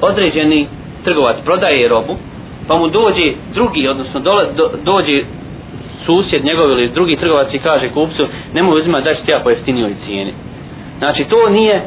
određeni 0.00 0.66
trgovac 1.04 1.36
prodaje 1.44 1.88
robu 1.88 2.16
pa 2.68 2.76
mu 2.76 2.88
dođe 2.88 3.26
drugi 3.54 3.88
odnosno 3.88 4.20
dole, 4.20 4.44
do, 4.56 4.70
dođe 4.84 5.22
susjed 6.08 6.44
njegov 6.44 6.70
ili 6.70 6.88
drugi 6.88 7.16
trgovac 7.16 7.48
i 7.52 7.58
kaže 7.58 7.88
kupcu 7.88 8.26
nemoj 8.54 8.80
uzimati 8.80 9.04
da 9.04 9.14
ću 9.14 9.24
ti 9.24 9.32
ja 9.32 9.40
po 9.40 9.50
jeftinijoj 9.50 9.94
cijeni. 10.06 10.32
Znači 10.98 11.24
to 11.24 11.48
nije 11.48 11.82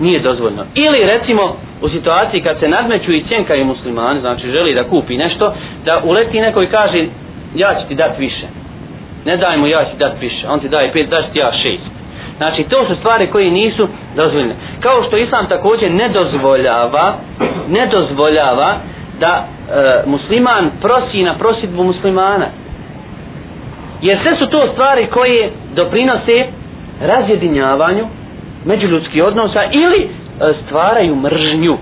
nije 0.00 0.20
dozvoljno. 0.20 0.64
Ili 0.74 0.98
recimo 1.06 1.56
u 1.82 1.88
situaciji 1.88 2.40
kad 2.40 2.58
se 2.60 2.68
nadmeću 2.68 3.12
i 3.12 3.24
cjenkaju 3.28 3.64
muslimani 3.64 4.20
znači 4.20 4.50
želi 4.50 4.74
da 4.74 4.84
kupi 4.84 5.16
nešto 5.16 5.54
da 5.84 6.02
uleti 6.04 6.40
neko 6.40 6.62
i 6.62 6.66
kaže 6.66 7.06
ja 7.54 7.74
ću 7.80 7.88
ti 7.88 7.94
dati 7.94 8.20
više. 8.20 8.46
Ne 9.24 9.36
daj 9.36 9.56
mu 9.56 9.66
ja 9.66 9.84
ću 9.84 9.90
ti 9.90 9.98
dati 9.98 10.26
više. 10.26 10.48
On 10.48 10.60
ti 10.60 10.68
daje 10.68 10.92
pet 10.92 11.08
daš 11.08 11.24
ti 11.32 11.38
ja 11.38 11.52
šest. 11.52 11.92
Znači 12.36 12.64
to 12.64 12.86
su 12.88 12.94
stvari 12.96 13.26
koje 13.26 13.50
nisu 13.50 13.88
dozvoljene. 14.16 14.54
Kao 14.80 15.02
što 15.08 15.16
islam 15.16 15.46
također 15.48 15.90
ne 15.90 16.08
dozvoljava 16.08 17.14
ne 17.68 17.86
dozvoljava 17.86 18.76
da 19.20 19.44
e, 19.44 20.02
musliman 20.06 20.70
prosi 20.80 21.22
na 21.22 21.34
prosidbu 21.34 21.84
muslimana. 21.84 22.46
Jer 24.02 24.18
sve 24.22 24.36
su 24.36 24.46
to 24.46 24.66
stvari 24.72 25.06
koje 25.06 25.50
doprinose 25.74 26.44
razjedinjavanju 27.00 28.06
međuljudskih 28.64 29.24
odnosa 29.24 29.60
ili 29.72 30.00
e, 30.00 30.08
stvaraju 30.66 31.16
mržnju. 31.16 31.76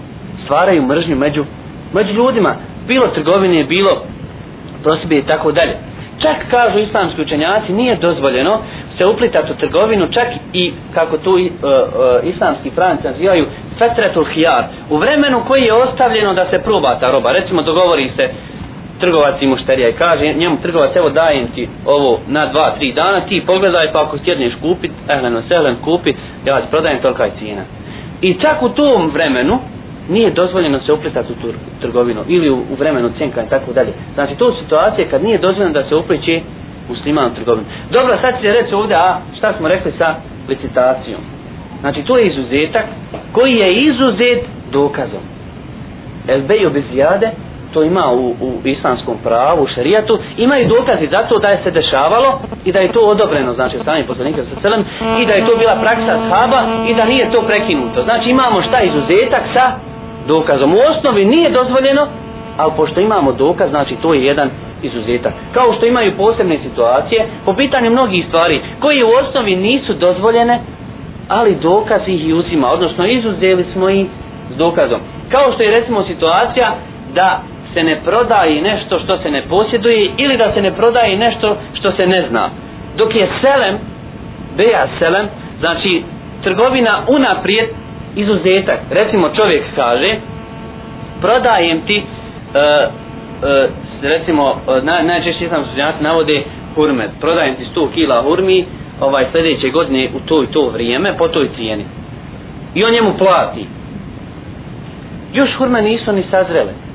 Stvaraju 0.44 0.82
mržnju 0.82 1.16
među, 1.16 1.44
među 1.94 2.12
ljudima. 2.12 2.54
Bilo 2.88 3.06
trgovine, 3.06 3.64
bilo 3.64 4.02
prosibije 4.82 5.18
i 5.20 5.26
tako 5.26 5.52
dalje. 5.52 5.72
Čak 6.18 6.36
kažu 6.50 6.78
islamski 6.78 7.22
učenjaci 7.22 7.72
nije 7.72 7.96
dozvoljeno 7.96 8.60
se 8.98 9.06
uplitati 9.06 9.52
u 9.52 9.56
trgovinu 9.56 10.06
čak 10.08 10.26
i 10.52 10.72
kako 10.94 11.18
tu 11.18 11.30
uh, 11.30 11.40
uh, 11.40 11.50
islamski 12.24 12.70
franci 12.70 13.04
nazivaju 13.04 13.46
fetretul 13.78 14.24
hijar 14.24 14.64
u 14.90 14.96
vremenu 14.96 15.42
koji 15.48 15.62
je 15.62 15.72
ostavljeno 15.74 16.34
da 16.34 16.46
se 16.50 16.58
proba 16.58 16.98
ta 17.00 17.10
roba 17.10 17.32
recimo 17.32 17.62
dogovori 17.62 18.10
se 18.16 18.28
trgovac 19.00 19.34
i 19.42 19.46
mušterija 19.46 19.88
i 19.88 19.92
kaže 19.92 20.32
njemu 20.34 20.56
trgovac 20.62 20.96
evo 20.96 21.10
dajem 21.10 21.46
ti 21.54 21.68
ovo 21.86 22.20
na 22.28 22.46
dva, 22.46 22.74
tri 22.78 22.92
dana 22.92 23.20
ti 23.20 23.42
pogledaj 23.46 23.92
pa 23.92 24.02
ako 24.02 24.18
sjedneš 24.24 24.52
kupit 24.62 24.90
ehleno 25.08 25.42
sehlen 25.48 25.76
kupi 25.84 26.14
ja 26.46 26.60
ti 26.60 26.66
prodajem 26.70 26.98
tolika 27.02 27.24
je 27.24 27.30
cijena. 27.38 27.62
I 28.22 28.34
čak 28.34 28.62
u 28.62 28.68
tom 28.68 29.10
vremenu 29.10 29.58
nije 30.08 30.30
dozvoljeno 30.30 30.80
se 30.86 30.92
upletati 30.92 31.32
u 31.32 31.42
tu 31.42 31.48
trgovinu 31.80 32.20
ili 32.28 32.50
u, 32.50 32.56
u 32.56 32.74
vremenu 32.78 33.10
cenka 33.18 33.42
i 33.44 33.48
tako 33.48 33.72
dalje. 33.72 33.92
Znači 34.14 34.34
to 34.34 34.54
situacije 34.62 35.08
kad 35.10 35.24
nije 35.24 35.38
dozvoljeno 35.38 35.72
da 35.72 35.88
se 35.88 35.94
upliče 35.96 36.40
musliman 36.88 37.26
u 37.32 37.34
trgovinu 37.34 37.66
dobro 37.92 38.18
sad 38.20 38.40
će 38.42 38.52
reći 38.52 38.74
ovdje 38.74 38.96
a 38.96 39.18
šta 39.38 39.54
smo 39.58 39.68
rekli 39.68 39.92
sa 39.98 40.14
licitacijom? 40.48 41.20
Znači 41.80 42.02
to 42.02 42.18
je 42.18 42.26
izuzetak 42.26 42.84
koji 43.32 43.54
je 43.54 43.74
izuzet 43.74 44.44
dokazom. 44.72 45.22
El 46.28 46.40
beju 46.40 46.70
bez 46.70 46.84
jade 46.94 47.30
to 47.72 47.82
ima 47.82 48.12
u, 48.12 48.28
u 48.28 48.52
islamskom 48.64 49.16
pravu, 49.24 49.62
u 49.62 49.66
šarijatu, 49.74 50.18
imaju 50.36 50.68
dokazi 50.68 51.06
za 51.10 51.22
to 51.28 51.38
da 51.38 51.48
je 51.48 51.60
se 51.62 51.70
dešavalo 51.70 52.40
i 52.64 52.72
da 52.72 52.78
je 52.78 52.92
to 52.92 53.00
odobreno, 53.00 53.54
znači 53.54 53.76
od 53.76 53.82
strane 53.82 54.06
poslanika 54.06 54.42
sa 54.42 54.60
selem, 54.60 54.84
i 55.20 55.26
da 55.26 55.32
je 55.32 55.46
to 55.46 55.56
bila 55.56 55.76
praksa 55.80 56.18
sahaba 56.28 56.60
i 56.88 56.94
da 56.94 57.04
nije 57.04 57.30
to 57.30 57.42
prekinuto. 57.42 58.02
Znači 58.02 58.30
imamo 58.30 58.62
šta 58.62 58.82
izuzetak 58.82 59.42
sa 59.54 59.72
dokazom. 60.26 60.74
U 60.74 60.78
osnovi 60.90 61.24
nije 61.24 61.50
dozvoljeno, 61.50 62.06
ali 62.56 62.72
pošto 62.76 63.00
imamo 63.00 63.32
dokaz, 63.32 63.70
znači 63.70 63.96
to 64.02 64.14
je 64.14 64.24
jedan 64.24 64.50
izuzetak. 64.82 65.32
Kao 65.52 65.72
što 65.76 65.86
imaju 65.86 66.16
posebne 66.16 66.58
situacije 66.62 67.28
po 67.44 67.54
pitanju 67.54 67.90
mnogih 67.90 68.26
stvari 68.28 68.60
koje 68.80 69.04
u 69.04 69.10
osnovi 69.10 69.56
nisu 69.56 69.94
dozvoljene, 69.94 70.60
ali 71.28 71.54
dokaz 71.62 72.00
ih 72.06 72.28
i 72.28 72.32
uzima, 72.32 72.70
odnosno 72.70 73.06
izuzeli 73.06 73.64
smo 73.72 73.88
ih 73.88 74.06
s 74.54 74.56
dokazom. 74.56 75.00
Kao 75.30 75.52
što 75.52 75.62
je 75.62 75.80
recimo 75.80 76.04
situacija 76.04 76.74
da 77.14 77.40
se 77.74 77.82
ne 77.82 77.96
prodaje 78.04 78.62
nešto 78.62 78.98
što 78.98 79.18
se 79.18 79.30
ne 79.30 79.42
posjeduje 79.42 80.10
ili 80.16 80.36
da 80.36 80.52
se 80.54 80.62
ne 80.62 80.72
prodaje 80.72 81.16
nešto 81.16 81.56
što 81.74 81.92
se 81.92 82.06
ne 82.06 82.24
zna. 82.30 82.50
Dok 82.98 83.14
je 83.14 83.28
selem, 83.42 83.78
beja 84.56 84.86
selem, 84.98 85.26
znači 85.60 86.02
trgovina 86.42 87.02
unaprijed 87.08 87.68
izuzetak. 88.16 88.78
Recimo 88.90 89.28
čovjek 89.28 89.62
kaže, 89.76 90.10
prodajem 91.20 91.80
ti, 91.80 92.02
e, 92.54 92.58
e, 92.58 93.68
recimo, 94.02 94.56
e, 94.68 94.82
naj, 94.82 95.04
najčešće 95.04 95.48
sam 95.48 95.64
suđenjaci 95.64 96.02
navode 96.02 96.42
hurmet, 96.74 97.10
prodajem 97.20 97.54
ti 97.54 97.64
100 97.76 97.88
kila 97.94 98.22
hurmi 98.22 98.64
ovaj 99.00 99.26
sljedeće 99.32 99.68
godine 99.70 100.08
u 100.16 100.20
to 100.20 100.42
i 100.42 100.46
to 100.46 100.68
vrijeme 100.68 101.16
po 101.18 101.28
toj 101.28 101.48
cijeni. 101.56 101.84
I 102.74 102.84
on 102.84 102.92
njemu 102.92 103.14
plati. 103.18 103.66
Još 105.32 105.50
hurme 105.58 105.82
nisu 105.82 106.12
ni 106.12 106.24
sazrele 106.30 106.89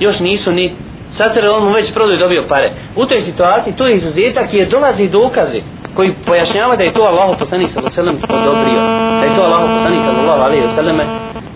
još 0.00 0.18
nisu 0.20 0.52
ni 0.52 0.72
satere 1.18 1.48
on 1.50 1.64
mu 1.64 1.70
već 1.70 1.92
prodaju 1.94 2.18
dobio 2.18 2.42
pare 2.48 2.70
u 2.96 3.06
toj 3.06 3.22
situaciji 3.26 3.72
to 3.76 3.86
je 3.86 3.96
izuzetak 3.96 4.48
jer 4.54 4.68
dolazi 4.68 5.08
dokazi 5.08 5.62
koji 5.94 6.12
pojašnjava 6.26 6.76
da 6.76 6.82
je 6.84 6.92
to 6.92 7.02
Allah 7.02 7.36
poslanik 7.38 7.70
sallallahu 7.74 8.00
alejhi 8.00 8.18
ve 8.28 8.36
odobrio 8.40 8.80
da 9.20 9.24
je 9.26 9.36
to 9.36 9.42
Allah 9.42 9.60
poslanik 9.76 10.00
sallallahu 10.06 10.42
alejhi 10.42 10.66
ve 10.66 10.74
selleme 10.76 11.04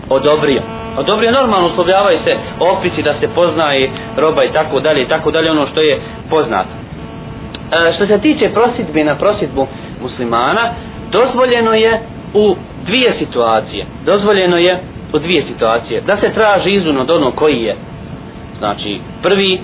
odobrio. 0.09 0.61
Odobrio 0.97 1.31
normalno 1.31 1.67
uslovljavaju 1.67 2.19
se 2.25 2.35
opisi 2.59 3.01
da 3.03 3.13
se 3.19 3.27
poznaje 3.35 3.89
roba 4.17 4.43
i 4.43 4.51
tako 4.53 4.79
dalje 4.79 5.01
i 5.01 5.07
tako 5.07 5.31
dalje 5.31 5.51
ono 5.51 5.67
što 5.67 5.81
je 5.81 5.99
poznato. 6.29 6.69
E, 7.71 7.93
što 7.93 8.07
se 8.07 8.17
tiče 8.17 8.49
prositbe 8.49 9.03
na 9.03 9.15
prositbu 9.15 9.67
muslimana, 10.01 10.69
dozvoljeno 11.11 11.73
je 11.73 11.99
u 12.33 12.55
dvije 12.85 13.15
situacije. 13.19 13.85
Dozvoljeno 14.05 14.57
je 14.57 14.79
u 15.13 15.19
dvije 15.19 15.43
situacije. 15.47 16.01
Da 16.01 16.17
se 16.17 16.33
traži 16.33 16.69
izun 16.69 16.97
od 16.97 17.09
onog 17.11 17.35
koji 17.35 17.61
je 17.61 17.75
znači 18.59 18.99
prvi 19.23 19.59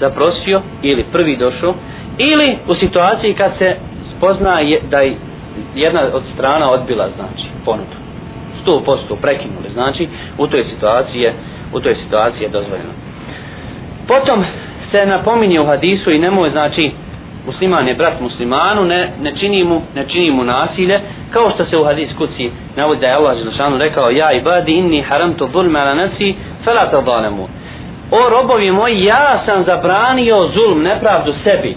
zaprosio 0.00 0.60
ili 0.82 1.04
prvi 1.12 1.36
došao 1.36 1.74
ili 2.18 2.56
u 2.68 2.74
situaciji 2.74 3.34
kad 3.34 3.52
se 3.58 3.76
spozna 4.16 4.60
je, 4.60 4.80
da 4.90 4.98
je 5.00 5.14
jedna 5.74 6.00
od 6.12 6.22
strana 6.34 6.70
odbila 6.70 7.08
znači 7.16 7.48
ponudu. 7.64 7.96
100% 8.66 9.16
prekinuli 9.22 9.68
znači 9.72 10.08
u 10.38 10.46
toj 10.46 10.64
situaciji 10.74 11.20
je, 11.20 11.34
u 11.72 11.80
toj 11.80 11.94
situaciji 12.04 12.42
je 12.42 12.48
dozvoljeno. 12.48 12.92
Potom 14.08 14.44
se 14.92 15.06
napominje 15.06 15.60
u 15.60 15.66
hadisu 15.66 16.10
i 16.10 16.18
nemoj 16.18 16.50
znači 16.50 16.90
musliman 17.46 17.88
je 17.88 17.94
brat 17.94 18.20
muslimanu 18.20 18.84
ne, 18.84 19.10
ne, 19.22 19.32
čini 19.40 19.64
mu, 19.64 19.82
ne 19.94 20.04
čini 20.08 20.30
mu 20.30 20.44
nasilje 20.44 21.00
kao 21.32 21.50
što 21.54 21.64
se 21.64 21.76
u 21.76 21.84
hadis 21.84 22.08
kuci 22.18 22.50
navodi 22.76 23.00
da 23.00 23.06
je 23.06 23.14
Allah 23.14 23.38
Želešanu 23.38 23.78
rekao 23.78 24.10
ja 24.10 24.32
ibadi 24.32 24.72
inni 24.72 25.02
haram 25.02 25.34
to 25.34 25.48
zulme 25.52 25.80
ala 25.80 25.94
nasi 25.94 26.34
felata 26.64 27.02
zalemu 27.06 27.48
o 28.10 28.28
robovi 28.28 28.70
moji 28.70 29.04
ja 29.04 29.42
sam 29.46 29.64
zabranio 29.64 30.48
zulm 30.54 30.82
nepravdu 30.82 31.34
sebi. 31.44 31.76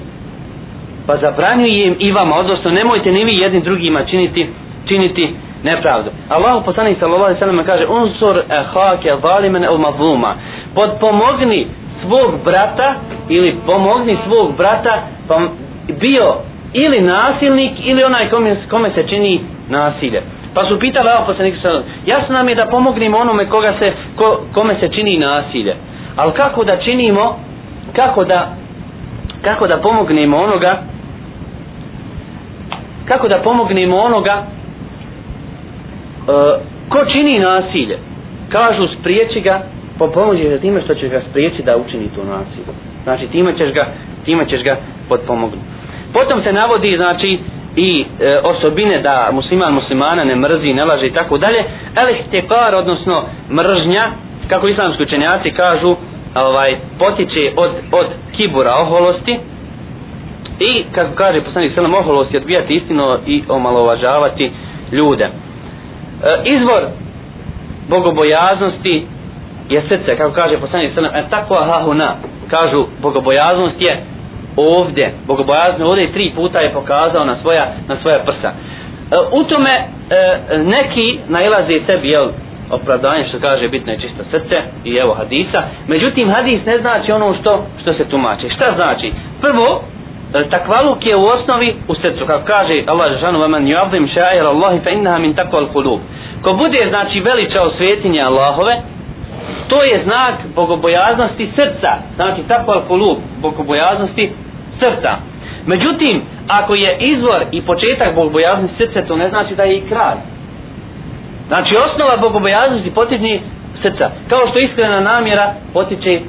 Pa 1.08 1.18
zabranjujem 1.18 1.96
i 2.00 2.12
vama 2.12 2.36
odnosno 2.36 2.72
nemojte 2.72 3.12
ni 3.12 3.26
vi 3.26 3.38
jednim 3.38 3.62
drugima 3.62 4.06
činiti 4.06 4.50
činiti 4.88 5.36
nepravdu. 5.64 6.10
Allah 6.30 6.64
poslanik 6.66 7.00
sallallahu 7.00 7.24
alejhi 7.24 7.40
ve 7.40 7.48
sellem 7.48 7.66
kaže 7.66 7.86
unsur 7.88 8.44
ahaka 8.50 9.18
zaliman 9.22 9.64
aw 9.64 9.78
mazluma. 9.78 10.36
Podpomogni 10.76 11.68
svog 12.02 12.32
brata 12.46 12.96
ili 13.30 13.56
pomogni 13.66 14.18
svog 14.28 14.58
brata 14.58 15.02
pa 15.28 15.42
bio 16.00 16.36
ili 16.74 17.02
nasilnik 17.02 17.72
ili 17.84 18.04
onaj 18.04 18.30
kome, 18.30 18.56
kome 18.70 18.90
se 18.96 19.08
čini 19.08 19.42
nasilje. 19.70 20.22
Pa 20.54 20.66
su 20.66 20.80
pitali 20.80 21.10
Allah 21.10 21.24
poslanik 21.28 21.56
sallallahu 21.62 21.88
jasno 22.06 22.34
nam 22.34 22.50
je 22.50 22.56
da 22.56 22.66
pomognemo 22.66 23.18
onome 23.18 23.46
koga 23.46 23.74
se 23.80 23.94
ko, 24.16 24.42
kome 24.54 24.76
se 24.80 24.90
čini 24.90 25.18
nasilje 25.18 25.76
ali 26.16 26.32
kako 26.34 26.64
da 26.64 26.78
činimo 26.78 27.40
kako 27.96 28.24
da 28.24 28.56
kako 29.42 29.68
da 29.68 29.78
pomognemo 29.78 30.38
onoga 30.38 30.82
kako 33.06 33.28
da 33.28 33.38
pomognemo 33.38 33.98
onoga 33.98 34.44
e, 36.20 36.32
ko 36.90 37.06
čini 37.06 37.40
nasilje 37.40 37.98
kažu 38.50 38.88
spriječi 39.00 39.42
ga 39.42 39.62
pa 40.00 40.06
po 40.08 40.12
pomoći 40.14 40.50
za 40.50 40.58
time 40.58 40.82
što 40.82 40.96
će 40.96 41.08
ga 41.10 41.22
spriječi 41.30 41.64
da 41.64 41.78
učini 41.78 42.10
to 42.10 42.24
nasilje. 42.24 42.74
Znači 43.04 43.28
time 43.28 43.58
ćeš 43.58 43.74
ga 43.74 43.86
time 44.26 44.46
ćeš 44.46 44.64
ga 44.64 44.78
potpomognu 45.10 45.62
potom 46.14 46.44
se 46.44 46.54
navodi 46.54 46.96
znači 46.96 47.40
i 47.76 48.06
e, 48.20 48.40
osobine 48.44 49.00
da 49.00 49.30
musliman 49.32 49.74
muslimana 49.74 50.24
ne 50.24 50.36
mrzi, 50.36 50.74
ne 50.74 50.86
laže 50.86 51.08
i 51.08 51.14
tako 51.14 51.38
dalje. 51.38 51.64
Elihtekar 51.98 52.76
odnosno 52.76 53.24
mržnja 53.52 54.08
kako 54.52 54.68
islamski 54.68 55.04
učenjaci 55.04 55.52
kažu 55.52 55.96
ovaj 56.36 56.76
potiče 57.00 57.52
od 57.56 57.72
od 57.92 58.06
kibura 58.38 58.76
oholosti 58.76 59.40
i 60.60 60.84
kako 60.96 61.16
kaže 61.16 61.42
poslanik 61.42 61.72
sallam 61.76 61.94
oholosti 61.94 62.38
odbijati 62.38 62.76
istinu 62.76 63.18
i 63.26 63.44
omalovažavati 63.50 64.52
ljude. 64.92 65.24
E, 65.24 65.30
izvor 66.46 66.84
bogobojaznosti 67.90 69.06
je 69.70 69.82
srce 69.90 70.18
kako 70.18 70.32
kaže 70.34 70.58
poslanik 70.58 70.92
sallam 70.96 71.16
e 71.16 71.24
tako 71.30 71.56
hahuna 71.56 72.16
kažu 72.50 72.86
bogobojaznost 73.02 73.82
je 73.82 74.04
ovdje. 74.56 75.14
Bogobojaznost 75.28 75.82
ovdje 75.82 76.14
tri 76.14 76.32
puta 76.36 76.60
je 76.60 76.74
pokazao 76.74 77.26
na 77.26 77.36
svoja 77.42 77.74
na 77.88 77.98
svoja 78.02 78.20
prsa. 78.20 78.48
E, 78.50 78.54
u 79.32 79.44
tome 79.44 79.70
e, 79.70 79.84
neki 80.58 81.20
nailaze 81.28 81.80
sebi 81.88 82.10
jel 82.10 82.30
opravdanje 82.72 83.28
što 83.30 83.40
kaže 83.40 83.68
bitno 83.68 83.92
je 83.92 84.00
čisto 84.00 84.24
srce 84.32 84.62
i 84.86 84.96
evo 84.96 85.14
hadisa. 85.14 85.64
Međutim 85.88 86.30
hadis 86.30 86.66
ne 86.66 86.78
znači 86.78 87.12
ono 87.12 87.34
što 87.42 87.66
što 87.82 87.94
se 87.94 88.06
tumači. 88.06 88.50
Šta 88.50 88.74
znači? 88.76 89.14
Prvo 89.42 89.82
e, 90.34 90.50
takvaluk 90.50 91.06
je 91.06 91.16
u 91.16 91.26
osnovi 91.26 91.76
u 91.88 91.96
srcu. 91.96 92.26
Kako 92.26 92.46
kaže 92.46 92.84
Allah 92.88 93.20
žanu 93.20 93.40
vaman 93.40 93.66
yu'azim 93.66 94.08
sha'ir 94.16 94.46
Allahi 94.46 94.80
fa 94.84 94.90
innaha 94.90 95.18
min 95.18 95.34
takval 95.34 95.68
qulub. 95.74 96.00
Ko 96.42 96.54
bude 96.54 96.88
znači 96.90 97.20
veličao 97.20 97.72
svetinje 97.78 98.22
Allahove 98.22 98.82
to 99.72 99.84
je 99.84 100.04
znak 100.04 100.36
bogobojaznosti 100.56 101.50
srca. 101.56 101.92
Znači 102.16 102.42
takval 102.48 102.82
al-qulub 102.82 103.18
bogobojaznosti 103.42 104.32
srca. 104.80 105.12
Međutim 105.66 106.22
ako 106.48 106.76
je 106.76 106.98
izvor 107.00 107.46
i 107.52 107.62
početak 107.62 108.16
bogobojaznosti 108.16 108.76
srca 108.78 109.08
to 109.08 109.16
ne 109.16 109.30
znači 109.30 109.56
da 109.56 109.64
je 109.64 109.78
i 109.78 109.88
kraj. 109.90 110.16
Znači 111.52 111.76
osnova 111.78 112.18
bogobojaznosti 112.18 112.92
potiče 112.92 113.40
srca. 113.82 114.12
Kao 114.30 114.48
što 114.50 114.60
iskrena 114.60 115.00
namjera 115.00 115.54
potiče 115.74 116.20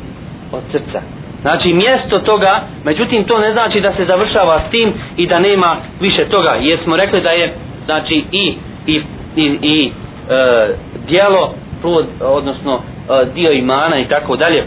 od 0.53 0.63
srca. 0.73 1.01
Znači 1.43 1.73
mjesto 1.73 2.19
toga, 2.19 2.61
međutim 2.85 3.25
to 3.25 3.39
ne 3.39 3.53
znači 3.53 3.81
da 3.81 3.93
se 3.93 4.05
završava 4.05 4.61
s 4.69 4.71
tim 4.71 4.93
i 5.17 5.27
da 5.27 5.39
nema 5.39 5.77
više 6.01 6.25
toga. 6.25 6.57
Jer 6.61 6.79
smo 6.85 6.97
rekli 6.97 7.21
da 7.21 7.31
je 7.31 7.55
znači 7.85 8.25
i, 8.33 8.55
i, 8.87 9.03
i, 9.37 9.59
i 9.63 9.93
e, 10.31 10.75
dijelo, 11.07 11.55
plod, 11.83 12.07
odnosno 12.21 12.75
e, 12.75 13.25
dio 13.35 13.53
imana 13.53 13.99
i 13.99 14.09
tako 14.09 14.37
dalje, 14.37 14.65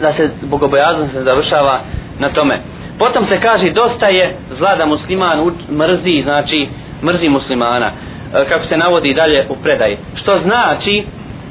da 0.00 0.12
se 0.12 0.30
bogobojaznost 0.42 1.12
se 1.12 1.22
završava 1.22 1.80
na 2.18 2.28
tome. 2.28 2.60
Potom 2.98 3.26
se 3.28 3.40
kaže 3.40 3.70
dosta 3.70 4.08
je 4.08 4.36
zla 4.58 4.76
da 4.76 4.86
musliman 4.86 5.38
mrzi, 5.70 6.22
znači 6.22 6.68
mrzi 7.02 7.28
muslimana. 7.28 7.90
E, 8.34 8.44
kako 8.48 8.66
se 8.66 8.76
navodi 8.76 9.14
dalje 9.14 9.46
u 9.48 9.56
predaji. 9.62 9.96
Što 10.14 10.38
znači, 10.38 11.04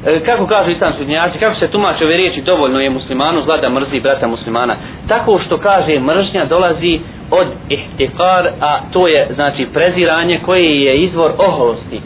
e, 0.06 0.20
kako 0.20 0.46
kažu 0.46 0.70
islamski 0.70 1.02
učenjaci, 1.02 1.38
kako 1.38 1.58
se 1.58 1.68
tumače 1.68 2.04
ove 2.04 2.16
riječi, 2.16 2.40
dovoljno 2.42 2.80
je 2.80 2.90
muslimanu 2.90 3.42
zla 3.44 3.56
da 3.56 3.68
mrzi 3.68 4.00
brata 4.00 4.26
muslimana. 4.26 4.76
Tako 5.08 5.40
što 5.46 5.58
kaže 5.58 6.00
mržnja 6.00 6.44
dolazi 6.44 7.00
od 7.30 7.46
ihtikar, 7.68 8.50
a 8.60 8.80
to 8.92 9.08
je 9.08 9.28
znači 9.34 9.66
preziranje 9.74 10.40
koje 10.44 10.82
je 10.84 10.96
izvor 10.96 11.32
oholosti. 11.38 12.00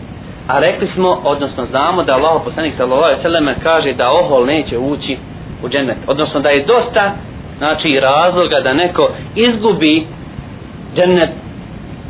A 0.48 0.58
rekli 0.58 0.88
smo, 0.94 1.20
odnosno 1.24 1.66
znamo 1.70 2.02
da 2.02 2.14
Allah 2.14 2.42
poslanik 2.44 2.74
sallallahu 2.76 3.04
alejhi 3.04 3.18
ve 3.18 3.22
selleme 3.22 3.54
kaže 3.62 3.92
da 3.92 4.12
ohol 4.12 4.46
neće 4.46 4.78
ući 4.78 5.16
u 5.62 5.68
džennet. 5.68 5.96
Odnosno 6.06 6.40
da 6.40 6.48
je 6.48 6.64
dosta 6.64 7.12
znači 7.58 8.00
razloga 8.00 8.60
da 8.60 8.72
neko 8.72 9.10
izgubi 9.34 10.06
džennet 10.96 11.30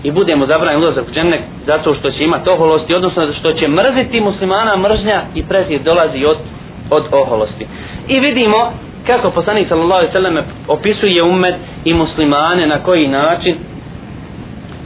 i 0.04 0.10
budemo 0.10 0.46
zabranjeni 0.46 0.84
ulazak 0.84 1.04
u 1.08 1.14
džennet 1.14 1.40
zato 1.66 1.94
što 1.94 2.10
će 2.10 2.24
imati 2.24 2.50
oholosti, 2.50 2.94
odnosno 2.94 3.32
što 3.32 3.52
će 3.52 3.68
mrziti 3.68 4.20
muslimana 4.20 4.76
mržnja 4.76 5.22
i 5.34 5.42
prezir 5.42 5.80
dolazi 5.82 6.24
od, 6.24 6.36
od 6.90 7.04
oholosti. 7.12 7.66
I 8.08 8.20
vidimo 8.20 8.72
kako 9.06 9.30
poslanik 9.30 9.68
sallallahu 9.68 9.92
alejhi 9.92 10.08
ve 10.08 10.20
selleme 10.20 10.42
opisuje 10.68 11.22
ummet 11.22 11.54
i 11.84 11.94
muslimane 11.94 12.66
na 12.66 12.78
koji 12.78 13.08
način 13.08 13.54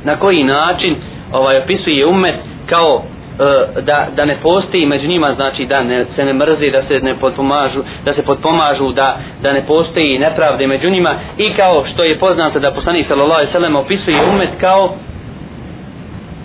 na 0.04 0.16
koji 0.16 0.44
način 0.44 0.94
ovaj 1.32 1.58
opisuje 1.58 2.06
ummet 2.06 2.34
kao 2.66 3.02
E, 3.39 3.80
da, 3.82 4.07
da 4.16 4.24
ne 4.24 4.36
postoji 4.43 4.86
među 4.86 5.09
njima 5.09 5.34
znači 5.34 5.66
da 5.66 5.82
ne, 5.82 6.05
se 6.16 6.24
ne 6.24 6.32
mrze 6.32 6.70
da 6.70 6.82
se 6.89 7.01
ne 7.01 7.14
potpomažu 7.14 7.80
da 8.05 8.14
se 8.14 8.22
potpomažu 8.22 8.93
da, 8.93 9.18
da 9.43 9.53
ne 9.53 9.62
postoji 9.66 10.18
nepravde 10.18 10.66
među 10.66 10.91
njima 10.91 11.14
i 11.39 11.51
kao 11.57 11.84
što 11.93 12.05
je 12.05 12.18
poznato 12.18 12.59
da 12.59 12.70
poslanik 12.70 13.09
sallallahu 13.09 13.34
alejhi 13.34 13.49
ve 13.49 13.53
sellem 13.53 13.76
opisuje 13.76 14.24
umet 14.30 14.49
kao 14.61 14.95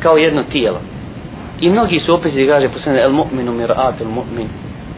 kao 0.03 0.17
jedno 0.17 0.43
tijelo. 0.51 0.79
I 1.61 1.69
mnogi 1.69 1.99
su 1.99 2.13
opet 2.13 2.33
kaže 2.49 2.69
poslanik 2.69 3.01
el 3.01 3.11
mu'minu 3.11 3.51
mir'atul 3.51 4.07
mu'min 4.07 4.47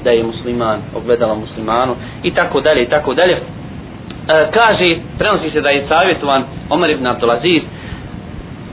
da 0.04 0.12
je 0.12 0.24
musliman, 0.24 0.80
ogledala 0.96 1.36
muslimanu 1.36 1.96
i 2.24 2.32
tako 2.32 2.62
dalje 2.62 2.84
i 2.84 2.90
tako 2.90 3.14
dalje. 3.14 3.34
E, 3.34 3.42
kaže, 4.54 4.96
prenosi 5.20 5.50
se 5.52 5.62
da 5.62 5.70
je 5.70 5.86
savjetovan 5.88 6.44
Omer 6.70 6.90
ibn 6.90 7.08
Abdulaziz 7.08 7.62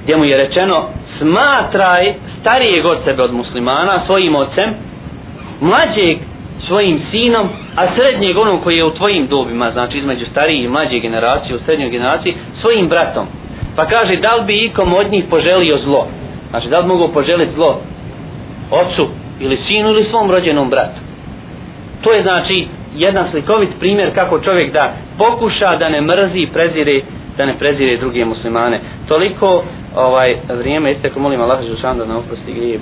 gdje 0.02 0.16
mu 0.16 0.24
je 0.24 0.36
rečeno 0.36 0.84
smatraj 1.18 2.14
starijeg 2.42 2.86
od 2.86 2.98
sebe 3.04 3.22
od 3.22 3.34
muslimana 3.34 4.02
svojim 4.06 4.34
ocem, 4.36 4.70
mlađeg 5.60 6.18
svojim 6.66 7.00
sinom, 7.10 7.48
a 7.76 7.82
srednjeg 7.94 8.38
onom 8.38 8.60
koji 8.60 8.76
je 8.76 8.84
u 8.84 8.94
tvojim 8.94 9.26
dobima, 9.26 9.70
znači 9.70 9.98
između 9.98 10.24
starije 10.30 10.64
i 10.64 10.68
mlađe 10.68 10.98
generacije, 10.98 11.56
u 11.56 11.64
srednjoj 11.64 11.90
generaciji, 11.90 12.34
svojim 12.60 12.88
bratom. 12.88 13.26
Pa 13.76 13.86
kaže, 13.86 14.16
da 14.16 14.34
li 14.34 14.44
bi 14.44 14.64
ikom 14.64 14.94
od 14.94 15.10
njih 15.10 15.24
poželio 15.30 15.78
zlo? 15.84 16.06
Znači, 16.50 16.68
da 16.68 16.78
li 16.78 16.86
mogu 16.86 17.08
poželiti 17.08 17.54
zlo 17.54 17.80
ocu 18.70 19.08
ili 19.40 19.58
sinu 19.68 19.88
ili 19.88 20.06
svom 20.10 20.30
rođenom 20.30 20.70
bratu? 20.70 21.00
To 22.02 22.12
je 22.12 22.22
znači 22.22 22.66
jedan 22.96 23.30
slikovit 23.30 23.68
primjer 23.78 24.14
kako 24.14 24.38
čovjek 24.38 24.72
da 24.72 24.92
pokuša 25.18 25.76
da 25.76 25.88
ne 25.88 26.00
mrzi 26.00 26.38
i 26.38 26.46
prezire 26.46 27.00
da 27.36 27.46
ne 27.46 27.54
prezire 27.58 27.96
druge 27.96 28.24
muslimane. 28.24 28.80
Toliko 29.08 29.64
ovaj 29.96 30.36
vrijeme, 30.48 30.92
isteklo, 30.92 31.22
molim 31.22 31.40
Allah 31.40 31.60
Žešan 31.62 31.98
da 31.98 32.04
nam 32.04 32.16
oprosti 32.16 32.52
grije. 32.52 32.78